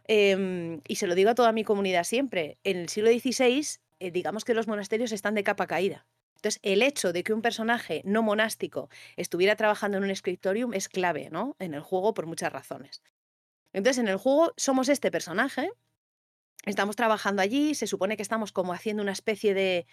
[0.06, 4.12] em, y se lo digo a toda mi comunidad siempre, en el siglo XVI, eh,
[4.12, 6.06] digamos que los monasterios están de capa caída.
[6.36, 10.90] Entonces, el hecho de que un personaje no monástico estuviera trabajando en un scriptorium es
[10.90, 11.56] clave, ¿no?
[11.60, 13.02] En el juego por muchas razones.
[13.72, 15.72] Entonces, en el juego somos este personaje,
[16.66, 19.88] estamos trabajando allí, se supone que estamos como haciendo una especie de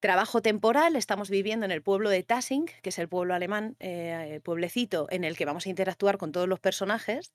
[0.00, 4.40] trabajo temporal, estamos viviendo en el pueblo de Tassing, que es el pueblo alemán, eh,
[4.42, 7.32] pueblecito en el que vamos a interactuar con todos los personajes,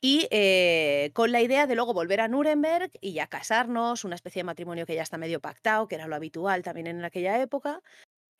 [0.00, 4.40] y eh, con la idea de luego volver a Nuremberg y ya casarnos, una especie
[4.40, 7.82] de matrimonio que ya está medio pactado, que era lo habitual también en aquella época,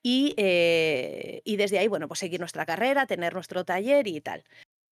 [0.03, 4.45] y, eh, y desde ahí, bueno, pues seguir nuestra carrera, tener nuestro taller y tal.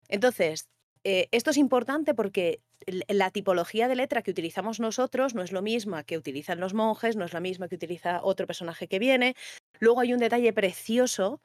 [0.09, 0.69] Entonces,
[1.05, 2.61] eh, esto es importante porque
[3.09, 7.17] la tipología de letra que utilizamos nosotros no es lo misma que utilizan los monjes,
[7.17, 9.35] no es la misma que utiliza otro personaje que viene.
[9.79, 11.41] Luego hay un detalle precioso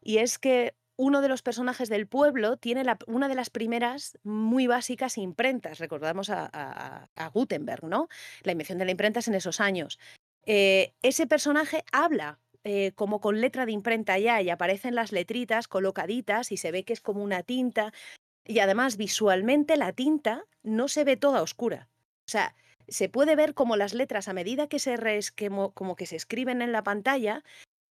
[0.00, 4.66] y es que uno de los personajes del pueblo tiene una de las primeras muy
[4.66, 5.78] básicas imprentas.
[5.78, 8.08] Recordamos a Gutenberg, ¿no?
[8.42, 9.98] La invención de la imprenta es en esos años.
[10.44, 15.68] Eh, ese personaje habla eh, como con letra de imprenta ya y aparecen las letritas
[15.68, 17.92] colocaditas y se ve que es como una tinta.
[18.46, 21.88] Y además visualmente la tinta no se ve toda oscura.
[22.26, 22.54] O sea,
[22.88, 26.62] se puede ver como las letras a medida que se reesquemo- como que se escriben
[26.62, 27.44] en la pantalla,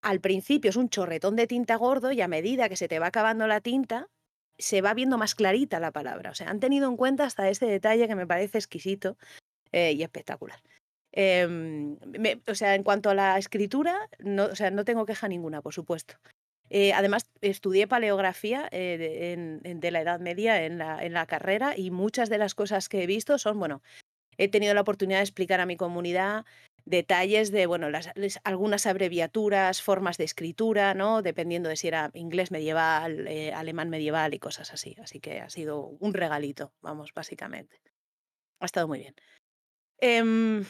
[0.03, 3.09] al principio es un chorretón de tinta gordo y a medida que se te va
[3.09, 4.09] acabando la tinta,
[4.59, 6.31] se va viendo más clarita la palabra.
[6.31, 9.17] O sea, han tenido en cuenta hasta este detalle que me parece exquisito
[9.73, 10.63] eh, y espectacular.
[11.13, 11.97] Em,
[12.47, 15.75] o sea, en cuanto a la escritura, no, o sea, no tengo queja ninguna, por
[15.75, 16.15] supuesto.
[16.71, 22.39] Eh, además, estudié paleografía eh, de, la Edad Media en la, carrera y muchas de
[22.39, 23.83] las cosas que he visto son, bueno,
[24.39, 26.45] he tenido la oportunidad de explicar a mi comunidad
[26.85, 27.89] detalles de, bueno,
[28.45, 31.23] algunas abreviaturas, formas de escritura, ¿no?
[31.23, 34.97] Dependiendo de si era inglés medieval, eh, alemán medieval y cosas así.
[35.03, 37.81] Así que ha sido un regalito, vamos, básicamente.
[38.61, 39.15] Ha estado muy bien.
[39.99, 40.65] Em,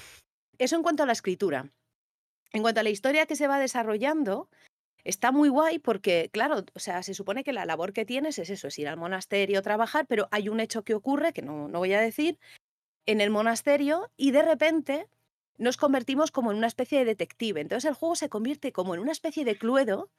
[0.59, 1.71] eso en cuanto a la escritura.
[2.53, 4.49] En cuanto a la historia que se va desarrollando,
[5.05, 8.51] está muy guay porque, claro, o sea, se supone que la labor que tienes es
[8.51, 11.79] eso, es ir al monasterio, trabajar, pero hay un hecho que ocurre, que no, no
[11.79, 12.39] voy a decir,
[13.07, 15.09] en el monasterio y de repente
[15.59, 17.61] nos convertimos como en una especie de detective.
[17.61, 20.11] Entonces el juego se convierte como en una especie de cluedo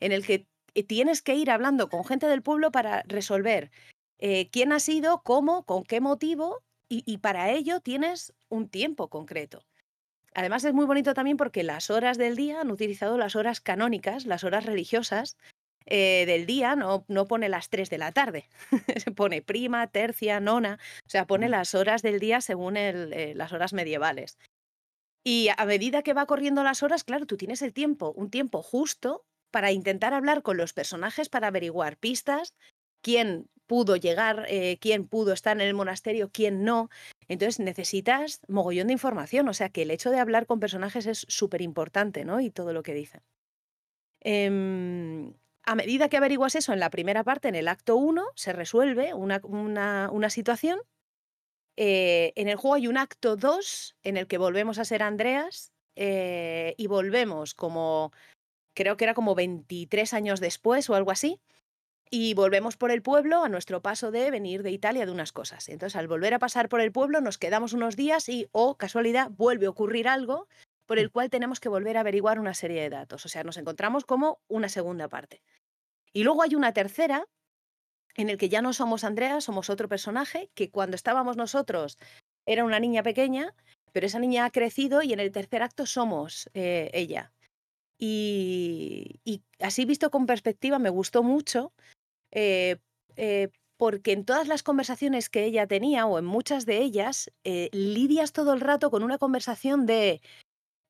[0.00, 0.46] en el que
[0.86, 3.70] tienes que ir hablando con gente del pueblo para resolver
[4.18, 9.67] eh, quién ha sido, cómo, con qué motivo y para ello tienes un tiempo concreto.
[10.38, 14.24] Además es muy bonito también porque las horas del día han utilizado las horas canónicas,
[14.24, 15.36] las horas religiosas
[15.84, 18.48] eh, del día, no, no pone las 3 de la tarde,
[18.98, 23.34] se pone prima, tercia, nona, o sea, pone las horas del día según el, eh,
[23.34, 24.38] las horas medievales.
[25.24, 28.62] Y a medida que va corriendo las horas, claro, tú tienes el tiempo, un tiempo
[28.62, 32.54] justo para intentar hablar con los personajes para averiguar pistas,
[33.02, 36.90] quién pudo llegar, eh, quién pudo estar en el monasterio, quién no.
[37.28, 41.26] Entonces necesitas mogollón de información, o sea que el hecho de hablar con personajes es
[41.28, 42.40] súper importante, ¿no?
[42.40, 43.22] Y todo lo que dicen.
[44.20, 45.34] Em,
[45.64, 49.14] a medida que averiguas eso en la primera parte, en el acto 1, se resuelve
[49.14, 50.80] una, una- situación.
[51.76, 55.72] Eh, en el juego hay un acto 2 en el que volvemos a ser Andreas
[55.96, 58.12] eh, y volvemos como,
[58.74, 61.40] creo que era como 23 años después o algo así,
[62.10, 65.68] y volvemos por el pueblo a nuestro paso de venir de Italia de unas cosas.
[65.68, 69.30] Entonces, al volver a pasar por el pueblo, nos quedamos unos días y, o casualidad,
[69.30, 70.48] vuelve a ocurrir algo
[70.86, 73.26] por el cual tenemos que volver a averiguar una serie de datos.
[73.26, 75.42] O sea, nos encontramos como una segunda parte.
[76.12, 77.26] Y luego hay una tercera
[78.16, 81.98] en el que ya no somos Andrea, somos otro personaje que cuando estábamos nosotros
[82.46, 83.54] era una niña pequeña,
[83.92, 87.32] pero esa niña ha crecido y en el tercer acto somos eh, ella.
[87.98, 91.72] Y, y así visto con perspectiva me gustó mucho
[92.32, 92.76] eh,
[93.16, 97.68] eh, porque en todas las conversaciones que ella tenía o en muchas de ellas eh,
[97.72, 100.20] lidias todo el rato con una conversación de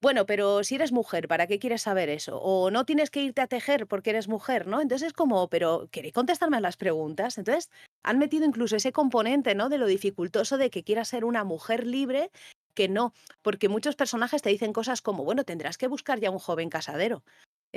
[0.00, 2.38] bueno, pero si eres mujer, ¿para qué quieres saber eso?
[2.40, 4.80] O no tienes que irte a tejer porque eres mujer, ¿no?
[4.80, 7.36] Entonces es como, pero ¿queréis contestarme a las preguntas?
[7.36, 7.68] Entonces
[8.04, 9.68] han metido incluso ese componente, ¿no?
[9.68, 12.30] De lo dificultoso de que quieras ser una mujer libre,
[12.74, 13.12] que no,
[13.42, 17.24] porque muchos personajes te dicen cosas como, bueno, tendrás que buscar ya un joven casadero.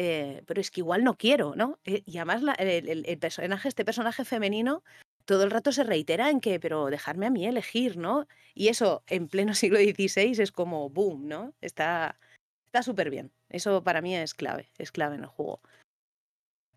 [0.04, 1.80] Eh, pero es que igual no quiero, ¿no?
[1.86, 4.84] Eh, y además la- el, el- el personaje, este personaje femenino,
[5.26, 8.26] todo el rato se reitera en que, pero dejarme a mí elegir, ¿no?
[8.56, 11.54] Y eso en pleno siglo XVI es como boom, ¿no?
[11.62, 12.20] Está
[12.66, 13.32] está súper bien.
[13.50, 15.62] Eso para mí es clave, es clave en el juego.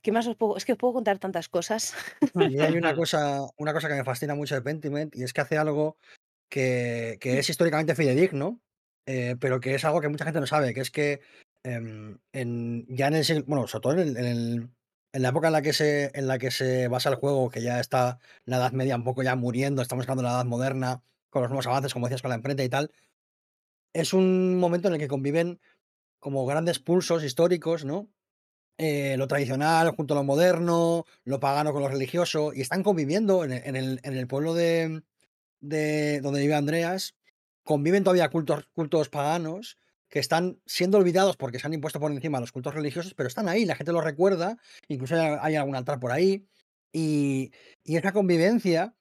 [0.02, 0.56] ¿Qué más os puedo?
[0.58, 1.94] Es que os puedo contar tantas cosas.
[2.34, 5.40] Mí hay una cosa, una cosa que me fascina mucho de Pentiment y es que
[5.40, 5.96] hace algo
[6.50, 8.60] que, que es históricamente fidedigno,
[9.06, 11.20] eh, pero que es algo que mucha gente no sabe, que es que
[11.64, 14.76] em, en, ya en el siglo, bueno, sobre todo en, en
[15.14, 17.62] en la época en la, que se, en la que se basa el juego, que
[17.62, 21.04] ya está la Edad Media un poco ya muriendo, estamos llegando a la Edad Moderna,
[21.30, 22.90] con los nuevos avances, como decías, con la imprenta y tal,
[23.92, 25.60] es un momento en el que conviven
[26.20, 28.10] como grandes pulsos históricos, ¿no?
[28.78, 33.44] eh, lo tradicional junto a lo moderno, lo pagano con lo religioso, y están conviviendo
[33.44, 35.02] en el, en el- en el pueblo de,
[35.60, 37.16] de donde vive Andreas,
[37.64, 39.78] conviven todavía cultos, cultos paganos
[40.08, 43.48] que están siendo olvidados porque se han impuesto por encima los cultos religiosos, pero están
[43.48, 44.56] ahí, la gente los recuerda,
[44.88, 46.46] incluso hay, algún altar por ahí,
[46.92, 47.52] y,
[47.82, 48.94] y esa convivencia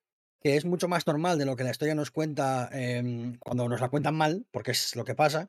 [0.44, 3.80] que es mucho más normal de lo que la historia nos cuenta em, cuando nos
[3.80, 5.48] la cuentan mal, porque es lo que pasa,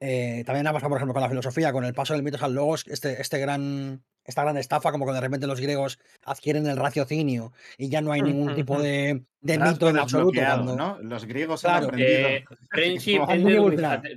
[0.00, 2.54] eh, también ha pasado, por ejemplo, con la filosofía, con el paso del mitos al
[2.54, 6.76] logos, este, este gran, esta gran estafa, como que de repente los griegos adquieren el
[6.76, 10.40] raciocinio y ya no hay ningún tipo de, de mito en absoluto.
[10.76, 10.98] ¿no?
[11.00, 11.88] Los griegos Claro.
[11.88, 12.28] han aprendido.
[12.28, 12.44] Eh,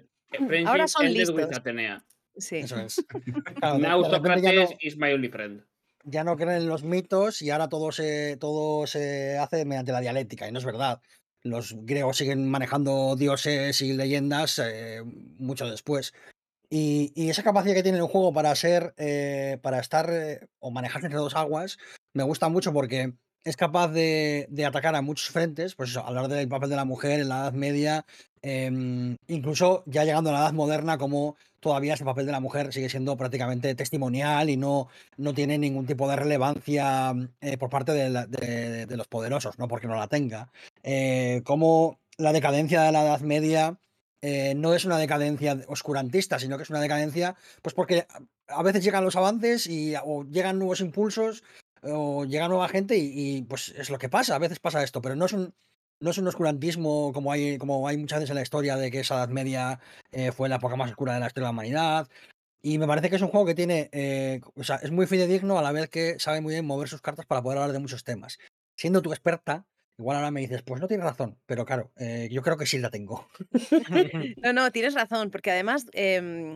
[0.38, 1.58] friendship with Ahora son ended with listos.
[1.58, 2.04] Atenea.
[2.38, 2.58] Sí.
[2.58, 3.04] Eso es.
[3.56, 5.64] Claro, Now ya no- Socrates is my only friend.
[6.04, 10.00] ya no creen en los mitos y ahora todo se, todo se hace mediante la
[10.02, 11.00] dialéctica, y no es verdad.
[11.44, 15.02] Los griegos siguen manejando dioses y leyendas eh,
[15.38, 16.14] mucho después.
[16.70, 20.72] Y, y esa capacidad que tiene el juego para ser, eh, para estar eh, o
[20.72, 21.78] manejarse entre dos aguas,
[22.14, 23.14] me gusta mucho porque
[23.44, 26.86] es capaz de, de atacar a muchos frentes, pues eso, hablar del papel de la
[26.86, 28.06] mujer en la Edad Media,
[28.42, 32.74] em, incluso ya llegando a la Edad Moderna, como todavía ese papel de la mujer
[32.74, 34.88] sigue siendo prácticamente testimonial y no,
[35.18, 39.96] no tiene ningún tipo de relevancia eh, por parte de, los poderosos, no porque no
[39.96, 40.50] la tenga.
[40.84, 43.78] Eh, como la decadencia de la Edad Media
[44.22, 48.64] eh, no es una decadencia oscurantista, sino que es una decadencia, pues porque a- a
[48.64, 51.44] veces llegan los avances y o llegan nuevos impulsos
[51.84, 55.02] o llega nueva gente y, y, pues es lo que pasa, a veces pasa esto,
[55.02, 55.54] pero no es un,
[56.02, 59.00] no es un oscurantismo como hay, como hay muchas veces en la historia de que
[59.00, 59.80] esa Edad Media
[60.12, 62.10] eh, fue la época más oscura de la historia de la humanidad.
[62.64, 65.58] Y me parece que es un juego que tiene, eh, o sea, es muy fidedigno
[65.58, 68.04] a la vez que sabe muy bien mover sus cartas para poder hablar de muchos
[68.04, 68.38] temas.
[68.76, 69.66] Siendo tu experta,
[69.98, 72.78] igual ahora me dices, pues no tienes razón, pero claro, eh, yo creo que sí
[72.80, 73.28] la tengo.
[74.44, 76.56] No, no, tienes razón, porque además, em,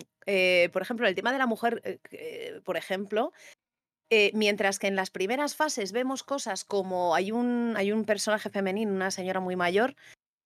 [0.72, 2.02] por ejemplo, el tema de la mujer,
[2.64, 3.32] por ejemplo,
[4.10, 8.50] eh, mientras que en las primeras fases vemos cosas como hay un, hay un personaje
[8.50, 9.96] femenino, una señora muy mayor,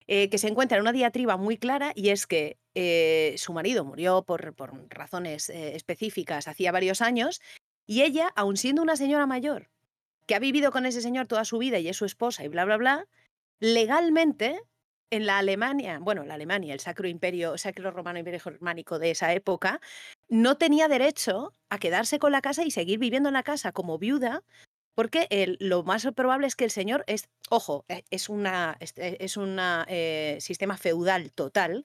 [0.06, 3.84] eh, que se encuentra en una diatriba muy clara y es que eh, su marido
[3.84, 7.40] murió por, por razones específicas hacía varios años
[7.86, 9.68] y ella, aun siendo una señora mayor,
[10.26, 12.64] que ha vivido con ese señor toda su vida y es su esposa y bla,
[12.64, 13.08] bla, bla,
[13.58, 14.60] legalmente
[15.10, 19.32] en la Alemania, bueno, la Alemania, el Sacro Imperio, Sacro Romano Imperio Germánico de esa
[19.32, 19.80] época,
[20.28, 23.98] no tenía derecho a quedarse con la casa y seguir viviendo en la casa como
[23.98, 24.42] viuda,
[24.94, 25.26] porque
[25.60, 30.38] lo más probable es que el señor es, ojo, eh, es eh, es una, eh,
[30.40, 31.84] sistema feudal total.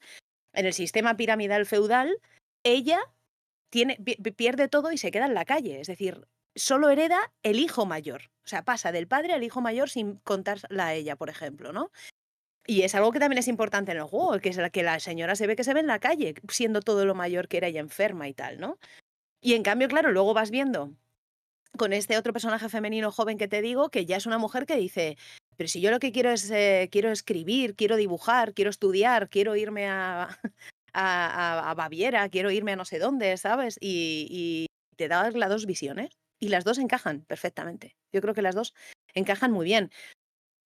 [0.53, 2.17] En el sistema piramidal feudal,
[2.63, 2.99] ella
[3.69, 5.81] tiene, pi- pi- pierde todo y se queda en la calle.
[5.81, 8.23] Es decir, solo hereda el hijo mayor.
[8.45, 11.91] O sea, pasa del padre al hijo mayor sin contársela a ella, por ejemplo, ¿no?
[12.67, 14.99] Y es algo que también es importante en el juego, que es la que la
[14.99, 17.67] señora se ve que se ve en la calle, siendo todo lo mayor que era
[17.67, 18.79] ella enferma y tal, ¿no?
[19.41, 20.93] Y en cambio, claro, luego vas viendo
[21.77, 24.77] con este otro personaje femenino joven que te digo, que ya es una mujer que
[24.77, 25.17] dice,
[25.57, 29.55] pero si yo lo que quiero es, eh, quiero escribir, quiero dibujar, quiero estudiar, quiero
[29.55, 30.29] irme a,
[30.93, 33.77] a, a- Baviera, quiero irme a no sé dónde, ¿sabes?
[33.81, 34.67] Y, y
[34.97, 36.09] te da las dos visiones
[36.39, 37.95] y las dos encajan perfectamente.
[38.13, 38.73] Yo creo que las dos
[39.13, 39.91] encajan muy bien.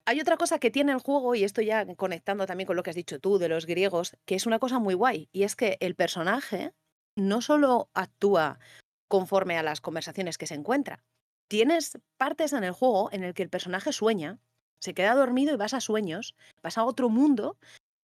[0.06, 2.90] Hay otra cosa que tiene el juego, y esto ya conectando también con lo que
[2.90, 5.78] has dicho tú de los griegos, que es una cosa muy guay, y es que
[5.82, 6.74] el personaje
[7.16, 8.60] no solo actúa
[9.08, 11.04] conforme a las conversaciones que se encuentra,
[11.48, 14.40] tienes partes en el juego en el que el personaje sueña,
[14.82, 17.58] se queda dormido y vas a sueños, vas a otro mundo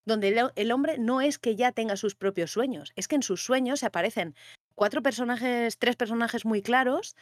[0.05, 3.43] donde el, hombre no es que ya tenga sus propios sueños, es que en sus
[3.43, 4.35] sueños se aparecen
[4.76, 7.15] cuatro personajes, tres personajes muy claros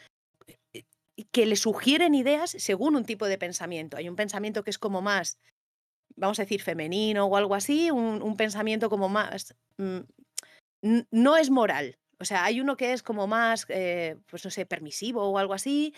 [1.32, 3.98] que le sugieren ideas según un tipo de pensamiento.
[3.98, 5.38] Hay un pensamiento que es como más,
[6.16, 9.56] vamos a decir, femenino o algo así, un, pensamiento como más...
[9.78, 10.00] mm,
[11.12, 11.98] no es moral.
[12.20, 15.54] O sea, hay uno que es como más, eh, pues no sé, permisivo o algo
[15.54, 15.94] así.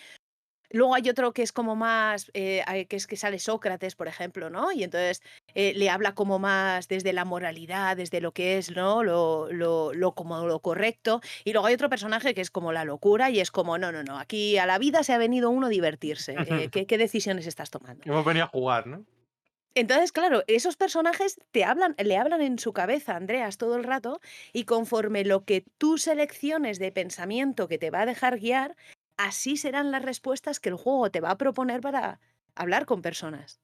[0.71, 4.49] Luego hay otro que es como más, eh, que es que sale Sócrates, por ejemplo,
[4.49, 4.71] ¿no?
[4.71, 5.21] Y entonces
[5.53, 9.03] eh, le habla como más desde la moralidad, desde lo que es, ¿no?
[9.03, 11.21] Lo, lo, lo como lo correcto.
[11.43, 14.03] Y luego hay otro personaje que es como la locura y es como, no, no,
[14.03, 16.35] no, aquí a la vida se ha venido uno a divertirse.
[16.37, 18.03] eh, ¿qué, qué decisiones estás tomando?
[18.05, 19.05] Hemos venido a jugar, ¿no?
[19.77, 24.21] Entonces, claro, esos personajes te hablan, le hablan en su cabeza, Andreas, todo el rato,
[24.53, 28.77] y conforme lo que tú selecciones de pensamiento que te va a dejar guiar,
[29.17, 32.19] así serán las respuestas que el juego te va a proponer para
[32.55, 33.59] hablar con personas.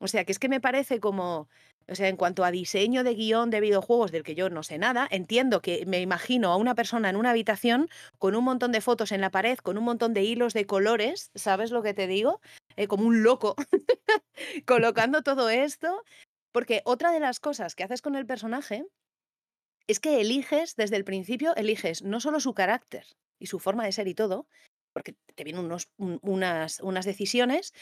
[0.00, 1.48] O sea, que es que me parece como,
[1.88, 4.78] o sea, en cuanto a diseño de guion de videojuegos del que yo no sé
[4.78, 7.88] nada, entiendo que me imagino a una persona en una habitación
[8.18, 11.30] con un montón de fotos en la pared, con un montón de hilos de colores,
[11.34, 12.40] ¿sabes lo que te digo?
[12.76, 13.56] Eh, como un loco
[14.66, 16.04] colocando todo esto,
[16.52, 18.86] porque otra de las cosas que haces con el personaje
[19.88, 23.06] es que eliges desde el principio, eliges no solo su carácter
[23.40, 24.46] y su forma de ser y todo,
[24.98, 25.70] porque te vienen
[26.00, 27.72] unas, unas decisiones,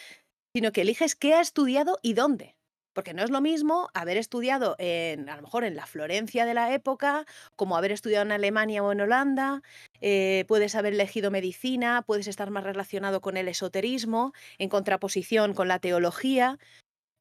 [0.54, 2.56] sino que eliges qué ha estudiado y dónde.
[2.92, 6.52] Porque no es lo mismo haber estudiado en, a lo mejor en la Florencia de
[6.52, 7.24] la época,
[7.56, 9.62] como haber estudiado en Alemania o en Holanda,
[10.02, 15.68] eh, puedes haber elegido medicina, puedes estar más relacionado con el esoterismo, en contraposición con
[15.68, 16.58] la teología.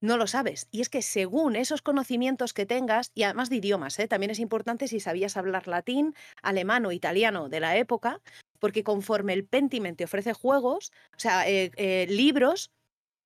[0.01, 0.67] no lo sabes.
[0.71, 4.07] Y es que según esos conocimientos que tengas, y además de idiomas, ¿eh?
[4.07, 6.13] también es importante si sabías hablar latín,
[6.43, 8.21] alemán o italiano de la época,
[8.59, 12.71] porque conforme el Pentiment te ofrece juegos, o sea, eh, eh, libros,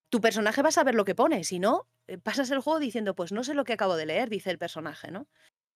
[0.09, 1.43] tu personaje va a saber lo que pone.
[1.43, 4.29] Si no, eh, pasas el juego diciendo, pues no sé lo que acabo de leer,
[4.29, 5.27] dice el personaje, ¿no?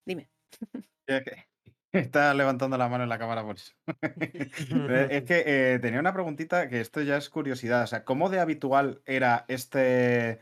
[0.05, 0.29] Dime.
[1.91, 3.73] Está levantando la mano en la cámara por eso.
[5.11, 7.83] Es que tenía una preguntita que esto ya es curiosidad.
[7.83, 10.39] O sea, ¿cómo de habitual era este,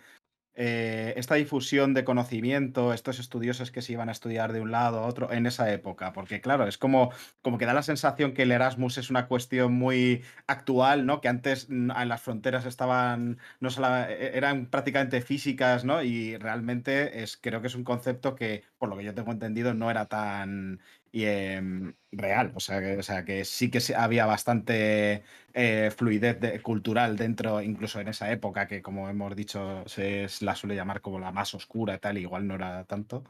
[0.56, 5.00] eh, esta difusión de conocimiento, estos estudiosos que se iban a estudiar de un lado
[5.00, 6.14] a otro en esa época?
[6.14, 7.12] Porque claro, es como,
[7.42, 11.22] como que da la sensación que el Erasmus es una cuestión muy actual, ¿no?
[11.22, 13.70] Que antes en las fronteras estaban, no
[14.10, 16.04] e- eran prácticamente físicas, ¿no?
[16.04, 19.74] Y realmente es, creo que es un concepto que, por lo que yo tengo entendido,
[19.74, 20.82] no era tan
[21.12, 22.52] y, em, real.
[22.56, 25.24] O sea, que, o sea, que sí que había bastante
[25.54, 30.56] eh, fluidez de- cultural dentro, incluso en esa época, que como hemos dicho, se la
[30.56, 33.24] suele llamar como la más oscura y tal, igual no era tanto.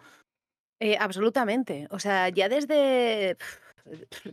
[0.80, 1.88] Eh, absolutamente.
[1.92, 3.38] O sea, ya desde,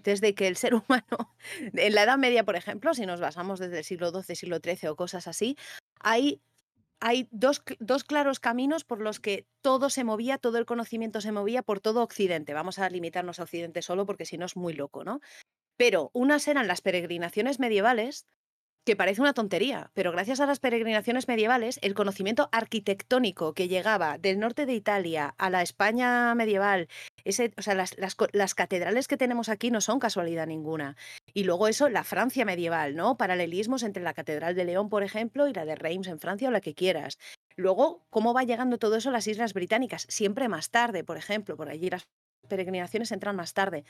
[0.02, 3.78] desde que el ser humano, en la Edad Media, por ejemplo, si nos basamos desde
[3.78, 5.56] el siglo XII, siglo XIII o cosas así,
[6.00, 6.40] hay,
[7.00, 11.32] hay dos, dos claros caminos por los que todo se movía, todo el conocimiento se
[11.32, 12.54] movía por todo Occidente.
[12.54, 15.20] Vamos a limitarnos a Occidente solo porque si no es muy loco, ¿no?
[15.76, 18.26] Pero unas eran las peregrinaciones medievales,
[18.84, 24.18] que parece una tontería, pero gracias a las peregrinaciones medievales, el conocimiento arquitectónico que llegaba
[24.18, 26.88] del norte de Italia a la España medieval,
[27.26, 30.96] o sea, las, las las catedrales que tenemos aquí no son casualidad ninguna.
[31.34, 33.16] Y luego eso, la Francia medieval, ¿no?
[33.16, 36.50] Paralelismos entre la Catedral de León, por ejemplo, y la de Reims en Francia o
[36.50, 37.18] la que quieras.
[37.56, 40.06] Luego, ¿cómo va llegando todo eso a las Islas Británicas?
[40.08, 42.06] Siempre más tarde, por ejemplo, por allí las
[42.48, 43.84] peregrinaciones entran más tarde.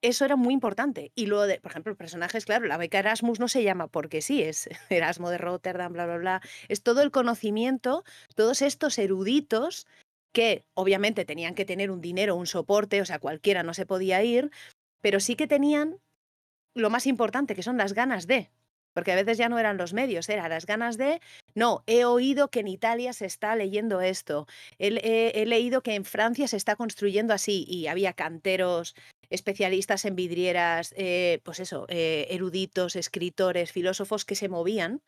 [0.00, 1.10] Eso era muy importante.
[1.14, 4.42] Y luego, de, por ejemplo, personajes, claro, la beca Erasmus no se llama porque sí,
[4.42, 6.42] es Erasmo de Rotterdam, bla, bla, bla.
[6.68, 8.04] Es todo el conocimiento,
[8.34, 9.86] todos estos eruditos
[10.32, 14.22] que obviamente tenían que tener un dinero, un soporte, o sea, cualquiera no se podía
[14.22, 14.50] ir,
[15.00, 15.98] pero sí que tenían
[16.74, 18.50] lo más importante, que son las ganas de.
[18.98, 21.20] Porque a veces ya no eran los medios, eran las ganas de,
[21.54, 24.46] no, he oído que en Italia se está leyendo esto,
[24.78, 28.94] he, he- he leído que en Francia se está construyendo así, y había canteros,
[29.30, 35.00] especialistas en vidrieras, eh, pues eso, eh, eruditos, escritores, filósofos que se movían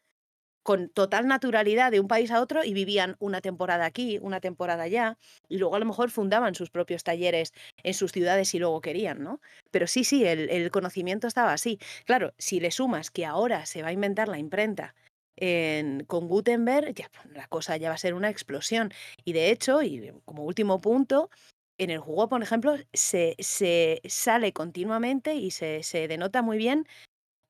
[0.63, 4.85] con total naturalidad de un país a otro y vivían una temporada aquí, una temporada
[4.85, 5.19] allá,
[5.49, 9.23] y luego a lo mejor fundaban sus propios talleres en sus ciudades si luego querían,
[9.23, 9.41] ¿no?
[9.71, 11.79] Pero sí, sí, el, el conocimiento estaba así.
[12.05, 14.95] Claro, si le sumas que ahora se va a inventar la imprenta
[15.37, 18.93] en- con Gutenberg, ya pues, la cosa ya va a ser una explosión.
[19.25, 21.31] Y de hecho, y como último punto,
[21.79, 26.87] en el juego, por ejemplo, se, se sale continuamente y se, se denota muy bien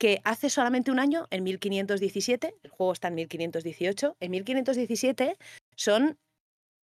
[0.01, 5.37] que hace solamente un año, en 1517, el juego está en 1518, en 1517
[5.77, 6.19] son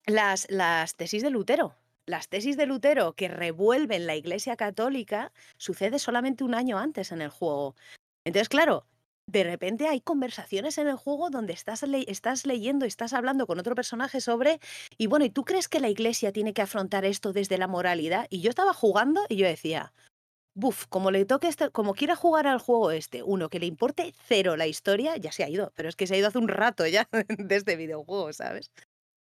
[0.06, 1.76] las, las tesis de Lutero.
[2.06, 7.22] Las tesis de Lutero que revuelven la Iglesia Católica sucede solamente un año antes en
[7.22, 7.76] el juego.
[8.23, 8.85] Entonces, claro,
[9.26, 13.60] de repente hay conversaciones en el juego donde estás, le- estás leyendo, estás hablando con
[13.60, 14.60] otro personaje sobre,
[14.95, 18.27] y bueno, ¿y tú crees que la Iglesia tiene que afrontar esto desde la moralidad?
[18.30, 19.91] Y yo estaba jugando y yo decía,
[20.59, 24.11] Buf, como le toque este, como quiera jugar al juego este, uno que le importe
[24.27, 26.47] cero la historia, ya se ha ido, pero es que se ha ido hace un
[26.47, 27.07] rato ya
[27.38, 28.71] de este videojuego, ¿sabes?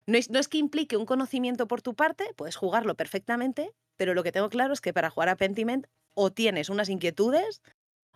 [0.06, 4.14] No es, no es que implique un conocimiento por tu parte, puedes jugarlo perfectamente, pero
[4.14, 7.60] lo que tengo claro es que para jugar a Pentiment o tienes unas inquietudes,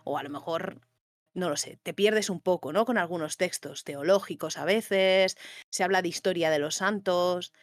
[0.03, 0.81] o a lo mejor,
[1.35, 2.83] no lo sé, te pierdes un poco, ¿no?
[2.83, 5.37] Con algunos textos teológicos a veces,
[5.69, 7.53] se habla de historia de los santos,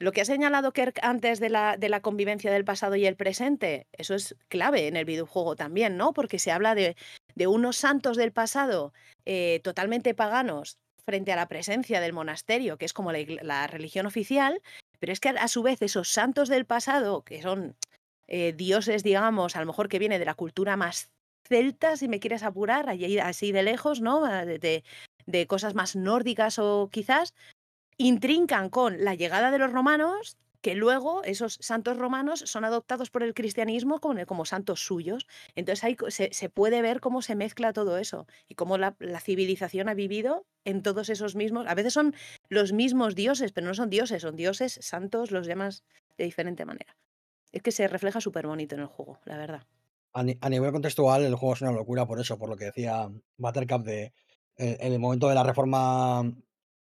[0.00, 3.16] lo que ha señalado Kirk antes de la, de la convivencia del pasado y el
[3.16, 6.14] presente, eso es clave en el videojuego también, ¿no?
[6.14, 6.96] Porque se habla de,
[7.34, 8.94] de unos santos del pasado
[9.26, 14.62] eh, totalmente paganos frente a la presencia del monasterio, que es como la, religión oficial,
[15.00, 17.76] pero es que a su vez esos santos del pasado, que son
[18.26, 21.10] eh, dioses, digamos, a lo mejor que viene de la cultura más
[21.46, 24.24] celta, si me quieres apurar, allí- así de lejos, ¿no?
[24.24, 24.82] Ah, de-
[25.26, 27.34] de cosas más nórdicas o quizás,
[28.00, 33.22] intrincan con la llegada de los romanos, que luego esos santos romanos son adoptados por
[33.22, 35.26] el cristianismo como, como santos suyos.
[35.54, 39.20] Entonces ahí se, se puede ver cómo se mezcla todo eso y cómo la, la
[39.20, 41.66] civilización ha vivido en todos esos mismos.
[41.66, 42.14] A veces son
[42.48, 45.84] los mismos dioses, pero no son dioses, son dioses santos, los llamas
[46.16, 46.96] de diferente manera.
[47.52, 49.66] Es que se refleja súper bonito en el juego, la verdad.
[50.12, 53.84] A nivel contextual, el juego es una locura por eso, por lo que decía Buttercup
[53.84, 54.12] de
[54.56, 56.24] eh, en el momento de la reforma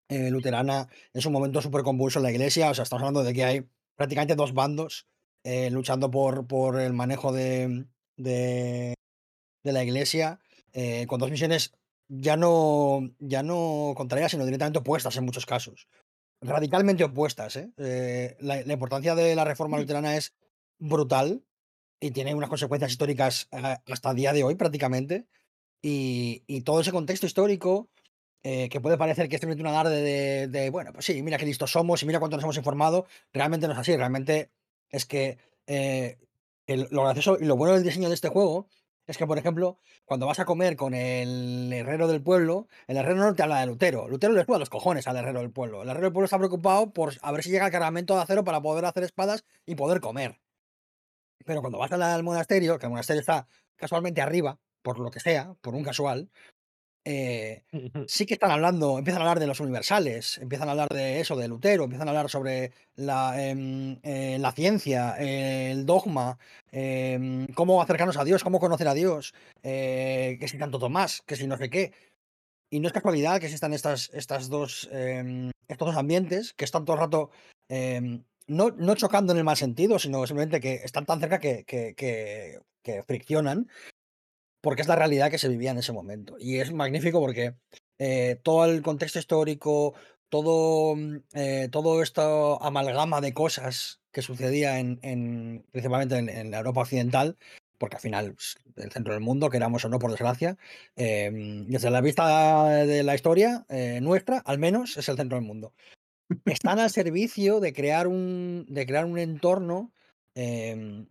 [0.10, 2.70] eh, luterana, es un momento súper convulso en la iglesia.
[2.70, 5.08] O sea, estamos hablando de que hay prácticamente dos bandos
[5.44, 7.86] eh, luchando por, por el manejo de,
[8.18, 8.94] de,
[9.64, 10.40] de la iglesia,
[10.74, 11.74] eh, con dos misiones
[12.08, 15.88] ya no, ya no contrarias, sino directamente opuestas en muchos casos.
[16.42, 17.56] radicalmente opuestas.
[17.56, 18.36] ¿eh?
[18.40, 20.34] La, la importancia de la reforma luterana es
[20.78, 21.44] brutal
[22.00, 25.26] y tiene unas consecuencias históricas hasta el día de hoy prácticamente.
[25.82, 27.90] Y, y todo ese contexto histórico,
[28.48, 31.48] eh, que puede parecer que es simplemente un alarde de, bueno, pues sí, mira qué
[31.48, 33.98] listos somos y mira cuánto nos hemos informado, realmente no es así.
[33.98, 34.52] Realmente
[34.92, 36.20] es que eh,
[36.68, 38.68] lo gracioso y lo bueno del diseño de este juego
[39.08, 43.16] es que, por ejemplo, cuando vas a comer con el herrero del pueblo, el herrero
[43.16, 44.08] no te habla de Lutero.
[44.08, 45.82] Lutero le juega los cojones al herrero del pueblo.
[45.82, 48.44] El herrero del pueblo está preocupado por a ver si llega el cargamento de acero
[48.44, 50.40] para poder hacer espadas y poder comer.
[51.46, 55.56] Pero cuando vas al monasterio, que el monasterio está casualmente arriba, por lo que sea,
[55.62, 56.30] por un casual,
[57.06, 57.64] eh,
[58.08, 61.36] sí que están hablando, empiezan a hablar de los universales, empiezan a hablar de eso,
[61.36, 66.38] de Lutero, empiezan a hablar sobre la, em, eh, la ciencia, el dogma,
[66.72, 69.34] em, cómo acercarnos a Dios, cómo conocer a Dios,
[69.64, 71.94] eh, que si tanto Tomás, que si no sé qué.
[72.70, 76.86] Y no es casualidad que existan estas, estas dos, em, estos dos ambientes que están
[76.86, 77.32] todo el rato
[78.48, 81.96] no, no chocando en el mal sentido, sino simplemente que están tan cerca que, que-
[81.96, 83.68] que- que friccionan,
[84.66, 86.38] porque es la realidad que se vivía en ese momento.
[86.40, 87.54] Y es magnífico porque
[88.00, 89.94] eh, todo el contexto histórico,
[90.28, 91.70] todo, mm, eh,
[92.02, 97.38] esto amalgama de cosas que sucedía en, en- principalmente en, la Europa occidental,
[97.78, 98.36] porque al final
[98.78, 100.58] el centro del mundo, queramos o no, por desgracia,
[100.96, 105.46] em, desde la vista de la historia eh, nuestra, al menos es el centro del
[105.46, 105.76] mundo.
[106.46, 109.94] Están al servicio de crear un, de crear un entorno
[110.34, 111.06] em,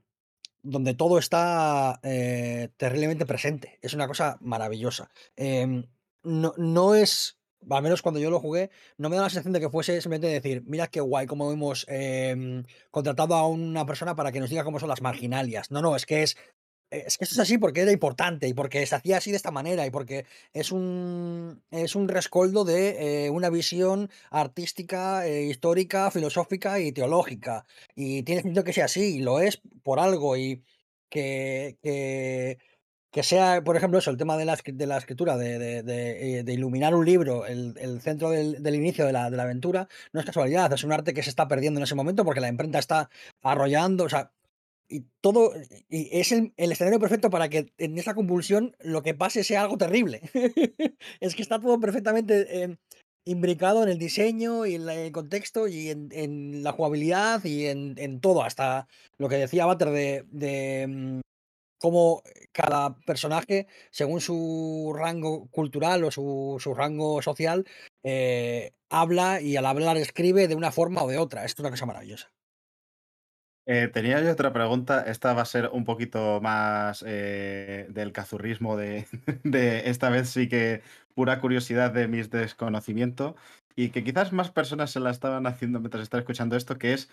[0.65, 3.79] donde todo está eh, terriblemente presente.
[3.83, 5.11] Es una cosa maravillosa.
[5.37, 5.85] Em,
[6.25, 7.39] no, no es,
[7.71, 10.27] al menos cuando yo lo jugué, no me da la sensación de que fuese simplemente
[10.27, 14.65] decir, mira qué guay cómo hemos em, contratado a una persona para que nos diga
[14.65, 15.71] cómo son las marginalias.
[15.71, 16.37] No, no, es que es
[16.91, 19.51] es que esto es así porque era importante y porque se hacía así de esta
[19.51, 26.11] manera y porque es un, es un rescoldo de eh, una visión artística, eh, histórica,
[26.11, 27.67] filosófica y teológica.
[27.95, 30.37] Y tiene sentido que sea así, y lo es por algo.
[30.37, 30.63] Y
[31.09, 32.59] que, que,
[33.11, 36.45] que sea, por ejemplo, eso, el tema de la, de la escritura, de, de- eh,
[36.53, 40.21] iluminar un libro, el, el centro del, del inicio de la, de la aventura, no
[40.21, 42.79] es casualidad, es un arte que se está perdiendo en ese momento porque la imprenta
[42.81, 43.11] está
[43.43, 44.33] arrollando, o sea,
[44.89, 45.53] y todo,
[45.89, 49.63] y es el, el escenario perfecto para que en esa convulsión lo que pase sea
[49.63, 50.21] algo terrible.
[51.21, 52.77] es que está todo perfectamente eh,
[53.25, 57.95] imbricado en el diseño y en el contexto y en, en la jugabilidad y en,
[57.99, 58.87] en todo, hasta
[59.19, 61.21] lo que decía Butter de, de mm,
[61.79, 67.67] cómo cada personaje, según su rango cultural o su, su rango social,
[68.03, 71.45] eh, habla y al hablar escribe de una forma o de otra.
[71.45, 72.31] Esto es una cosa maravillosa.
[73.67, 75.03] Eh, tenía yo otra pregunta.
[75.07, 79.07] Esta va a ser un poquito más eh, del cazurrismo de,
[79.45, 80.83] de esta vez sí que
[81.15, 83.37] pura curiosidad de mis desconocimiento
[83.77, 87.11] y que quizás más personas se la estaban haciendo mientras estaba escuchando esto, que es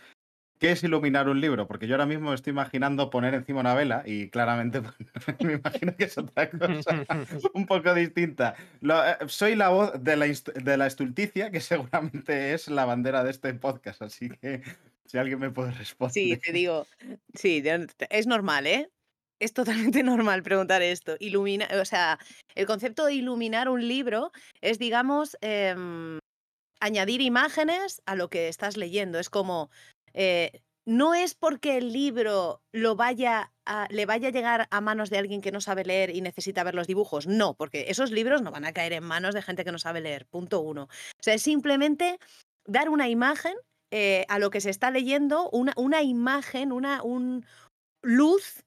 [0.60, 1.68] ¿qué es iluminar un libro?
[1.68, 4.96] Porque yo ahora mismo me estoy imaginando poner encima una vela y claramente pues,
[5.42, 7.06] me imagino que es otra cosa
[7.54, 8.56] un poco distinta.
[8.82, 13.24] Lo- eh, soy la voz de la, de la estulticia, que seguramente es la bandera
[13.24, 14.62] de este podcast, así que
[15.12, 16.14] si alguien me puede responder.
[16.14, 16.88] Sí, te digo,
[17.34, 17.62] sí,
[18.10, 18.90] es normal, ¿eh?
[19.42, 21.18] Es totalmente normal preguntar esto.
[21.20, 22.18] Ilumina, o sea,
[22.56, 24.32] el concepto de iluminar un libro
[24.62, 26.20] es, digamos, em,
[26.80, 29.20] añadir imágenes a lo que estás leyendo.
[29.20, 29.70] Es como,
[30.14, 35.10] eh, no es porque el libro lo vaya a- le vaya a llegar a manos
[35.10, 37.28] de alguien que no sabe leer y necesita ver los dibujos.
[37.28, 40.00] No, porque esos libros no van a caer en manos de gente que no sabe
[40.02, 40.26] leer.
[40.28, 40.84] Punto uno.
[40.84, 42.18] O sea, es simplemente
[42.66, 43.56] dar una imagen
[43.92, 47.46] eh, a lo que se está leyendo, una, una imagen, una un
[48.02, 48.64] luz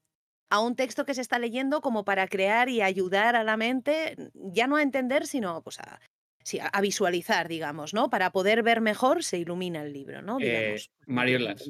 [0.50, 4.16] a un texto que se está leyendo como para crear y ayudar a la mente,
[4.34, 6.00] ya no a entender, sino pues a,
[6.44, 8.10] sí, a- visualizar, digamos, ¿no?
[8.10, 10.38] Para poder ver mejor se ilumina el libro, ¿no?
[10.40, 10.90] Eh, Digamos.
[11.06, 11.68] Mariolas.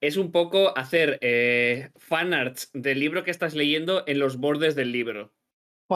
[0.00, 4.90] Es un poco hacer eh, fanarts del libro que estás leyendo en los bordes del
[4.90, 5.32] libro.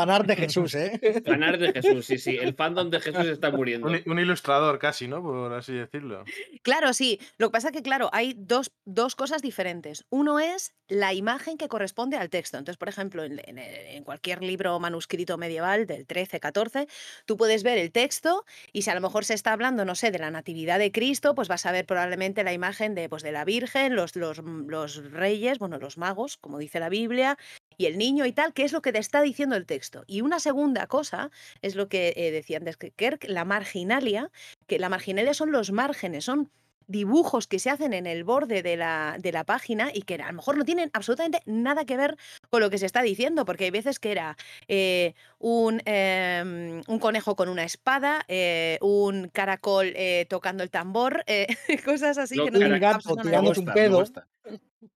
[0.00, 1.22] Fanar de Jesús, ¿eh?
[1.24, 2.36] Fanart de Jesús, sí, sí.
[2.36, 3.88] El fandom de Jesús está muriendo.
[3.88, 5.22] Un, un ilustrador casi, ¿no?
[5.22, 6.24] Por así decirlo.
[6.62, 7.20] Claro, sí.
[7.38, 10.04] Lo que pasa es que, claro, hay dos, dos cosas diferentes.
[10.10, 12.58] Uno es la imagen que corresponde al texto.
[12.58, 16.86] Entonces, por ejemplo, en, en- en cualquier libro manuscrito medieval del 13, 14,
[17.24, 20.10] tú puedes ver el texto y si a lo mejor se está hablando, no sé,
[20.10, 23.32] de la natividad de Cristo, pues vas a ver probablemente la imagen de, pues, de
[23.32, 27.36] la Virgen, los, los, los reyes, bueno, los magos, como dice la Biblia,
[27.78, 29.85] y el niño y tal, que es lo que te está diciendo el texto.
[30.06, 31.30] Y una segunda cosa
[31.62, 34.30] es lo que eh, decía antes que Kirk, la marginalia,
[34.66, 36.50] que la marginalia son los márgenes, son
[36.88, 40.28] dibujos que se hacen en el borde de la, de la página y que a
[40.28, 42.16] lo mejor no tienen absolutamente nada que ver
[42.48, 44.36] con lo que se está diciendo, porque hay veces que era
[44.68, 51.24] eh, un, em, un conejo con una espada, eh, un caracol eh, tocando el tambor,
[51.26, 51.48] eh,
[51.84, 54.04] cosas así Lo- que no un tienen gato tirando un pedo.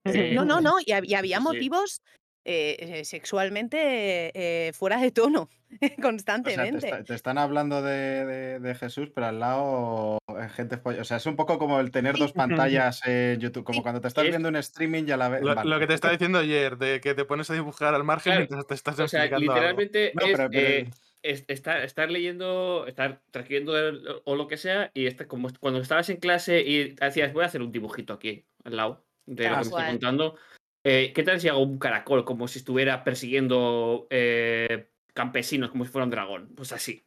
[0.05, 1.43] No, no, no, y, hab- y había sí.
[1.43, 2.03] motivos
[2.45, 6.87] eh, eh, sexualmente eh, fuera de tono, O sea, te, constantemente.
[6.87, 10.19] está- te están hablando de, de- de Jesús, pero al lado
[10.55, 12.21] gente O sea, es un poco como el tener Sí.
[12.23, 13.83] dos pantallas en YouTube, como Sí.
[13.83, 15.43] cuando te estás Es- viendo un streaming y a la vez.
[15.43, 18.05] Lo, vale, lo que te estaba diciendo ayer, de que te pones a dibujar al
[18.05, 19.55] margen Claro, mientras te estás O sea, explicando algo.
[19.55, 20.91] literalmente No, es, pero- pero- eh,
[21.23, 25.81] es- estar, estar leyendo, estar transcribiendo el- o lo que sea, y este, como cuando
[25.81, 29.51] estabas en clase y decías, voy a hacer un dibujito aquí al lado de lo
[29.51, 30.37] que me estoy contando.
[30.85, 35.91] Eh, ¿Qué tal si hago un caracol como si estuviera persiguiendo eh, campesinos, como si
[35.91, 36.55] fuera un dragón?
[36.55, 37.07] Pues así.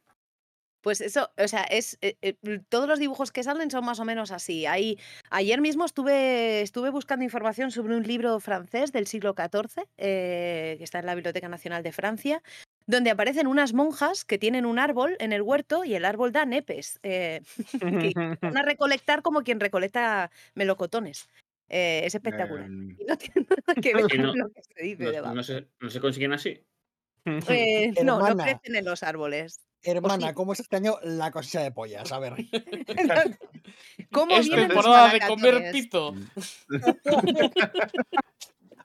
[0.84, 2.34] Pues eso, o sea, es eh, eh,
[2.68, 4.66] todos los dibujos que salen son más o menos así.
[5.30, 10.84] Ayer mismo estuve, estuve buscando información sobre un libro francés del siglo XIV, eh, que
[10.84, 12.42] está en la Biblioteca Nacional de Francia,
[12.86, 16.44] donde aparecen unas monjas que tienen un árbol en el huerto y el árbol da
[16.44, 17.40] nepes, que
[18.42, 21.30] van a recolectar como quien recolecta melocotones.
[21.76, 22.66] Eh, es espectacular.
[22.66, 25.10] Em, Y no tiene nada que ver Y no- con lo que se dice No,
[25.10, 25.34] debajo.
[25.34, 26.64] no se, no se consiguen así.
[27.24, 29.60] Eh, no, no crecen en los árboles.
[29.82, 32.12] Hermana, ¿cómo es este año la cosecha de pollas?
[32.12, 32.34] A ver.
[34.12, 36.14] ¿Cómo Es temporada de comer pito.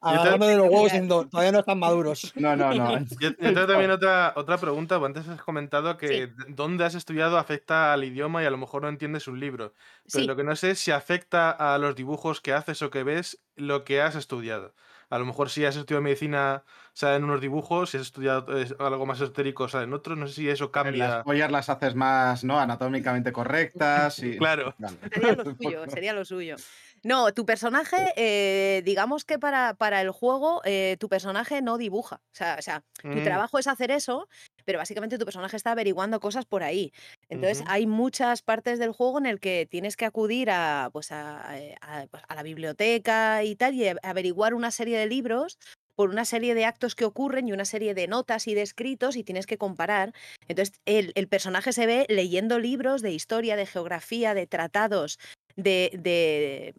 [0.02, 2.32] Agarrando de los huevos diciendo, todavía no están maduros.
[2.36, 2.98] No, no, no.
[3.20, 4.96] Yo, yo tengo también otra, otra pregunta.
[4.96, 6.34] Antes has comentado que Sí.
[6.50, 9.74] dónde has estudiado afecta al idioma y a lo mejor no entiendes un libro.
[10.12, 10.28] Pero Sí.
[10.28, 13.42] lo que no sé es si afecta a los dibujos que haces o que ves
[13.56, 14.74] lo que has estudiado.
[15.12, 16.64] A lo mejor si has estudiado medicina
[16.94, 18.46] salen unos dibujos, si has estudiado
[18.78, 20.16] algo más esotérico salen otros.
[20.20, 21.24] No sé si eso Las cambia.
[21.24, 22.60] pollas las haces más, ¿no?
[22.60, 24.20] Anatómicamente correctas.
[24.20, 24.38] Y...
[24.38, 24.76] Claro.
[24.78, 24.98] Vale.
[25.12, 26.56] Sería lo suyo, sería lo suyo.
[27.04, 32.18] No, tu personaje, eh, digamos que para, para el juego, eh, tu personaje no dibuja.
[32.26, 34.28] O sea, o sea, tu Mm, trabajo es hacer eso,
[34.66, 36.92] pero básicamente tu personaje está averiguando cosas por ahí.
[37.30, 41.58] Entonces, hay muchas partes del juego en el que tienes que acudir a, pues a,
[41.58, 45.58] eh, a- pues, a la biblioteca y tal, y averiguar una serie de libros
[45.96, 49.18] por una serie de actos que ocurren y una serie de notas y de escritos
[49.18, 50.14] y tienes que comparar.
[50.48, 55.20] Entonces, el, el personaje se ve leyendo libros de historia, de geografía, de tratados,
[55.64, 56.74] de, de,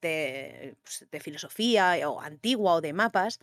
[0.00, 3.38] de, pues, de filosofía o antigua o de mapas,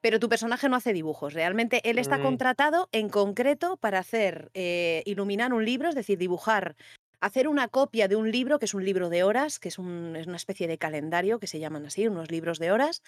[0.00, 1.34] pero tu personaje no hace dibujos.
[1.34, 2.20] Realmente él está Mm.
[2.20, 6.76] contratado en concreto para hacer, eh, iluminar un libro, es decir, dibujar,
[7.20, 10.16] hacer una copia de un libro, que es un libro de horas, que es, un-
[10.16, 13.02] es una especie de calendario que se llaman así, unos libros de horas.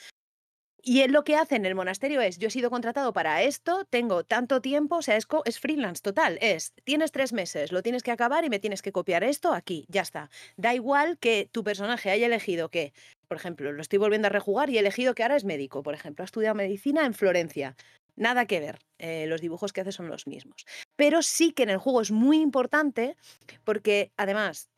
[0.82, 3.84] Y él lo que hace en el monasterio es, yo he sido contratado para esto,
[3.90, 5.26] tengo tanto tiempo, o sea, es,
[5.60, 9.22] freelance total, es, tienes tres meses, lo tienes que acabar y me tienes que copiar
[9.24, 10.30] esto aquí, ya está.
[10.56, 12.92] Da igual que tu personaje haya elegido que,
[13.28, 15.94] por ejemplo, lo estoy volviendo a rejugar y he elegido que ahora es médico, por
[15.94, 17.76] ejemplo, ha estudiado medicina en Florencia.
[18.16, 20.66] Nada que ver, eh, los dibujos que hace son los mismos.
[20.96, 23.16] Pero sí que en el juego es muy importante
[23.64, 24.68] porque, además,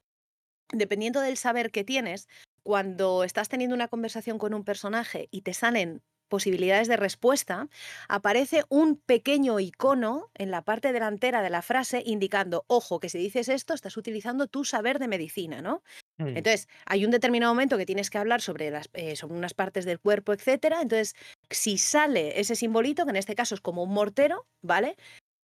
[0.73, 2.29] dependiendo del saber que tienes,
[2.63, 7.69] cuando estás teniendo una conversación con un personaje y te salen posibilidades de respuesta,
[8.09, 13.19] aparece un pequeño icono en la parte delantera de la frase indicando, ojo, que si
[13.19, 15.83] dices esto estás utilizando tu saber de medicina, ¿no?
[16.19, 16.37] mm.
[16.37, 19.85] Entonces, hay un determinado momento que tienes que hablar sobre, las, eh, sobre unas partes
[19.85, 20.81] del cuerpo, etcétera.
[20.81, 21.15] Entonces,
[21.51, 24.97] si sale ese simbolito, que en este caso es como un mortero, ¿vale?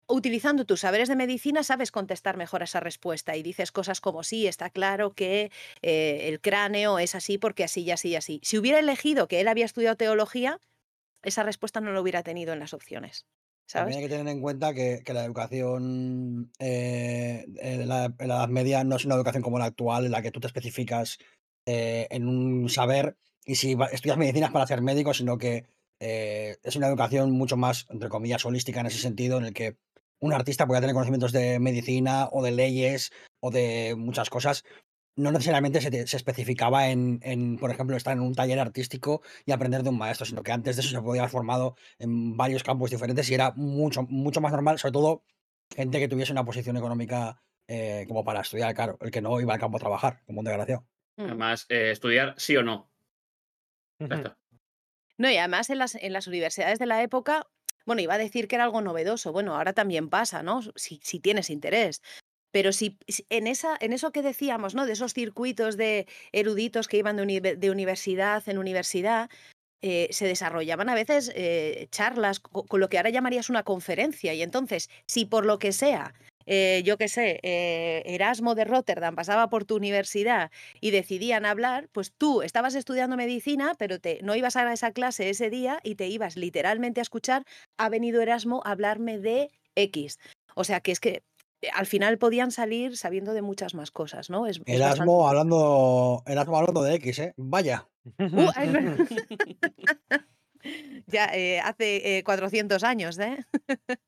[0.09, 4.23] Utilizando tus saberes de medicina, sabes contestar mejor a esa respuesta y dices cosas como
[4.23, 5.53] sí, está claro que
[5.83, 8.41] eh, el cráneo es así porque así y así y así.
[8.43, 10.61] Si hubiera elegido que él había estudiado teología,
[11.23, 13.27] esa respuesta no lo hubiera tenido en las opciones.
[13.67, 13.85] ¿Sabes?
[13.85, 18.37] También hay que tener en cuenta que, que la educación eh, en, la, en la
[18.37, 21.19] Edad Media no es una educación como la actual, en la que tú te especificas
[21.67, 25.67] eh, en un saber y si estudias medicina es para ser médico, sino que
[26.01, 29.77] eh, es una educación mucho más, entre comillas, holística en ese sentido, en el que
[30.21, 34.65] un artista puede tener conocimientos de medicina o de leyes o de muchas cosas.
[35.17, 39.23] No necesariamente se, te- se especificaba en, en, por ejemplo, estar en un taller artístico
[39.47, 42.37] y aprender de un maestro, sino que antes de eso se podía haber formado en
[42.37, 45.25] varios campos diferentes y era mucho, mucho más normal, sobre todo
[45.75, 49.55] gente que tuviese una posición económica eh, como para estudiar, claro, el que no iba
[49.55, 50.87] al campo a trabajar, como un desgraciado.
[51.17, 51.25] Mm.
[51.25, 52.91] Además, eh, estudiar sí o no.
[53.99, 54.15] Ya Ujú.
[54.15, 54.39] está.
[55.19, 57.45] No, y además en las, en las universidades de la época,
[57.89, 59.33] bueno, iba a decir que era algo novedoso.
[59.33, 60.61] Bueno, ahora también pasa, ¿no?
[60.77, 62.03] Si, tienes interés.
[62.53, 62.99] Pero si,
[63.31, 64.87] en, esa, en eso que decíamos, ¿no?
[64.87, 69.31] De esos circuitos de eruditos que iban de, uni- de universidad en universidad,
[69.83, 74.35] eh, se desarrollaban a veces eh, charlas co- con lo que ahora llamarías una conferencia.
[74.35, 76.15] Y entonces, si por lo que sea
[76.51, 80.51] eh, yo qué sé, eh, Erasmo de Rotterdam pasaba por tu universidad
[80.81, 85.29] y decidían hablar, pues tú estabas estudiando medicina, pero te, no ibas a esa clase
[85.29, 87.45] ese día y te ibas literalmente a escuchar,
[87.77, 90.19] ha venido Erasmo a hablarme de X.
[90.55, 91.23] O sea, que es que
[91.61, 94.47] eh, al final podían salir sabiendo de muchas más cosas, ¿no?
[94.47, 97.35] Es, es bastante Erasmo hablando, Erasmo hablando de X, ¿eh?
[97.37, 97.87] Vaya.
[98.19, 98.51] Uh,
[101.07, 103.45] ya eh, hace eh, 400 años, ¿eh?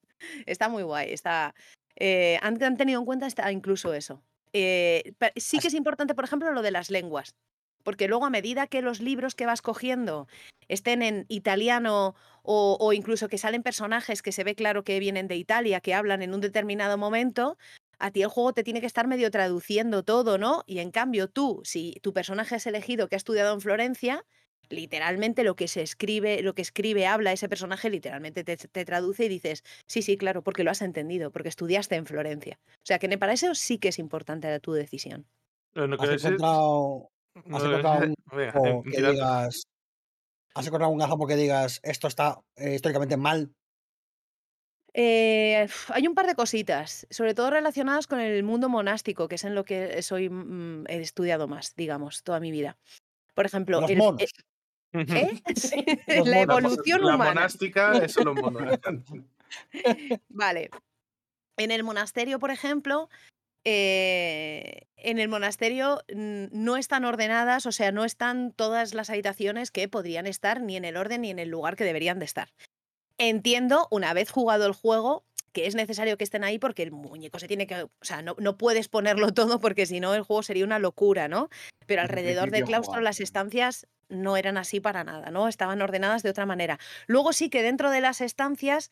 [0.47, 1.13] está muy guay.
[1.13, 1.55] Está,
[2.01, 4.25] eh, han, han tenido en cuenta hasta incluso eso.
[4.53, 7.37] Eh, sí que es importante, por ejemplo, lo de las lenguas.
[7.85, 10.27] Porque luego, a medida que los libros que vas cogiendo
[10.69, 15.29] estén en italiano o, o incluso que salen personajes que se ve claro que vienen
[15.29, 17.57] de Italia, que hablan en un determinado momento,
[17.99, 20.65] a ti el juego te tiene que estar medio traduciendo todo, ¿no?
[20.67, 24.25] Y en cambio tú, si tu personaje es elegido que ha estudiado en Florencia,
[24.71, 29.27] literalmente lo que se escribe, lo que escribe, habla ese personaje, literalmente te, te traduce
[29.27, 32.59] y dices, sí, sí, claro, porque lo has entendido, porque estudiaste en Florencia.
[32.67, 35.27] O sea que para eso sí que es importante tu decisión.
[35.75, 37.11] No ¿Has encontrado,
[37.45, 39.63] no, has encontrado un que digas.
[40.55, 43.53] ¿Has encontrado un gazapo que digas esto está eh, históricamente mal?
[44.93, 49.45] Eh, hay un par de cositas, sobre todo relacionadas con el mundo monástico, que es
[49.45, 52.77] en lo que soy, mm, he estudiado más, digamos, toda mi vida.
[53.35, 54.23] Por ejemplo, Los el- monos.
[54.23, 54.27] eh,
[54.93, 55.43] ¿eh?
[55.57, 56.63] Sí, Los la monos.
[56.63, 57.31] La- evolución la humana.
[57.35, 58.61] monástica es solo mono.
[60.29, 60.71] Vale.
[61.57, 63.09] En el monasterio, por ejemplo,
[63.65, 69.89] eh, en el monasterio no están ordenadas, o sea, no están todas las habitaciones que
[69.89, 72.49] podrían estar ni en el orden ni en el lugar que deberían de estar.
[73.19, 77.39] Entiendo, una vez jugado el juego, que es necesario que estén ahí porque el muñeco
[77.39, 77.83] se tiene que.
[77.83, 81.29] O sea, no, no puedes ponerlo todo porque si no el juego sería una locura,
[81.29, 81.51] ¿no?
[81.87, 85.49] Pero alrededor del claustro las estancias no eran así para nada, ¿no?
[85.49, 86.79] Estaban ordenadas de otra manera.
[87.07, 88.91] Luego sí que dentro de las estancias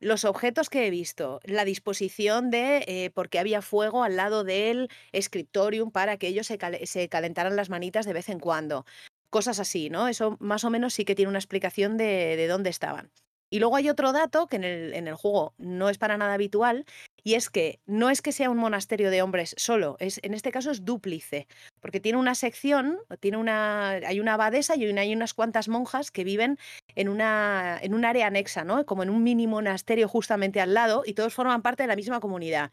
[0.00, 4.88] los objetos que he visto, la disposición de eh, porque había fuego al lado del
[5.20, 8.84] scriptorium para que ellos se, se calentaran las manitas de vez en cuando.
[9.30, 10.08] Cosas así, ¿no?
[10.08, 13.12] Eso más o menos sí que tiene una explicación de, de dónde estaban.
[13.52, 16.32] Y luego hay otro dato que en el, en el juego no es para nada
[16.32, 16.86] habitual,
[17.22, 20.50] y es que no es que sea un monasterio de hombres solo, es, en este
[20.50, 21.46] caso es dúplice,
[21.80, 26.24] porque tiene una sección, tiene una, hay una abadesa y hay unas cuantas monjas que
[26.24, 26.56] viven
[26.94, 28.86] en, una, en un área anexa, ¿no?
[28.86, 32.20] Como en un mini monasterio justamente al lado, y todos forman parte de la misma
[32.20, 32.72] comunidad.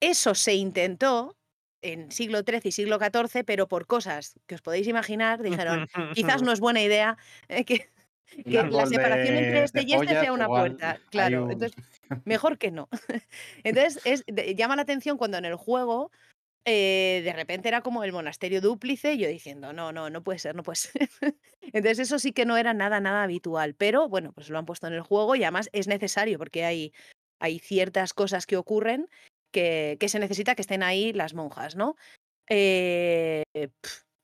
[0.00, 1.36] Eso se intentó
[1.82, 6.40] en siglo XIII y siglo XIV, pero por cosas que os podéis imaginar, dijeron, quizás
[6.42, 7.18] no es buena idea
[7.48, 7.90] eh, que,
[8.26, 11.00] que la separación de- entre este y este sea una puerta.
[11.10, 11.82] Claro, un- entonces
[12.24, 12.88] mejor que no.
[13.64, 16.10] Entonces es, de- llama la atención cuando en el juego
[16.66, 20.38] eh, de repente era como el monasterio dúplice, y yo diciendo, no, no, no puede
[20.38, 20.92] ser, no puede ser.
[21.60, 24.86] Entonces eso sí que no era nada, nada habitual, pero bueno, pues lo han puesto
[24.86, 26.92] en el juego y además es necesario porque hay,
[27.38, 29.08] hay ciertas cosas que ocurren
[29.52, 31.96] que, que se necesita que estén ahí las monjas, ¿no?
[32.48, 33.42] Eh,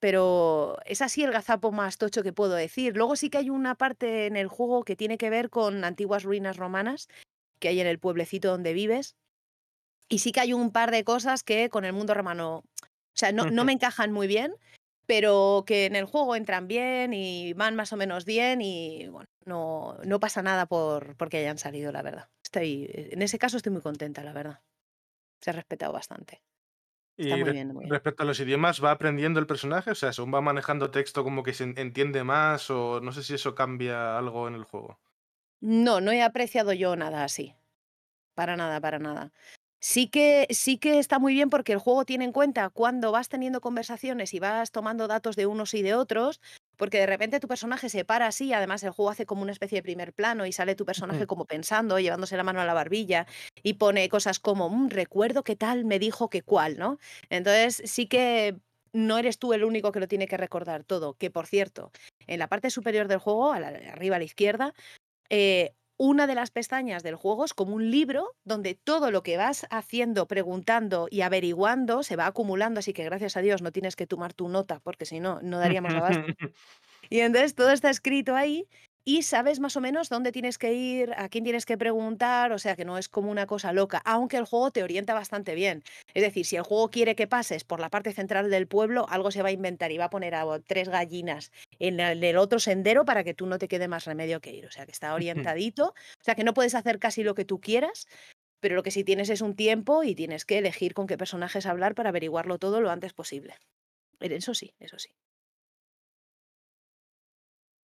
[0.01, 2.97] pero es así el gazapo más tocho que puedo decir.
[2.97, 6.25] Luego sí que hay una parte en el juego que tiene que ver con antiguas
[6.25, 7.09] ruinas romanas
[7.61, 9.15] que hay en el pueblecito donde vives.
[10.09, 13.31] Y sí que hay un par de cosas que con el mundo romano, o sea,
[13.31, 14.55] no, no me encajan muy bien,
[15.07, 19.29] pero que en el juego entran bien y van más o menos bien y bueno,
[19.45, 22.29] no, no pasa nada por porque hayan salido, la verdad.
[22.43, 24.61] Estoy, en ese caso estoy muy contenta, la verdad.
[25.41, 26.43] Se ha respetado bastante.
[27.23, 28.03] Está Y muy re- bien, muy bien.
[28.03, 29.91] respecto a los idiomas, ¿va aprendiendo el personaje?
[29.93, 33.23] O sea, según va manejando texto como que se en- entiende más o no sé
[33.23, 35.01] si eso cambia algo en el juego.
[35.63, 37.55] No, no he apreciado yo nada así.
[38.35, 39.33] Para nada, para nada.
[39.82, 43.28] Sí que, sí que está muy bien porque el juego tiene en cuenta cuando vas
[43.31, 46.40] teniendo conversaciones y vas tomando datos de unos y de otros,
[46.77, 49.78] porque de repente tu personaje se para así, además el juego hace como una especie
[49.78, 53.27] de primer plano y sale tu personaje como pensando, llevándose la mano a la barbilla
[53.62, 56.98] y pone cosas como, "Mm, recuerdo que tal me dijo que cuál, ¿no?
[57.31, 58.59] Entonces sí que
[58.93, 61.90] no eres tú el único que lo tiene que recordar todo, que por cierto,
[62.27, 64.74] en la parte superior del juego, a la- arriba a la izquierda,
[65.31, 69.37] eh, una de las pestañas del juego es como un libro donde todo lo que
[69.37, 73.97] vas haciendo, preguntando y averiguando se va acumulando, así que gracias a Dios no tienes
[73.97, 76.25] que tomar tu nota, porque si no, no daríamos abasto.
[77.13, 78.69] Y entonces todo está escrito ahí
[79.05, 82.59] y sabes más o menos dónde tienes que ir, a quién tienes que preguntar, o
[82.59, 85.83] sea que no es como una cosa loca, aunque el juego te orienta bastante bien.
[86.15, 89.31] Es decir, si el juego quiere que pases por la parte central del pueblo, algo
[89.31, 93.05] se va a inventar y va a poner a tres gallinas en el, otro sendero
[93.05, 94.67] para que tú no te quede más remedio que ir.
[94.67, 97.61] O sea que está orientadito, o sea que no puedes hacer casi lo que tú
[97.61, 98.07] quieras.
[98.61, 101.65] Pero lo que sí tienes es un tiempo y tienes que elegir con qué personajes
[101.65, 103.55] hablar para averiguarlo todo lo antes posible.
[104.21, 105.11] Eso sí, eso sí.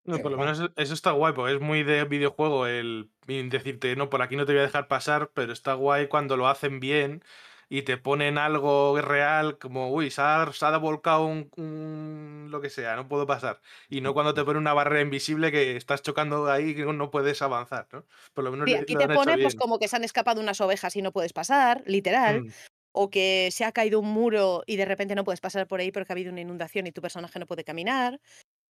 [0.05, 4.09] No, por lo menos eso está guay, porque es muy de videojuego el decirte, no,
[4.09, 7.23] por aquí no te voy a dejar pasar, pero está guay cuando lo hacen bien
[7.69, 12.61] y te ponen algo real, como, uy, se ha, se ha volcado un, un lo
[12.61, 13.61] que sea, no puedo pasar.
[13.89, 17.09] Y no cuando te ponen una barrera invisible que estás chocando ahí y que no
[17.09, 18.05] puedes avanzar, ¿no?
[18.33, 20.61] Por lo menos Sí, aquí lo te pone pues como que se han escapado unas
[20.61, 22.43] ovejas y no puedes pasar, literal.
[22.43, 22.51] Mm.
[22.91, 25.91] O que se ha caído un muro y de repente no puedes pasar por ahí
[25.91, 28.19] porque ha habido una inundación y tu personaje no puede caminar.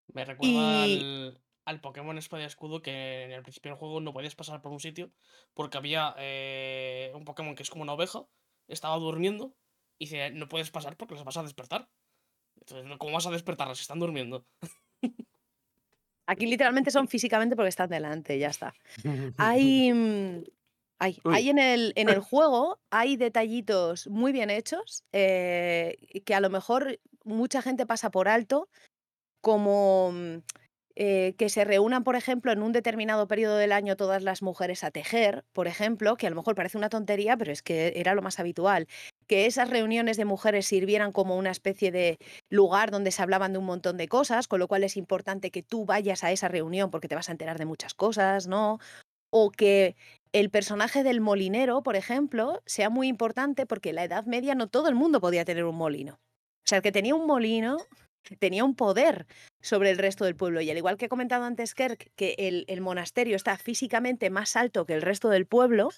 [0.08, 4.02] Me recuerda Y al, al Pokémon Espada y Escudo que en el principio del juego
[4.02, 5.12] no podías pasar por un sitio
[5.54, 8.26] porque había eh, un Pokémon que es como una oveja,
[8.68, 9.56] estaba durmiendo
[9.98, 11.90] y dice, no puedes pasar porque los vas a despertar.
[12.60, 14.46] Entonces, ¿cómo vas a despertarlos si están durmiendo?
[16.26, 18.74] aquí literalmente son físicamente porque están delante, ya está.
[19.38, 20.44] Hay, mm,
[21.00, 21.36] hay, Uy.
[21.36, 26.50] hay en, el, en el juego, hay detallitos muy bien hechos eh, que a lo
[26.50, 28.70] mejor mucha gente pasa por alto,
[29.44, 30.38] como mm,
[30.96, 34.84] eh, que se reúnan, por ejemplo, en un determinado periodo del año todas las mujeres
[34.84, 38.16] a tejer, por ejemplo, que a lo mejor parece una tontería, pero es que era
[38.16, 38.88] lo más habitual.
[39.28, 42.18] Que esas reuniones de mujeres sirvieran como una especie de
[42.50, 45.62] lugar donde se hablaban de un montón de cosas, con lo cual es importante que
[45.62, 48.80] tú vayas a esa reunión porque te vas a enterar de muchas cosas, ¿no?
[49.30, 49.96] O que
[50.32, 54.68] el personaje del molinero, por ejemplo, sea muy importante porque en la Edad Media no
[54.68, 56.14] todo el mundo podía tener un molino.
[56.14, 57.78] O sea, el que tenía un molino
[58.40, 59.26] tenía un poder
[59.62, 60.62] sobre el resto del pueblo.
[60.62, 64.86] Y al igual que he comentado antes, Kerk, que el, monasterio está físicamente más alto
[64.86, 65.90] que el resto del pueblo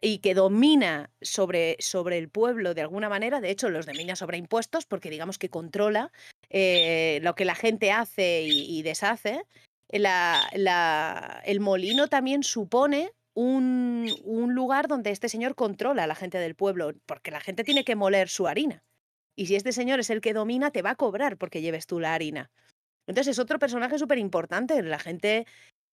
[0.00, 4.38] y que domina sobre, sobre el pueblo de alguna manera, de hecho los domina sobre
[4.38, 6.12] impuestos porque digamos que controla
[6.50, 9.42] eh, lo que la gente hace y, deshace,
[9.88, 16.92] el molino también supone un lugar donde este señor controla a la gente del pueblo,
[17.06, 18.82] porque la gente tiene que moler su harina.
[19.36, 22.00] Y si este señor es el que domina, te va a cobrar porque lleves tú
[22.00, 22.50] la harina.
[23.06, 24.82] Entonces es otro personaje súper importante.
[24.82, 25.46] La gente.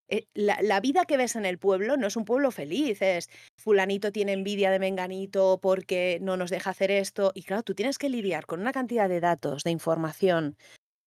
[0.08, 3.02] eh, la, la vida que ves en el pueblo no es un pueblo feliz.
[3.02, 7.32] Es Fulanito tiene envidia de Menganito porque no nos deja hacer esto.
[7.34, 10.56] Y claro, tú tienes que lidiar con una cantidad de datos, de información,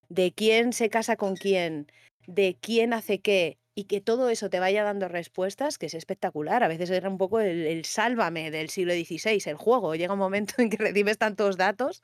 [0.09, 1.87] de quién se casa con quién,
[2.27, 6.63] de quién hace qué, y que todo eso te vaya dando respuestas, que es espectacular.
[6.63, 9.95] A veces era un poco el, el sálvame del siglo XVI, el juego.
[9.95, 12.01] Llega un momento en que recibes tantos datos.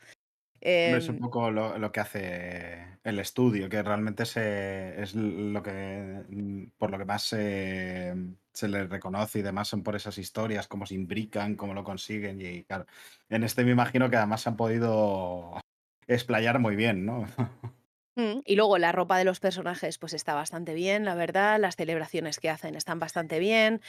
[0.86, 5.64] Es un em, poco lo, lo que hace el estudio, que realmente se, es lo
[5.64, 8.14] que mm, por lo que más se,
[8.54, 12.42] se le reconoce y demás son por esas historias, cómo se imbrican, cómo lo consiguen.
[12.42, 12.86] Y claro,
[13.30, 15.60] en este me imagino que además se han podido
[16.08, 17.26] explayar muy bien, ¿no?
[18.16, 21.76] Mm, Y luego la ropa de los personajes pues está bastante bien, la verdad, las
[21.76, 23.82] celebraciones que hacen están bastante bien.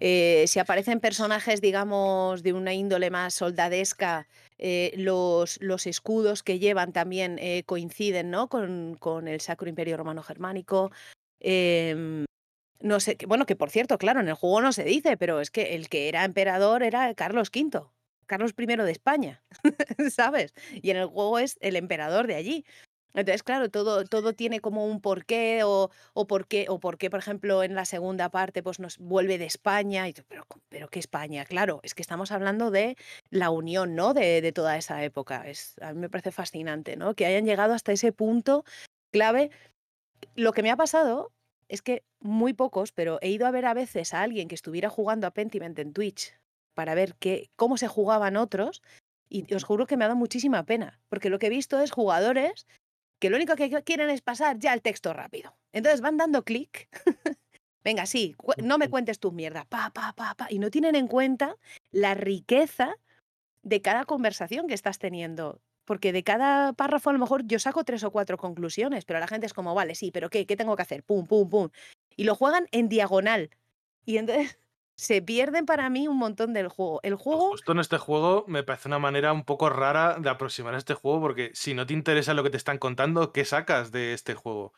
[0.00, 4.28] Eh, si aparecen personajes, digamos, de una índole más soldadesca,
[4.58, 8.48] eh, los, los escudos que llevan también eh, coinciden ¿no?
[8.48, 10.90] con, con el Sacro Imperio Romano Germánico.
[11.40, 12.24] Em,
[12.80, 15.40] no sé, que- bueno, que por cierto, claro, en el juego no se dice, pero
[15.40, 17.82] es que el que era emperador era Carlos V,
[18.26, 19.42] Carlos I de España,
[20.10, 20.54] ¿sabes?
[20.82, 22.64] Y en el juego es el emperador de allí.
[23.14, 27.10] Entonces, claro, todo, todo tiene como un porqué o, o por qué, o por qué,
[27.10, 30.08] por ejemplo, en la segunda parte pues nos vuelve de España.
[30.08, 31.44] Y tú, pero, pero ¿qué España?
[31.44, 32.96] Claro, es que estamos hablando de
[33.30, 34.14] la unión, ¿no?
[34.14, 35.48] De, de toda esa época.
[35.48, 37.14] Es, a mí me parece fascinante, ¿no?
[37.14, 38.64] Que hayan llegado hasta ese punto
[39.10, 39.50] clave.
[40.34, 41.32] Lo que me ha pasado
[41.68, 44.90] es que muy pocos, pero he ido a ver a veces a alguien que estuviera
[44.90, 46.34] jugando a Pentiment en Twitch
[46.74, 48.82] para ver qué, cómo se jugaban otros.
[49.30, 51.90] Y os juro que me ha dado muchísima pena, porque lo que he visto es
[51.90, 52.66] jugadores
[53.18, 55.56] que lo único que qu- quieren es pasar ya el texto rápido.
[55.72, 56.88] Entonces van dando clic.
[57.84, 59.64] Venga, sí, no me cuentes tu mierda.
[59.64, 60.46] Pa, pa, pa, pa.
[60.50, 61.56] Y no tienen en cuenta
[61.90, 62.96] la riqueza
[63.62, 65.60] de cada conversación que estás teniendo.
[65.84, 69.26] Porque de cada párrafo a lo mejor yo saco tres o cuatro conclusiones, pero la
[69.26, 70.44] gente es como, vale, sí, pero ¿qué?
[70.44, 71.02] ¿Qué tengo que hacer?
[71.02, 71.68] Pum, pum, pum.
[72.14, 73.50] Y lo juegan en diagonal.
[74.04, 74.58] Y entonces
[74.98, 77.00] se pierden para mí un montón del juego.
[77.04, 80.74] El juego Justo en este juego me parece una manera un poco rara de aproximar
[80.74, 83.92] a este juego, porque si no te interesa lo que te están contando, ¿qué sacas
[83.92, 84.72] de este juego?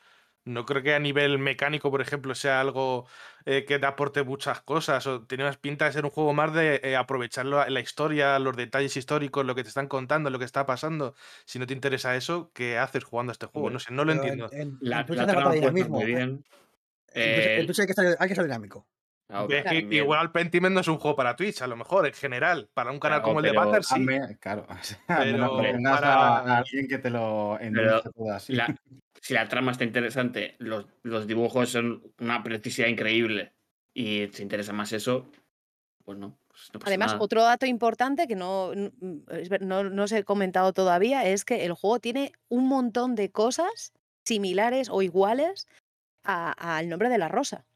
[0.45, 3.07] No creo que a nivel mecánico, por ejemplo, sea algo
[3.45, 5.07] eh, que te aporte muchas cosas.
[5.07, 8.39] O tiene más pinta de ser un juego más de eh, aprovechar la, la historia,
[8.39, 11.15] los detalles históricos, lo que te están contando, lo que está pasando.
[11.45, 13.71] Si no te interesa eso, ¿qué haces jugando a este juego?
[13.71, 14.49] No sé, no lo Pero entiendo.
[14.53, 15.51] En, en La, la trama
[15.89, 16.07] muy eh.
[16.07, 16.45] bien.
[17.15, 18.87] En Twitch, en Eh, Twitch hay, que ser, hay que ser dinámico.
[19.31, 19.93] Ah, Es que también.
[19.93, 22.69] igual Pentiment no es un juego para Twitch, a lo mejor, en general.
[22.75, 24.07] Para un canal Claro, como el de Butter, sí.
[24.41, 27.59] Claro, o sea, Pero para- a alguien que te lo
[28.15, 28.53] todo así.
[28.55, 28.75] la-
[29.21, 33.53] si la trama está interesante, los, los dibujos son una precisidad increíble
[33.95, 35.31] y te interesa más eso,
[36.05, 36.39] pues no.
[36.49, 37.23] pues no pasa Además, nada.
[37.25, 41.73] otro dato importante que no, es no, no os he comentado todavía es que el
[41.75, 43.93] juego tiene un montón de cosas
[44.25, 45.67] similares o iguales
[46.25, 47.67] a- al nombre de la rosa.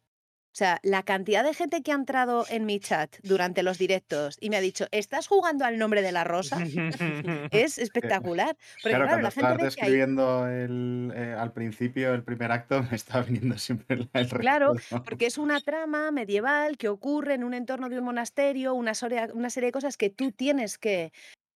[0.55, 4.37] O sea, la cantidad de gente que ha entrado en mi chat durante los directos
[4.41, 6.59] y me ha dicho, ¿estás jugando al nombre de la rosa?
[7.51, 8.57] Es espectacular.
[8.81, 12.83] Porque Claro, claro, cuando la gente hay describiendo el, eh, al principio el primer acto,
[12.89, 15.05] me estaba viniendo siempre el, el Claro, recuerdo.
[15.05, 19.31] porque es una trama medieval que ocurre en un entorno de un monasterio, una, soria-
[19.35, 21.11] una serie de cosas que tú tienes que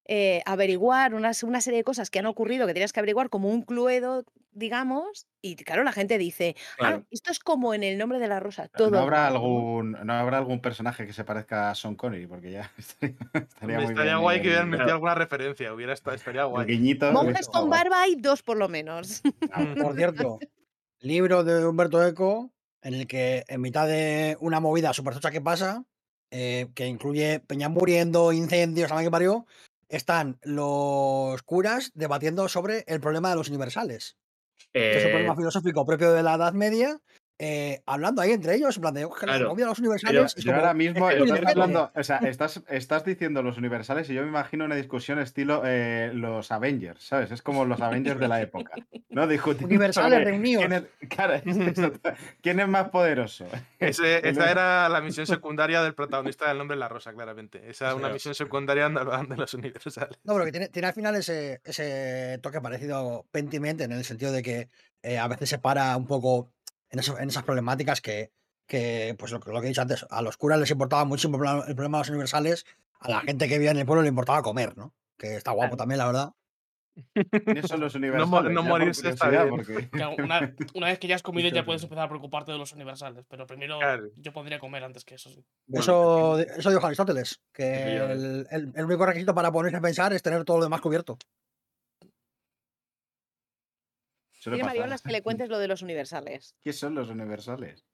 [0.09, 3.28] eh, averiguar, una, s- una serie de cosas que han ocurrido que tienes que averiguar
[3.30, 7.98] como un cluedo, digamos, y claro, la gente dice, ah, esto es como en el
[7.98, 8.90] nombre de la rosa, todo.
[8.90, 12.26] ¿No habrá, algún, ¿No habrá algún personaje que se parezca a Sean Connery?
[12.26, 14.94] Porque ya estaría, estaría muy estaría bien guay que hubieran el- metido Claro.
[14.97, 15.72] alguna referencia.
[15.74, 16.66] Hubiera esta- estaría guay.
[16.66, 17.12] guiñito.
[17.12, 19.22] Monjes con estado barba hay dos por lo menos.
[19.93, 20.39] Por cierto,
[21.01, 22.51] libro de Humberto Eco,
[22.82, 25.85] en el que en mitad de una movida súper tocha que pasa,
[26.30, 29.47] eh, que incluye peñas muriendo, incendios, a que parió,
[29.89, 34.16] están los curas debatiendo sobre el problema de los universales,
[34.90, 36.98] que es un Eh, problema filosófico propio de la Edad Media,
[37.39, 40.51] eh, hablando ahí entre ellos, en plan de, "Oje, la Claro, los universales es yo
[40.52, 41.52] como, ahora mismo es estás universales".
[41.65, 45.62] hablando, o sea, estás, estás diciendo los universales y yo me imagino una discusión estilo
[45.65, 47.31] eh, los Avengers, ¿sabes?
[47.31, 48.73] Es como los Avengers de la época.
[49.10, 49.27] ¿No?
[49.27, 50.65] Discutiendo Universales reunidos.
[50.66, 51.40] quién es, claro.
[52.43, 53.47] ¿quién es más poderoso.
[53.78, 57.69] Ese- esa era la misión secundaria del protagonista del nombre de la rosa, claramente.
[57.70, 60.19] Esa es una misión secundaria de los universales.
[60.24, 64.32] No, pero que tiene, tiene al final ese, ese toque parecido Pentiment en el sentido
[64.32, 64.69] de que
[65.02, 66.51] eh, a veces se para un poco
[66.90, 68.31] en, eso- en esas problemáticas que,
[68.66, 71.28] que, pues lo, que- lo que he dicho antes, a los curas les importaba mucho
[71.28, 71.32] el
[71.74, 72.65] problema, de los universales,
[73.01, 74.94] a la gente que vivía en el pueblo le importaba comer, ¿no?
[75.16, 75.77] Que está guapo Claro.
[75.78, 76.31] también, la verdad.
[77.44, 78.52] ¿Quiénes son los universales?
[78.52, 79.48] no por morirse está bien.
[79.51, 82.59] porque- Claro, una, una vez que ya has comido ya puedes empezar a preocuparte de
[82.59, 84.09] los universales, pero primero Claro.
[84.16, 85.31] yo pondría comer antes que eso.
[85.31, 85.44] sí.
[85.73, 88.27] Eso, eso dijo Aristóteles, que Efectivamente.
[88.27, 91.16] el, el- el único requisito para ponerse a pensar es tener todo lo demás cubierto.
[94.48, 94.78] Suele Dile, pasar.
[94.78, 96.56] Mariolas, que le cuentes lo de los universales.
[96.62, 97.84] ¿Qué son los universales?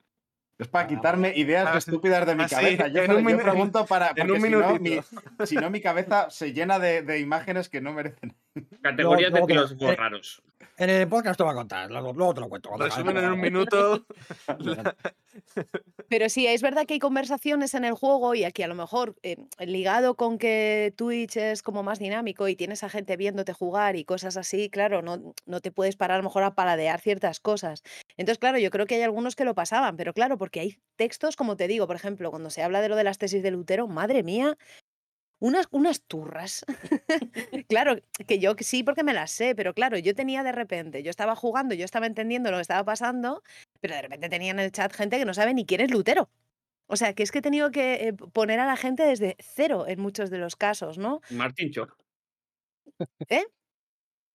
[0.59, 2.89] Es para Ah, quitarme ideas ah, estúpidas de mi así, cabeza.
[2.89, 4.09] Yo, en un yo pregunto para.
[4.11, 5.47] en Porque un si, no, mi, minutito.
[5.47, 8.37] si no, mi cabeza se llena de, de imágenes que no merecen.
[8.81, 10.43] categorías luego de filósofos eh, raros.
[10.77, 12.77] En el podcast te voy a contar, luego, luego te lo cuento.
[12.77, 14.05] Resumen en un minuto.
[16.09, 19.15] Pero sí, es verdad que hay conversaciones en el juego y aquí a lo mejor
[19.23, 23.97] eh, ligado con que Twitch es como más dinámico y tienes a gente viéndote jugar
[23.97, 27.41] y cosas así, claro, no, no te puedes parar a lo mejor a paladear ciertas
[27.41, 27.83] cosas.
[28.17, 31.37] Entonces, claro, yo creo que hay algunos que lo pasaban, pero claro, porque hay textos,
[31.37, 33.89] como te digo, por ejemplo, cuando se habla de lo de las tesis de Lutero,
[33.89, 34.59] madre mía,
[35.39, 36.67] unas, unas turras.
[37.67, 37.97] claro,
[38.29, 41.35] que yo sí porque me las sé, pero claro, yo tenía de repente, yo estaba
[41.35, 43.43] jugando, yo estaba entendiendo lo que estaba pasando,
[43.81, 46.29] pero de repente tenía en el chat gente que no sabe ni quién es Lutero.
[46.89, 49.87] O sea, que es que he tenido que eh, poner a la gente desde cero
[49.89, 51.23] en muchos de los casos, ¿no?
[51.31, 51.97] Martín Choc.
[53.31, 53.47] ¿Eh?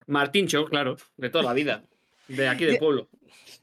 [0.07, 1.83] Martín Choc, claro, de toda la vida.
[2.29, 3.07] De aquí del pueblo.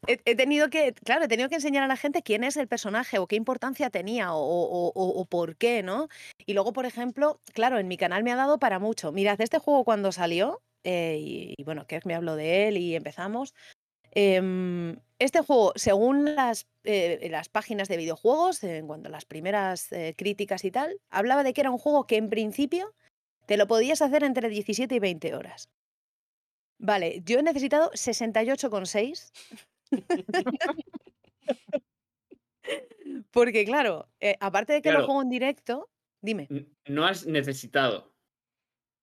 [0.06, 2.68] He, he tenido que, claro, he tenido que enseñar a la gente quién es el
[2.68, 6.08] personaje o qué importancia tenía o, o- o- o por qué, ¿no?
[6.44, 9.10] Y luego, por ejemplo, claro, en mi canal me ha dado para mucho.
[9.12, 12.94] Mirad, este juego cuando salió, eh, y, y bueno, que me habló de él y
[12.94, 13.54] empezamos.
[14.12, 19.90] em, este juego, según las, eh, las páginas de videojuegos, en cuanto a las primeras
[19.92, 22.94] eh, críticas y tal, hablaba de que era un juego que en principio
[23.46, 25.68] te lo podías hacer entre 17 y 20 horas.
[26.78, 29.32] Vale, yo he necesitado 68,6
[33.30, 35.90] Porque claro, eh, aparte de que lo juego en directo,
[36.20, 36.48] dime.
[36.86, 38.14] No has necesitado.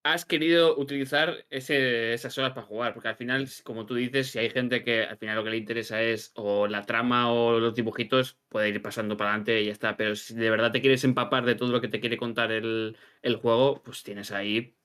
[0.06, 4.40] Has querido utilizar ese- esas horas para jugar, porque al final, como tú dices, si
[4.40, 7.74] hay gente que al final lo que le interesa es o la trama o los
[7.74, 9.96] dibujitos, puede ir pasando para adelante y ya está.
[9.96, 12.98] Pero si de verdad te quieres empapar de todo lo que te quiere contar el,
[13.22, 14.76] el juego, pues tienes ahí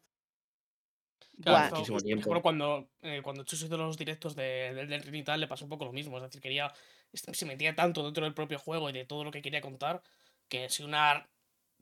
[1.44, 1.64] Guau.
[1.64, 2.20] esto, muchísimo por tiempo.
[2.20, 5.48] ejemplo, cuando, eh, cuando Chus hizo los directos de, del del Ring y tal, le
[5.48, 6.16] pasó un poco lo mismo.
[6.16, 6.72] Es decir, quería.
[7.12, 10.02] Se metía tanto dentro del propio juego y de todo lo que quería contar,
[10.48, 11.28] que si una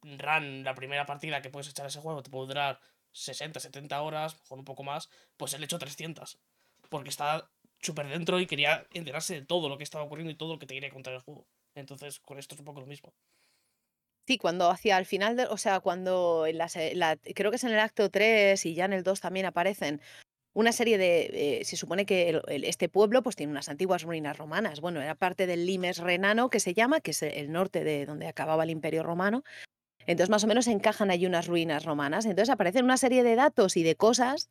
[0.03, 2.81] run, la primera partida que puedes echar a ese juego, te puede durar
[3.13, 6.39] 60, 70 horas, mejor un poco más, pues él echó 300.
[6.89, 7.51] Porque está
[7.81, 10.67] súper dentro y quería enterarse de todo lo que estaba ocurriendo y todo lo que
[10.67, 11.47] te quería contar el juego.
[11.75, 13.13] Entonces, con esto es un poco lo mismo.
[14.27, 16.69] Sí, cuando hacia el final, de, o sea, cuando en la
[17.35, 20.01] creo que es en el acto 3 y ya en el 2 también aparecen
[20.55, 24.39] una serie de, eh, se supone que el- este pueblo pues tiene unas antiguas ruinas
[24.39, 24.81] romanas.
[24.81, 28.29] Bueno, era parte del Limes renano que se llama, que es el norte de donde
[28.29, 29.45] acababa el Imperio Romano.
[30.07, 32.27] Entonces más o menos encajan allí unas ruinas romanas.
[32.27, 34.51] Entonces aparecen una serie de datos y de cosas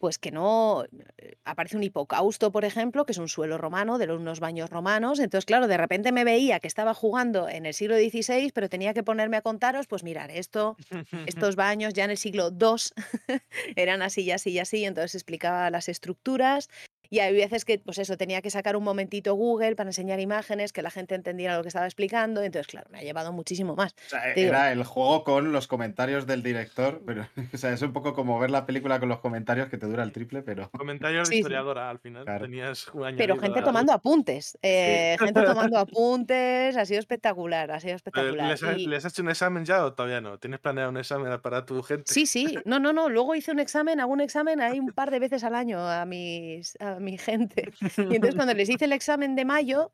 [0.00, 0.84] pues que no
[1.18, 4.70] eh, aparece un hipocausto, por ejemplo, que es un suelo romano de los- unos baños
[4.70, 5.20] romanos.
[5.20, 8.94] Entonces, claro, de repente me veía que estaba jugando en el siglo XVI, pero tenía
[8.94, 10.76] que ponerme a contaros, pues mirar, esto,
[11.26, 12.92] estos baños ya en el siglo II
[13.76, 16.68] eran así y así y así, entonces explicaba las estructuras.
[17.10, 20.72] Y hay veces que, pues eso, tenía que sacar un momentito Google para enseñar imágenes,
[20.72, 22.42] que la gente entendiera lo que estaba explicando.
[22.42, 23.94] Entonces, claro, me ha llevado muchísimo más.
[24.06, 27.72] O sea, Te digo- era el juego con los comentarios del director, pero o sea,
[27.72, 30.42] es un poco como ver la película con los comentarios que te dura el triple,
[30.42, 31.40] pero Comentarios Sí, de sí.
[31.40, 32.24] historiadora al final.
[32.24, 32.44] Claro.
[32.44, 34.56] Tenías un Pero gente tomando apuntes.
[34.62, 36.76] eh, gente tomando apuntes.
[36.76, 38.48] Ha sido espectacular, ha sido Eh, espectacular.
[38.48, 40.38] ¿Les, has- Y- les has hecho un examen ya o todavía no?
[40.38, 42.04] ¿Tienes planeado un examen para tu gente?
[42.12, 43.08] Sí, sí, no, no, no.
[43.08, 46.04] Luego hice un examen, hago un examen ahí un par de veces al año a,
[46.06, 47.72] mis, a mi gente.
[47.96, 49.92] Y entonces cuando les hice el examen de mayo,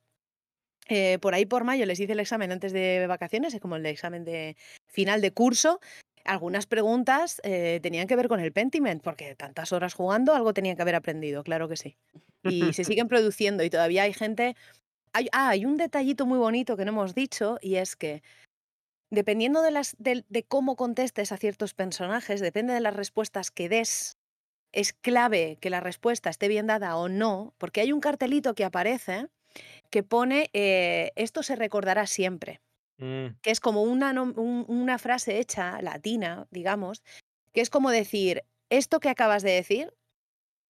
[0.89, 3.87] eh, por ahí por mayo les hice el examen antes de vacaciones, es como el
[3.87, 4.57] examen de
[4.87, 5.81] final de curso.
[6.25, 10.77] Algunas preguntas eh, tenían que ver con el Pentiment, porque tantas horas jugando algo tenían
[10.77, 11.97] que haber aprendido, claro que sí.
[12.43, 14.57] Y se siguen produciendo y todavía hay gente...
[15.13, 18.23] Hay, ah, hay un detallito muy bonito que no hemos dicho y es que
[19.11, 23.69] dependiendo de, las, de, de cómo contestes a ciertos personajes, depende de las respuestas que
[23.69, 24.16] des,
[24.77, 28.65] es clave que la respuesta esté bien dada o no, porque hay un cartelito que
[28.65, 29.29] aparece
[29.91, 32.61] que pone eh, esto se recordará siempre,
[32.99, 37.03] Mm, que es como una, nom- un- una frase hecha latina, digamos,
[37.55, 39.95] que es como decir, esto que acabas de decir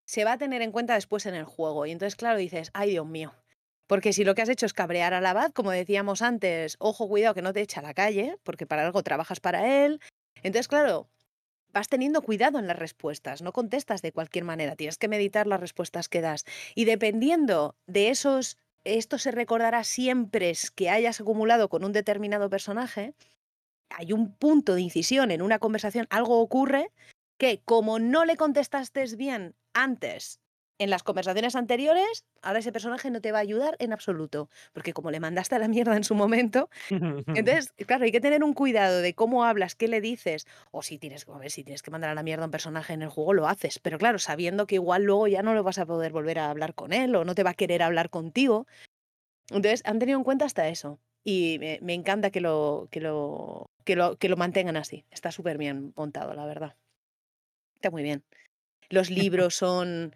[0.06, 1.86] se va a tener en cuenta después en el juego.
[1.86, 3.34] Y entonces, claro, dices, ay Dios mío.
[3.88, 7.34] Porque si lo que has hecho es cabrear al abad, como decíamos antes, ojo, cuidado
[7.34, 10.00] que no te echa a la calle, porque para algo trabajas para él.
[10.42, 11.08] Entonces, claro,
[11.76, 15.60] vas teniendo cuidado en las respuestas, no contestas de cualquier manera, tienes que meditar las
[15.60, 16.46] respuestas que das.
[16.74, 23.12] Y dependiendo de esos, esto se recordará siempre que hayas acumulado con un determinado personaje,
[23.90, 26.92] hay un punto de incisión en una conversación, algo ocurre
[27.36, 30.40] que como no le contestaste bien antes
[30.78, 34.92] en las conversaciones anteriores, ahora ese personaje no te va a ayudar en absoluto, porque
[34.92, 38.52] como le mandaste a la mierda en su momento, entonces, claro, hay que tener un
[38.52, 41.90] cuidado de cómo hablas, qué le dices, o si tienes, a ver, si tienes que
[41.90, 44.66] mandar a la mierda a un personaje en el juego, lo haces, pero claro, sabiendo
[44.66, 47.24] que igual luego ya no lo vas a poder volver a hablar con él o
[47.24, 48.66] no te va a querer hablar contigo.
[49.50, 50.98] Entonces, han tenido en cuenta hasta eso.
[51.24, 55.04] Y me, me encanta que lo, que, lo, que, lo, que lo mantengan así.
[55.10, 56.76] Está súper bien montado, la verdad.
[57.74, 58.24] Está muy bien.
[58.90, 60.14] Los libros son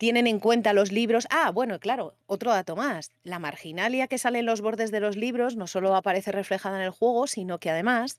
[0.00, 1.26] tienen en cuenta los libros.
[1.28, 3.10] Ah, bueno, claro, otro dato más.
[3.22, 6.84] La marginalia que sale en los bordes de los libros no solo aparece reflejada en
[6.84, 8.18] el juego, sino que además,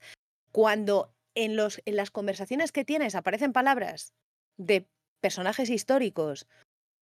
[0.51, 4.13] cuando en, los, en las conversaciones que tienes aparecen palabras
[4.57, 4.85] de
[5.21, 6.45] personajes históricos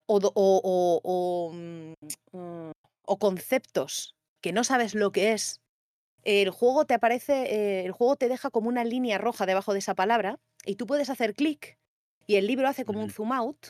[0.07, 0.31] o, o-
[0.63, 1.93] o- o, mm,
[2.31, 2.71] mm,
[3.05, 5.59] o conceptos que no sabes lo que es,
[6.23, 9.79] el juego te aparece, eh, el juego te deja como una línea roja debajo de
[9.79, 11.77] esa palabra y tú puedes hacer clic
[12.27, 13.67] y el libro hace como un zoom out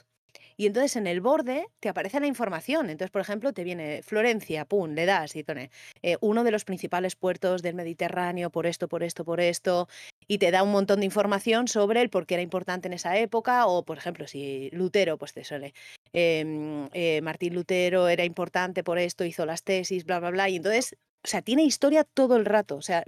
[0.59, 2.89] y entonces en el borde te aparece la información.
[2.89, 5.71] Entonces, por ejemplo, te viene Florencia, pum, le das y pone
[6.01, 9.87] eh, uno de los principales puertos del Mediterráneo por esto, por esto, por esto,
[10.27, 13.17] y te da un montón de información sobre el por qué era importante en esa
[13.17, 15.73] época, o por ejemplo, si Lutero, pues te suele,
[16.11, 20.57] em, eh, Martín Lutero era importante por esto, hizo las tesis, bla, bla, bla, y
[20.57, 23.05] entonces, o sea, tiene historia todo el rato, o sea,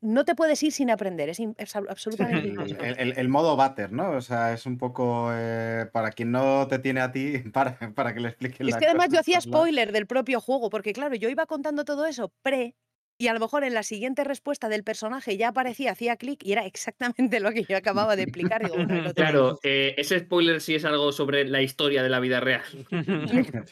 [0.00, 2.88] no te puedes ir sin aprender, es, es ab- absolutamente el, imposible.
[2.90, 4.10] el- el- el modo batter, ¿no?
[4.12, 8.14] O sea, es un poco eh, para quien no te tiene a ti, para, para
[8.14, 11.14] que le explique Es la que además yo hacía spoiler del propio juego, porque claro,
[11.14, 12.76] yo iba contando todo eso pre,
[13.20, 16.52] y a lo mejor en la siguiente respuesta del personaje ya aparecía, hacía clic y
[16.52, 18.62] era exactamente lo que yo acababa de explicar.
[18.62, 19.12] Digo, bueno.
[19.12, 22.62] Claro, eh, ese spoiler sí es algo sobre la historia de la vida real.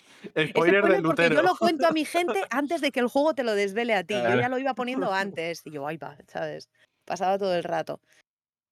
[0.51, 1.37] Spoiler de Lutero.
[1.37, 4.03] yo lo cuento a mi gente antes de que el juego te lo desvele a
[4.03, 4.15] ti.
[4.15, 5.63] Yo ya lo iba poniendo antes.
[5.65, 6.69] Y yo, ahí va, ¿sabes?
[7.05, 8.01] Pasaba todo el rato.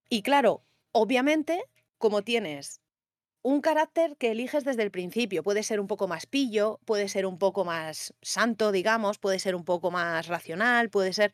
[0.09, 1.63] Y claro, obviamente,
[1.99, 2.81] como tienes
[3.45, 7.27] un carácter que eliges desde el principio, puede ser un poco más pillo, puede ser
[7.27, 11.33] un poco más santo, digamos, puede ser un poco más racional, puede ser...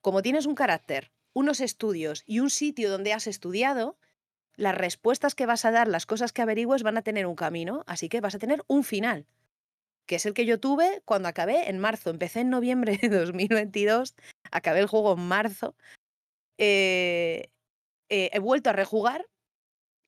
[0.00, 3.98] Como tienes un carácter, unos estudios y un sitio donde has estudiado,
[4.56, 7.84] las respuestas que vas a dar, las cosas que averigües van a tener un camino,
[7.86, 9.26] así que vas a tener un final
[10.06, 12.10] que es el que yo tuve cuando acabé en marzo.
[12.10, 14.16] Empecé en noviembre de 2022,
[14.50, 15.76] acabé el juego en marzo.
[16.58, 17.50] eh,
[18.08, 19.26] eh, he vuelto a rejugar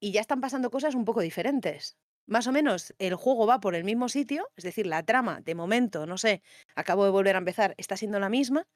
[0.03, 1.97] y ya están pasando cosas un poco diferentes.
[2.27, 5.55] Más o menos el juego va por el mismo sitio, es decir, la trama, de
[5.55, 6.43] momento, no sé,
[6.75, 8.67] acabo de volver a empezar, está siendo la misma,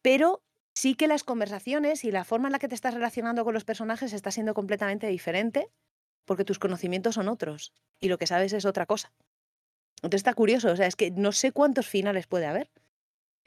[0.00, 0.42] pero
[0.76, 3.64] sí que las conversaciones y la forma en la que te estás relacionando con los
[3.64, 5.68] personajes está siendo completamente diferente
[6.24, 9.12] porque tus conocimientos son otros y lo que sabes es otra cosa.
[9.96, 12.70] Entonces está curioso, o sea, es que no sé cuántos finales puede haber.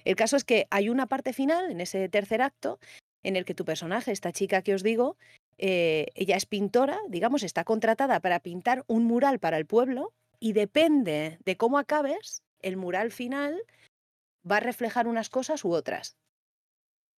[0.03, 2.79] El caso es que hay una parte final en ese tercer acto
[3.23, 5.17] en el que tu personaje, esta chica que os digo,
[5.57, 10.53] eh, ella es pintora, digamos, está contratada para pintar un mural para el pueblo y
[10.53, 13.61] depende de cómo acabes, el mural final
[14.49, 16.17] va a reflejar unas cosas u otras.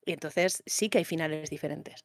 [0.06, 2.02] Y entonces sí que hay finales diferentes.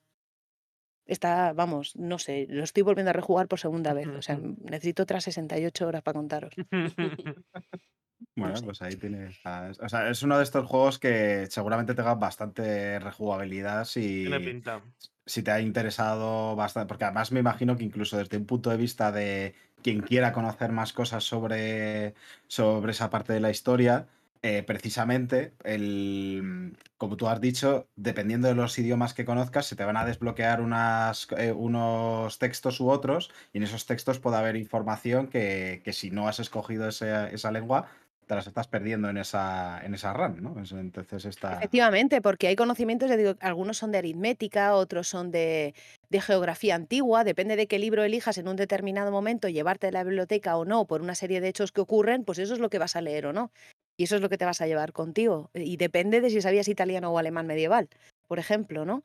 [1.06, 4.08] está, vamos, no sé, lo estoy volviendo a rejugar por segunda vez.
[4.08, 6.54] O sea, necesito otras 68 horas para contaros.
[8.36, 9.36] Bueno, pues ahí tienes.
[9.80, 14.82] O sea, es uno de estos juegos que seguramente tenga bastante rejugabilidad si, Tiene pinta.
[15.26, 16.88] si te ha interesado bastante.
[16.88, 20.72] Porque además me imagino que incluso desde un punto de vista de quien quiera conocer
[20.72, 22.14] más cosas sobre,
[22.46, 24.08] sobre esa parte de la historia,
[24.44, 29.84] eh, precisamente, el, como tú has dicho, dependiendo de los idiomas que conozcas, se te
[29.84, 34.56] van a desbloquear unas, eh, unos textos u otros, y en esos textos puede haber
[34.56, 37.86] información que, que si no has escogido ese- esa lengua,
[38.26, 40.60] te las estás perdiendo en esa, en esa run, ¿no?
[40.62, 41.54] Es- Entonces está.
[41.54, 45.74] Efectivamente, porque hay conocimientos, ya algunos son de aritmética, otros son de,
[46.08, 50.02] de geografía antigua, depende de qué libro elijas en un determinado momento, llevarte de la
[50.04, 52.78] biblioteca o no, por una serie de hechos que ocurren, pues eso es lo que
[52.78, 53.52] vas a leer o no.
[53.98, 55.50] Y eso es lo que te vas a llevar contigo.
[55.54, 57.88] Y depende de si sabías italiano o alemán medieval,
[58.28, 59.02] por ejemplo, ¿no?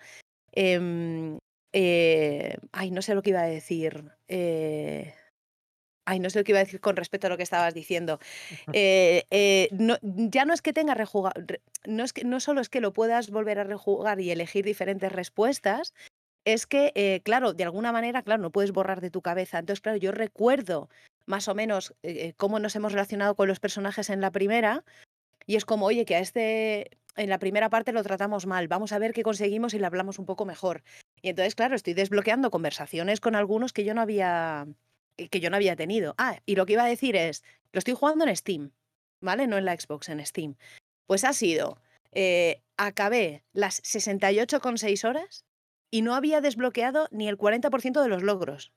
[0.54, 1.40] Em,
[1.74, 4.12] eh, ay, no sé lo que iba a decir.
[4.28, 5.14] eh,
[6.10, 8.18] Ay, no sé lo que iba a decir con respecto a lo que estabas diciendo.
[8.72, 12.62] Eh, eh, no- ya no es que tenga rejuga- re- no es que no solo
[12.62, 15.94] es que lo puedas volver a rejugar y elegir diferentes respuestas,
[16.46, 19.60] es que, eh, claro, de alguna manera, claro, no puedes borrar de tu cabeza.
[19.60, 20.90] Entonces, claro, yo recuerdo
[21.26, 21.94] más o menos
[22.38, 24.86] cómo nos hemos relacionado con los personajes en la primera,
[25.46, 28.92] y es como, oye, que a este en la primera parte lo tratamos mal, vamos
[28.94, 30.84] a ver qué conseguimos y le hablamos un poco mejor.
[31.22, 34.68] Y entonces, claro, estoy desbloqueando conversaciones con algunos que yo no había
[35.30, 36.16] que yo no había tenido.
[36.18, 38.72] Ah, y lo que iba a decir es, lo estoy jugando en Steam,
[39.22, 39.48] ¿vale?
[39.48, 40.56] No en la Xbox, en Steam.
[41.08, 41.82] Pues ha sido,
[42.12, 45.46] eh, acabé las 68,6 horas
[45.92, 48.72] y no había desbloqueado ni el 40% de los logros.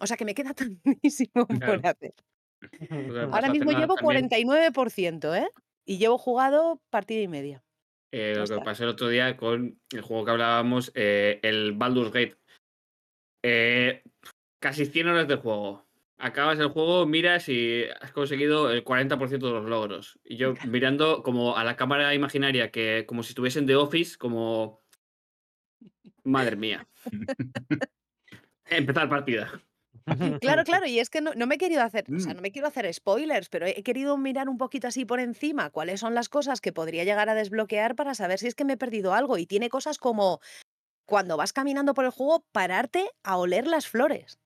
[0.00, 0.54] O sea que me queda
[1.02, 1.80] tantísimo Claro.
[1.80, 2.14] por hacer.
[2.88, 5.48] Pasó Ahora mismo llevo también, 49%, ¿eh?
[5.86, 7.62] Y llevo jugado partida y media.
[8.12, 12.12] eh, lo que pasó el otro día con el juego que hablábamos, eh, el Baldur's
[12.12, 12.36] Gate.
[13.44, 14.02] Eh,
[14.60, 15.86] casi 100 horas de juego.
[16.20, 20.18] Acabas el juego, miras y has conseguido el 40% de los logros.
[20.24, 24.82] Y yo mirando como a la cámara imaginaria, que como si estuviesen de Office, como...
[26.24, 26.86] Madre mía.
[28.66, 29.62] Empezar partida.
[30.40, 32.36] Claro, claro, y es que no, no me he querido hacer, o sea, Mm.
[32.36, 36.00] no me quiero hacer spoilers, pero he querido mirar un poquito así por encima cuáles
[36.00, 38.76] son las cosas que podría llegar a desbloquear para saber si es que me he
[38.78, 39.38] perdido algo.
[39.38, 40.40] Y tiene cosas como
[41.06, 44.38] cuando vas caminando por el juego, pararte a oler las flores.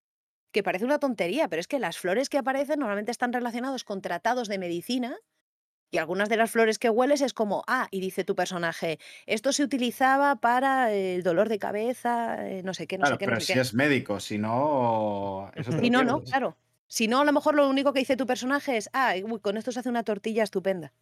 [0.53, 4.03] Que parece una tontería, pero es que las flores que aparecen normalmente están relacionados con
[4.03, 5.17] tratados de medicina.
[5.91, 9.53] Y algunas de las flores que hueles es como, ah, y dice tu personaje, esto
[9.53, 13.29] se utilizaba para el dolor de cabeza, eh, no sé qué, no Claro, sé qué,
[13.29, 13.59] pero no sé si qué.
[13.59, 15.51] es médico, si no.
[15.55, 16.59] Eso te Si no, no, claro.
[16.87, 19.57] Si no, a lo mejor lo único que dice tu personaje es, ah, uy, con
[19.57, 20.93] esto se hace una tortilla estupenda.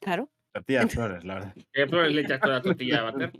[0.00, 0.30] Claro.
[0.52, 1.54] Tortilla de flores, la verdad.
[1.72, 3.32] ¿Qué flores le echas toda la tortilla de bater?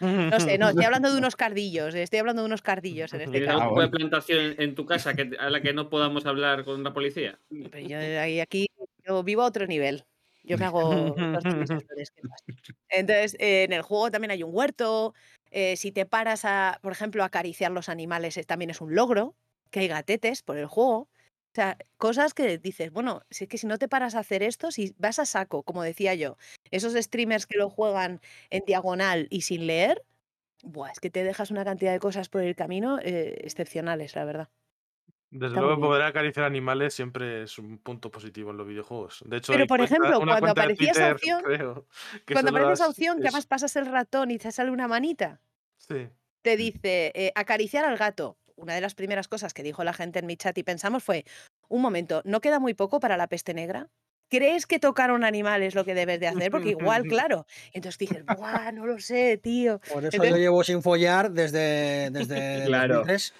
[0.00, 3.32] No sé, no, estoy hablando de unos cardillos, estoy hablando de unos cardillos en este
[3.32, 3.62] ¿Tienes caso.
[3.62, 6.82] Algún tipo de plantación en, tu casa que, a la que no podamos hablar con
[6.82, 7.38] la policía?
[7.48, 8.68] Pero yo aquí
[9.06, 10.04] yo vivo a otro nivel.
[10.44, 12.12] Yo me hago tortillas.
[12.88, 15.14] Entonces, eh, en el juego también hay un huerto.
[15.50, 18.94] eh, si te paras a, por ejemplo, a acariciar los animales, eh, también es un
[18.94, 19.34] logro.
[19.70, 21.08] Que hay gatetes por el juego.
[21.52, 24.42] O sea, cosas que dices, bueno, si es que si no te paras a hacer
[24.42, 26.36] esto, si vas a saco, como decía yo,
[26.70, 28.20] esos streamers que lo juegan
[28.50, 30.04] en diagonal y sin leer,
[30.62, 34.24] buah, es que te dejas una cantidad de cosas por el camino eh, excepcionales, la
[34.24, 34.48] verdad.
[35.30, 39.22] Desde Está luego, poder acariciar animales siempre es un punto positivo en los videojuegos.
[39.26, 41.86] De hecho, Pero, por cuenta- ejemplo, cuando aparecía esa opción- creo,
[42.30, 45.40] Cuando aparece esa opción, que además pasas el ratón y te sale una manita,
[45.78, 46.08] Sí.
[46.42, 48.38] te dice eh, acariciar al gato.
[48.58, 51.24] Una de las primeras cosas que dijo la gente en mi chat y pensamos fue,
[51.68, 53.88] un momento, ¿no queda muy poco para la peste negra?
[54.30, 56.50] ¿Crees que tocar a un animal es lo que debes de hacer?
[56.50, 57.46] Porque igual, claro.
[57.72, 59.78] Entonces dices, ¡buah, no lo sé, tío!
[59.78, 62.96] Por eso Entonces- yo llevo sin follar desde, desde Claro.
[62.96, 63.34] 2003.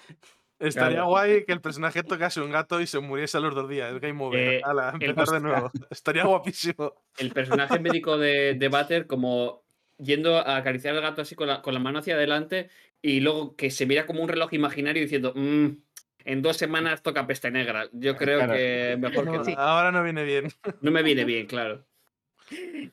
[0.59, 1.07] Estaría Claro.
[1.09, 3.91] guay que el personaje tocase un gato y se muriese a los dos días.
[3.91, 4.39] El game over.
[4.55, 5.71] Eh, Ala, el- empezar de nuevo.
[5.89, 6.93] Estaría guapísimo.
[7.17, 9.61] El personaje médico de, de Butter como
[9.97, 12.69] yendo a acariciar al gato así con la, con la mano hacia adelante
[13.01, 15.67] y luego que se mira como un reloj imaginario diciendo, "Mm,
[16.25, 17.87] en dos semanas toca peste negra.
[17.93, 18.53] Yo creo Claro.
[18.53, 19.43] que mejor que No, no.
[19.45, 19.53] Sí.
[19.57, 20.47] Ahora no viene bien.
[20.81, 21.85] No me viene bien, claro.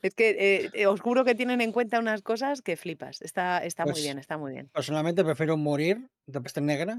[0.03, 3.23] Es que eh, eh, os juro que tienen en cuenta unas cosas que flipas.
[3.23, 4.69] Está, está muy Pues- bien, está muy bien.
[4.73, 6.99] Personalmente prefiero morir de peste negra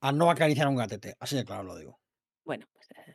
[0.00, 1.14] a no acariciar a un gatete.
[1.18, 1.98] Así de claro lo digo.
[2.44, 3.14] Bueno, pues, eh,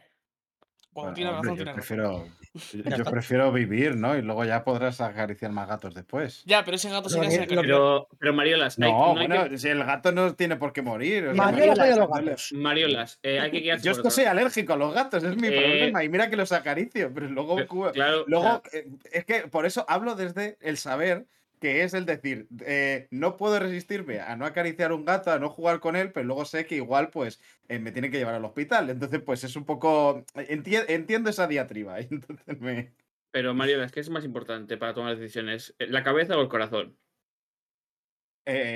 [0.93, 4.15] Cuando Bueno, tienes hombre, razón, yo prefiero, yo- prefiero vivir, ¿no?
[4.15, 6.43] Y luego ya podrás acariciar más gatos después.
[6.45, 7.61] Ya, pero ese gato Lo sería que- ese lo cariño.
[7.63, 10.71] Pero, pero Mariolas, hay, No, no hay bueno, que- si el gato no tiene por
[10.71, 11.23] qué morir.
[11.29, 12.51] o sea, Mario Mariolas, los gatos.
[12.53, 14.15] Mariolas, eh, hay que guiarse Yo es por que otro.
[14.15, 16.03] soy alérgico a los gatos, es mi Eh, problema.
[16.03, 17.55] Y mira que los acaricio, pero luego.
[17.55, 21.25] Pero, Claro, Luego, eh, es que por eso hablo desde el saber
[21.63, 25.49] que es el decir, eh, no puedo resistirme a no acariciar un gato, a no
[25.49, 28.43] jugar con él, pero luego sé que igual pues eh, me tienen que llevar al
[28.43, 28.89] hospital.
[28.89, 30.25] Entonces pues es un poco...
[30.35, 31.99] enti- entiendo esa diatriba.
[32.11, 32.93] Entonces me...
[33.31, 35.73] Pero Mariola, ¿qué es más importante para tomar decisiones?
[35.79, 36.97] ¿La cabeza o el corazón?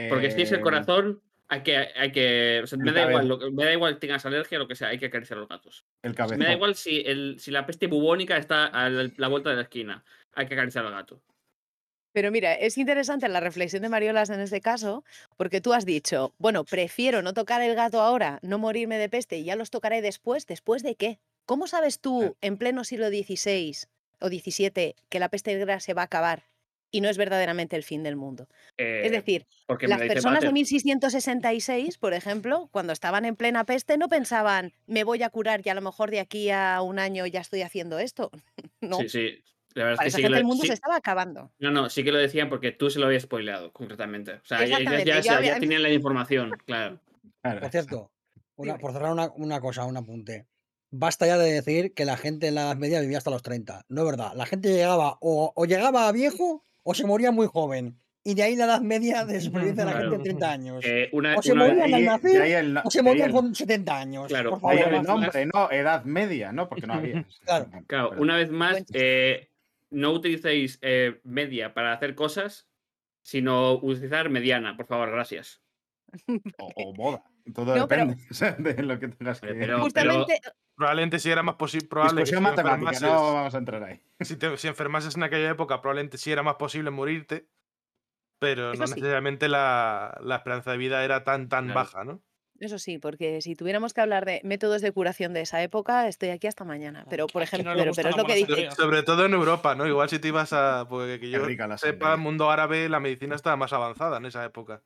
[0.09, 2.61] Porque si es el eh, corazón, hay que, hay que.
[2.63, 4.67] o sea, El me, da igual, lo que- me da igual tengas alergia o lo
[4.67, 5.85] que sea, hay que acariciar a los gatos.
[6.01, 6.39] El Me cabezón.
[6.39, 9.63] da igual si, el, si la peste bubónica está a la, la vuelta de la
[9.63, 10.05] esquina.
[10.33, 11.21] Hay que acariciar al gato.
[12.17, 15.03] Pero mira, es interesante la reflexión de Mariolas en este caso,
[15.35, 19.37] porque tú has dicho, bueno, prefiero no tocar el gato ahora, no morirme de peste
[19.37, 20.47] y ya los tocaré después.
[20.47, 21.19] ¿Después de qué?
[21.45, 23.85] ¿Cómo sabes tú, en pleno siglo XVI
[24.19, 26.45] o XVII, que la peste negra se va a acabar
[26.89, 28.47] y no es verdaderamente el fin del mundo?
[28.79, 30.53] Eh, Es decir, porque me las personas de Pater.
[30.53, 35.69] 1666, por ejemplo, cuando estaban en plena peste, no pensaban, me voy a curar y
[35.69, 38.31] a lo mejor de aquí a un año ya estoy haciendo esto.
[38.81, 39.43] No, Sí, sí.
[39.77, 41.51] La verdad para es esa que sí que gente el mundo sí- se estaba acabando.
[41.59, 44.33] No, no, sí que lo decían porque tú se lo habías spoileado, concretamente.
[44.33, 46.99] O sea, ya, ya, tenían la información, claro.
[47.41, 47.61] Claro.
[47.61, 48.11] Por cierto,
[48.55, 50.47] una- por cerrar una, una cosa, un apunte.
[50.89, 53.85] Basta ya de decir que la gente en la Edad Media vivía hasta los 30.
[53.89, 54.31] No es verdad.
[54.35, 57.99] La gente llegaba o, o llegaba a viejo o se moría muy joven.
[58.23, 60.85] Y de ahí la Edad Media de supervivencia de la gente en 30 años.
[60.85, 63.97] Eh, una, O se morían al nacer, de el o se de morían con 70
[63.97, 64.27] años.
[64.27, 64.93] Claro, por Ahí favor.
[64.93, 66.67] el más- nombre, no, edad media, ¿no?
[66.67, 67.25] Porque no había.
[67.45, 67.67] Claro.
[67.87, 69.49] Claro, una vez más, eh,
[69.89, 72.69] no utilicéis eh, media para hacer cosas,
[73.23, 75.61] sino utilizar mediana, por favor, gracias.
[76.57, 77.23] O, o boda.
[77.53, 78.17] Todo No, depende
[78.75, 79.47] de lo que tengas que.
[79.53, 80.39] Pero- Justamente,
[80.75, 81.87] Probablemente si era más posible.
[81.87, 84.01] Probable que Discusión si matemática, enfermases- no vamos a entrar ahí.
[84.19, 87.47] si, te, si enfermases en aquella época, probablemente sí era más posible morirte,
[88.39, 88.93] pero Eso no sí.
[88.93, 91.79] necesariamente la, la esperanza de vida era tan, tan Claro.
[91.79, 92.21] baja, ¿no?
[92.59, 96.29] Eso sí, porque si tuviéramos que hablar de métodos de curación de esa época, estoy
[96.29, 97.05] aquí hasta mañana.
[97.09, 98.61] Pero, por ejemplo, no le pero, gustan pero es las lo que buenas dice.
[98.61, 98.75] ideas.
[98.75, 99.85] Sobre todo en Europa, ¿no?
[99.87, 100.85] Igual si te ibas a.
[100.89, 102.23] Porque que yo rica la sepa, sangre.
[102.23, 104.81] mundo árabe, la medicina estaba más avanzada en esa época,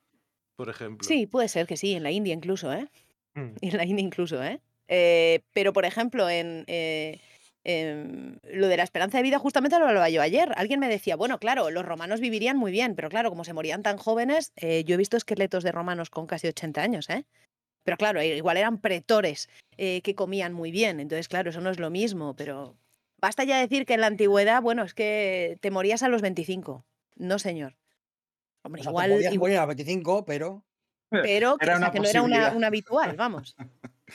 [0.56, 1.08] por ejemplo.
[1.08, 2.90] Sí, puede ser que sí, en la India incluso, ¿eh?
[3.36, 3.52] Mm.
[3.62, 4.60] En la India incluso, ¿eh?
[4.88, 7.22] Eh, pero, por ejemplo, en, eh,
[7.64, 10.52] em, lo de la esperanza de vida, justamente lo hablaba yo ayer.
[10.58, 13.84] Alguien me decía, bueno, claro, los romanos vivirían muy bien, pero claro, como se morían
[13.84, 17.26] tan jóvenes, eh, yo he visto esqueletos de romanos con casi 80 años, ¿eh?
[17.84, 21.70] Pero claro, eh, igual eran pretores eh, que comían muy bien, entonces, claro, eso no
[21.72, 22.76] es lo mismo, pero
[23.20, 26.86] basta ya decir que en la antigüedad, bueno, es que te morías a los 25.
[27.16, 27.76] No, señor.
[28.64, 30.64] Hombre, O sea, te igual, podías igual- morir a los 25, pero.
[31.10, 32.56] pero que, Era o sea, una que no era una, posibilidad.
[32.56, 33.56] un habitual, vamos.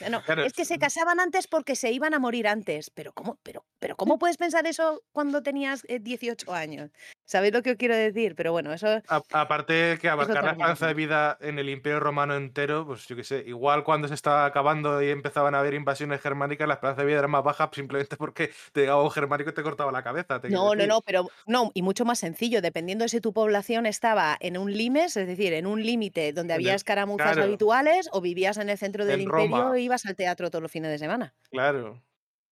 [0.09, 0.43] No, Claro.
[0.43, 2.89] es que se casaban antes porque se iban a morir antes.
[2.89, 6.91] Pero ¿cómo, pero, pero ¿cómo puedes pensar eso cuando tenías eh, 18 años?
[7.25, 8.35] ¿Sabéis lo que os quiero decir?
[8.35, 12.35] Pero bueno, eso A- aparte que abarcar la esperanza de vida en el Imperio Romano
[12.35, 16.21] entero, pues yo qué sé, igual cuando se estaba acabando y empezaban a haber invasiones
[16.21, 19.53] germánicas, la esperanza de vida era más baja simplemente porque te llegaba un germánico y
[19.53, 20.39] te cortaba la cabeza.
[20.39, 20.87] te quiero No, no, decir.
[20.87, 24.71] no, pero no, y mucho más sencillo, dependiendo de si tu población estaba en un
[24.71, 27.43] limes, es decir, en un límite donde En había el- escaramuzas claro.
[27.43, 29.77] habituales, o vivías en el centro del En imperio Roma.
[29.77, 31.33] e ibas al teatro todos los fines de semana.
[31.51, 32.01] Claro.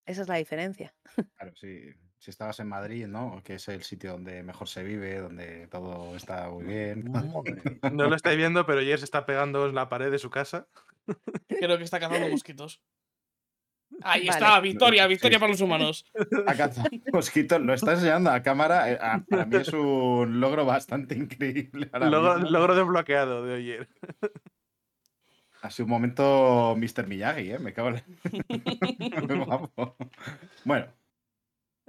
[0.05, 0.93] Esa es la diferencia.
[1.37, 1.81] Claro, sí.
[2.17, 3.41] Si estabas en Madrid, ¿no?
[3.43, 7.05] Que es el sitio donde mejor se vive, donde todo está muy bien.
[7.93, 10.67] No lo estáis viendo, pero Jer se está pegando en la pared de su casa.
[11.47, 12.81] Creo que está cazando mosquitos.
[14.01, 14.29] Ahí Vale.
[14.39, 15.09] está, victoria, Sí.
[15.09, 16.05] victoria para los humanos.
[16.47, 18.91] A cazar mosquitos, lo está enseñando a cámara.
[18.91, 21.89] eh, a- Para mí es un logro bastante increíble.
[21.93, 23.89] Logro, logro desbloqueado de Oyer.
[25.65, 27.07] Ha sido un momento Mr.
[27.07, 27.59] Miyagi, ¿eh?
[27.59, 28.03] Me cago en la-.
[30.63, 30.87] Bueno.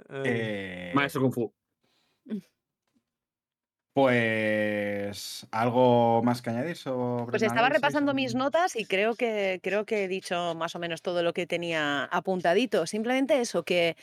[0.09, 1.53] eh, Maestro Kung Fu.
[3.93, 5.47] Pues.
[5.51, 10.03] ¿Algo más que añadir sobre Pues estaba repasando mis notas y creo que, creo que
[10.03, 12.87] he dicho más o menos todo lo que tenía apuntadito.
[12.87, 13.95] Simplemente eso, que.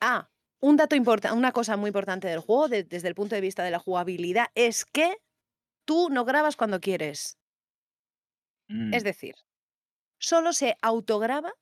[0.00, 0.28] Ah,
[0.60, 3.62] un dato importante, una cosa muy importante del juego, de- desde el punto de vista
[3.62, 5.16] de la jugabilidad, es que
[5.84, 7.38] tú no grabas cuando quieres.
[8.70, 9.34] Mm, Es decir,
[10.20, 11.54] solo se autograba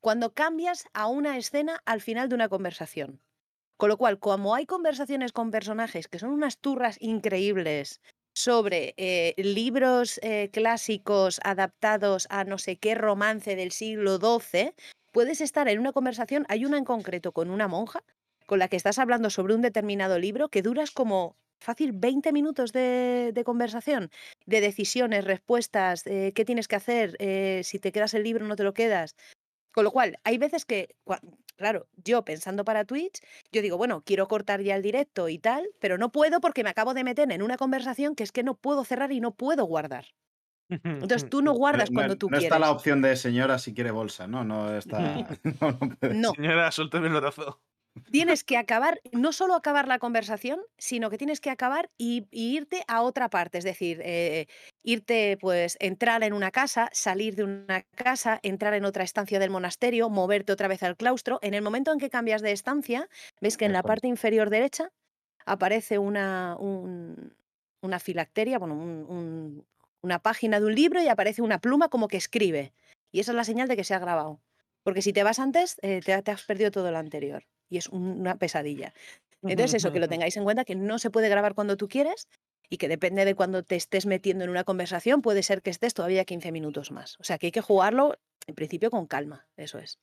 [0.00, 3.22] cuando cambias a una escena al final de una conversación.
[3.78, 8.00] Con lo cual, como hay conversaciones con personajes que son unas turras increíbles
[8.34, 14.74] sobre eh, libros eh, clásicos adaptados a no sé qué romance del siglo XII,
[15.12, 18.04] puedes estar en una conversación, hay una en concreto con una monja,
[18.46, 22.72] con la que estás hablando sobre un determinado libro, que duras como fácil 20 minutos
[22.72, 24.10] de, de conversación,
[24.46, 28.56] de decisiones, respuestas, eh, qué tienes que hacer, eh, si te quedas el libro no
[28.56, 29.14] te lo quedas.
[29.72, 30.96] Con lo cual, hay veces que,
[31.56, 33.20] claro, yo pensando para Twitch,
[33.52, 36.70] yo digo, bueno, quiero cortar ya el directo y tal, pero no puedo porque me
[36.70, 39.64] acabo de meter en una conversación que es que no puedo cerrar y no puedo
[39.66, 40.06] guardar.
[40.84, 42.44] Entonces tú no guardas no- cuando tú no quieres.
[42.46, 44.44] está la opción de señora si quiere bolsa, ¿no?
[44.44, 44.98] No está.
[45.60, 47.60] no, no No, Señora, suélteme el brazo.
[48.10, 52.56] Tienes que acabar, no solo acabar la conversación, sino que tienes que acabar y, y
[52.56, 53.58] irte a otra parte.
[53.58, 54.46] Es decir, eh,
[54.82, 59.50] irte, pues, entrar en una casa, salir de una casa, entrar en otra estancia del
[59.50, 61.38] monasterio, moverte otra vez al claustro.
[61.42, 63.08] En el momento en que cambias de estancia,
[63.40, 64.90] ves que en la parte inferior derecha
[65.46, 67.36] aparece una, un-
[67.82, 69.66] una filacteria, bueno, un- un-
[70.02, 72.74] una página de un libro y aparece una pluma como que escribe.
[73.12, 74.42] Y esa es la señal de que se ha grabado.
[74.86, 77.44] Porque si te vas antes, eh, te, te has perdido todo lo anterior.
[77.68, 78.94] Y es un- una pesadilla.
[79.42, 82.28] Entonces, eso, que lo tengáis en cuenta, que no se puede grabar cuando tú quieres
[82.70, 85.92] y que depende de cuando te estés metiendo en una conversación, puede ser que estés
[85.94, 87.16] todavía 15 minutos más.
[87.20, 89.46] O sea, que hay que jugarlo, en principio, con calma.
[89.56, 89.98] Eso es.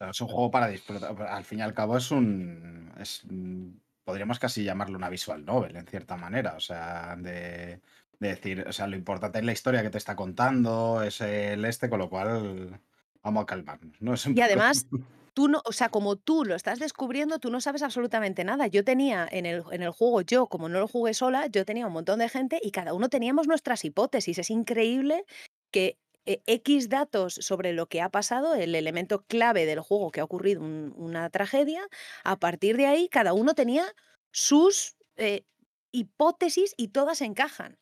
[0.00, 1.20] Es un juego para disfrutar.
[1.22, 2.92] Al fin y al cabo es un.
[3.00, 3.70] Es, mm,
[4.04, 6.54] podríamos casi llamarlo una visual novel, en cierta manera.
[6.56, 7.80] O sea, de,
[8.18, 11.64] de decir, o sea, lo importante es la historia que te está contando, es el
[11.64, 12.80] este, con lo cual
[13.26, 14.00] vamos a calmarnos.
[14.00, 14.14] ¿no?
[14.14, 14.86] Es un Y además,
[15.34, 18.66] tú no, o sea, como tú lo estás descubriendo, tú no sabes absolutamente nada.
[18.68, 21.86] Yo tenía en el, en el juego, yo, como no lo jugué sola, yo tenía
[21.86, 24.38] un montón de gente y cada uno teníamos nuestras hipótesis.
[24.38, 25.24] Es increíble
[25.70, 30.20] que eh, X datos sobre lo que ha pasado, el elemento clave del juego que
[30.20, 31.86] ha ocurrido un- una tragedia,
[32.24, 33.84] a partir de ahí cada uno tenía
[34.32, 35.44] sus eh,
[35.92, 37.78] hipótesis y todas encajan.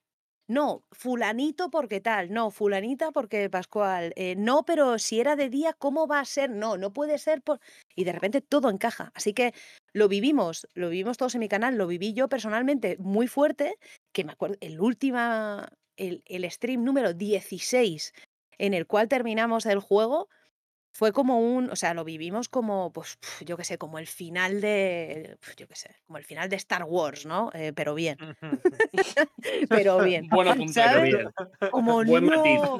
[0.46, 5.72] No, fulanito porque tal, no, fulanita porque Pascual, eh, no, pero si era de día,
[5.72, 6.50] ¿cómo va a ser?
[6.50, 7.60] No, no puede ser por...
[7.94, 9.10] Y de repente todo encaja.
[9.14, 9.54] Así que
[9.94, 13.78] lo vivimos, lo vivimos todos en mi canal, lo viví yo personalmente muy fuerte,
[14.12, 18.12] que me acuerdo, el última, el, el stream número 16
[18.58, 20.28] en el cual terminamos el juego,
[20.96, 24.60] fue como un, o sea, lo vivimos como, pues, yo qué sé, como el final
[24.60, 27.50] de, yo qué sé, como el final de Star Wars, ¿no?
[27.52, 28.16] Eh, pero bien,
[29.68, 30.28] pero bien.
[30.30, 30.56] Buen.
[30.56, 31.28] Bien.
[31.72, 32.60] Como Buen matiz.
[32.62, 32.76] no,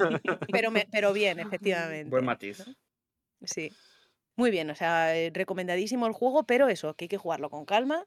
[0.49, 2.09] pero, me- pero bien, efectivamente.
[2.09, 2.63] Buen matiz.
[3.43, 3.71] Sí.
[4.37, 7.65] Muy bien, o sea, eh, recomendadísimo el juego, pero eso, que hay que jugarlo con
[7.65, 8.05] calma,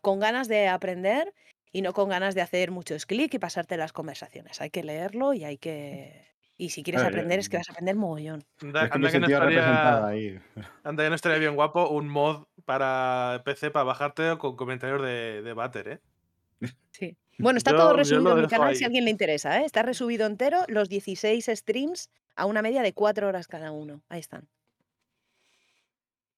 [0.00, 1.34] con ganas de aprender
[1.70, 4.60] y no con ganas de hacer muchos clics y pasarte las conversaciones.
[4.62, 6.28] Hay que leerlo y hay que...
[6.60, 8.44] Y si quieres aprender, es que eh, vas a aprender mogollón.
[8.60, 10.38] Anda, es que anda que no estaría, ahí.
[10.84, 15.40] anda que no estaría bien guapo un mod para PC para bajarte con comentarios de,
[15.40, 16.68] de Butter, ¿eh?
[16.90, 17.16] Sí.
[17.38, 18.02] Bueno, está Yo- todo lo
[18.36, 19.64] en mi canal si a alguien le interesa, ¿eh?
[19.64, 24.02] Está resubido entero, los 16 streams a una media de 4 horas cada uno.
[24.10, 24.46] Ahí están.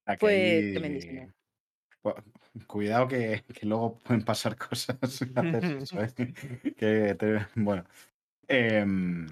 [0.06, 1.32] A que Fue ahí- tremendísimo.
[2.00, 2.14] Cu-
[2.68, 4.96] Cuidado que, que luego pueden pasar cosas.
[5.02, 6.12] eso, ¿eh?
[6.76, 7.84] Que te- bueno.
[8.46, 9.26] Em,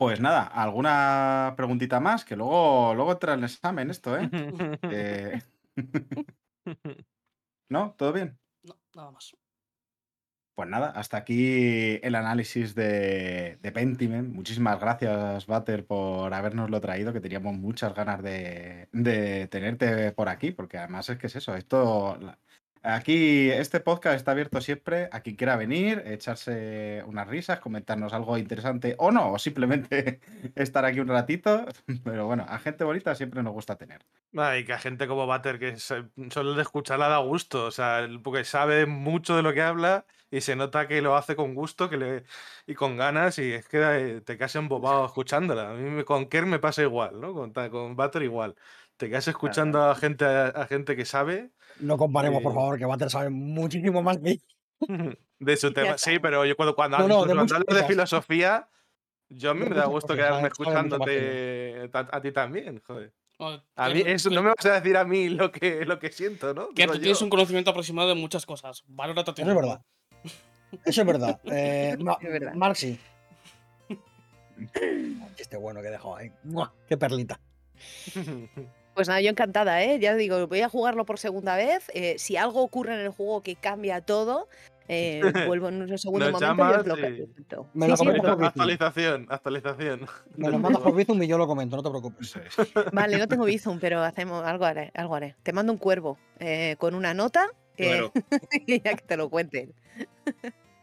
[0.00, 2.24] pues nada, ¿alguna preguntita más?
[2.24, 4.30] Que luego, luego entra el examen esto, ¿eh?
[4.90, 5.42] Eh,
[7.68, 7.92] ¿No?
[7.98, 8.38] ¿Todo bien?
[8.62, 9.36] No, nada más.
[10.54, 14.32] Pues nada, hasta aquí el análisis de, de Pentiment.
[14.32, 20.50] Muchísimas gracias, Butter, por habernoslo traído, que teníamos muchas ganas de, de tenerte por aquí,
[20.50, 22.16] porque además es que es eso, esto...
[22.18, 22.38] la-
[22.82, 28.38] Aquí este podcast está abierto siempre a quien quiera venir, echarse unas risas, comentarnos algo
[28.38, 30.20] interesante o no, o simplemente
[30.54, 31.66] estar aquí un ratito.
[32.04, 34.06] Pero bueno, a gente bonita siempre nos gusta tener.
[34.34, 38.44] Ay, que a gente como Butter que solo de escucharla da gusto, o sea, porque
[38.44, 41.96] sabe mucho de lo que habla y se nota que lo hace con gusto que
[41.96, 42.24] le,
[42.66, 45.70] y con ganas y es que eh, te quedas embobado escuchándola.
[45.70, 47.34] A mí con Kerr me pasa igual, ¿no?
[47.34, 48.56] Con, con Butter igual.
[48.96, 51.50] Te quedas escuchando a gente, a, gente que sabe
[51.80, 54.38] No comparemos, por Eh, favor, que Butter sabe muchísimo más que
[55.38, 55.98] de su tema.
[55.98, 58.68] Sí, pero yo cuando, cuando, No, de filosofía,
[59.28, 63.12] yo a mí me da gusto quedarme escuchándote a, a ti también, joder.
[63.38, 65.98] Bueno, A mí, no- eso, no me vas a decir a mí lo que, lo
[65.98, 66.68] que siento, ¿no?
[66.74, 68.84] que tú tienes un conocimiento aproximado de muchas cosas.
[68.86, 69.80] Valora tu Eso es verdad.
[70.84, 71.40] Eso es verdad.
[71.50, 72.54] Eh, Ma- Es verdad.
[72.54, 72.98] Marxi.
[75.38, 76.30] Este bueno que he dejado ahí.
[76.44, 76.72] ¡Mua!
[76.86, 77.40] ¡Qué perlita!
[79.00, 79.98] Pues nada, yo encantada, ¿eh?
[79.98, 81.90] Ya digo, voy a jugarlo por segunda vez.
[81.94, 84.46] eh, si algo ocurre en el juego que cambia todo,
[84.88, 85.22] eh,
[85.56, 87.66] vuelvo en un segundo Nos momento y lo comento.
[87.72, 88.44] Me Sí, lo sí, por.
[88.44, 90.06] Actualización, actualización.
[90.36, 92.34] Me lo mandas por Bizum y yo lo comento, no te preocupes.
[92.92, 95.34] Vale, no tengo Bizum, pero hacemos algo haré, algo haré.
[95.42, 97.48] Te mando un cuervo eh, con una nota
[97.78, 98.12] eh, Claro.
[98.66, 99.72] y ya que te lo cuenten.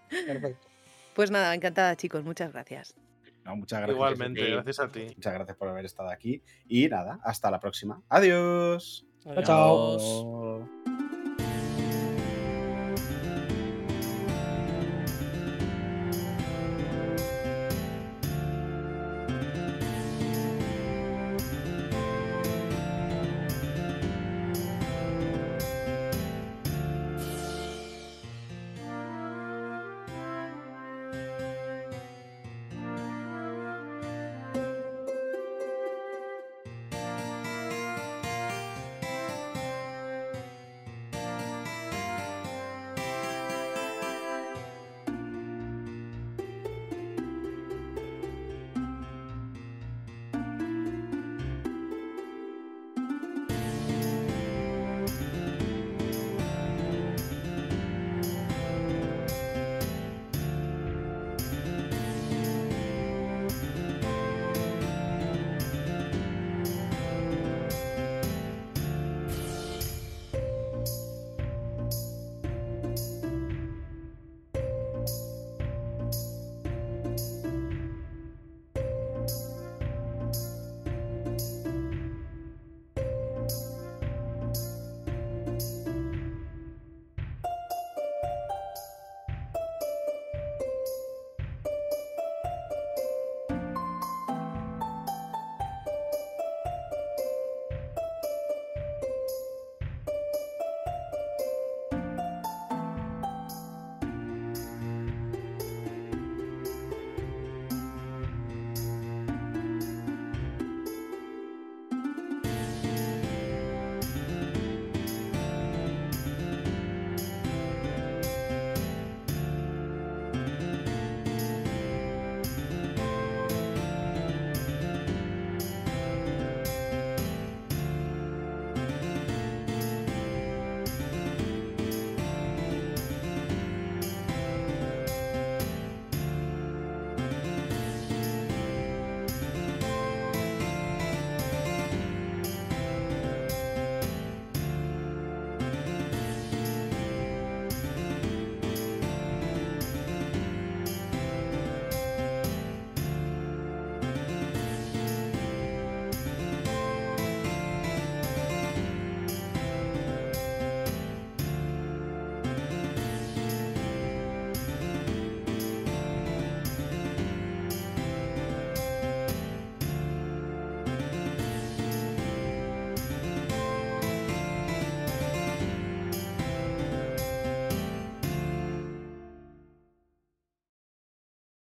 [0.10, 0.68] Perfecto.
[1.14, 2.24] Pues nada, encantada, chicos.
[2.24, 2.96] Muchas gracias.
[3.48, 3.96] No, muchas gracias.
[3.96, 4.52] Igualmente, Sí.
[4.52, 5.06] gracias a ti.
[5.16, 6.44] Muchas gracias por haber estado aquí.
[6.68, 8.02] Y nada, hasta la próxima.
[8.10, 9.06] Adiós.
[9.44, 9.96] chao.
[9.96, 11.07] Adiós.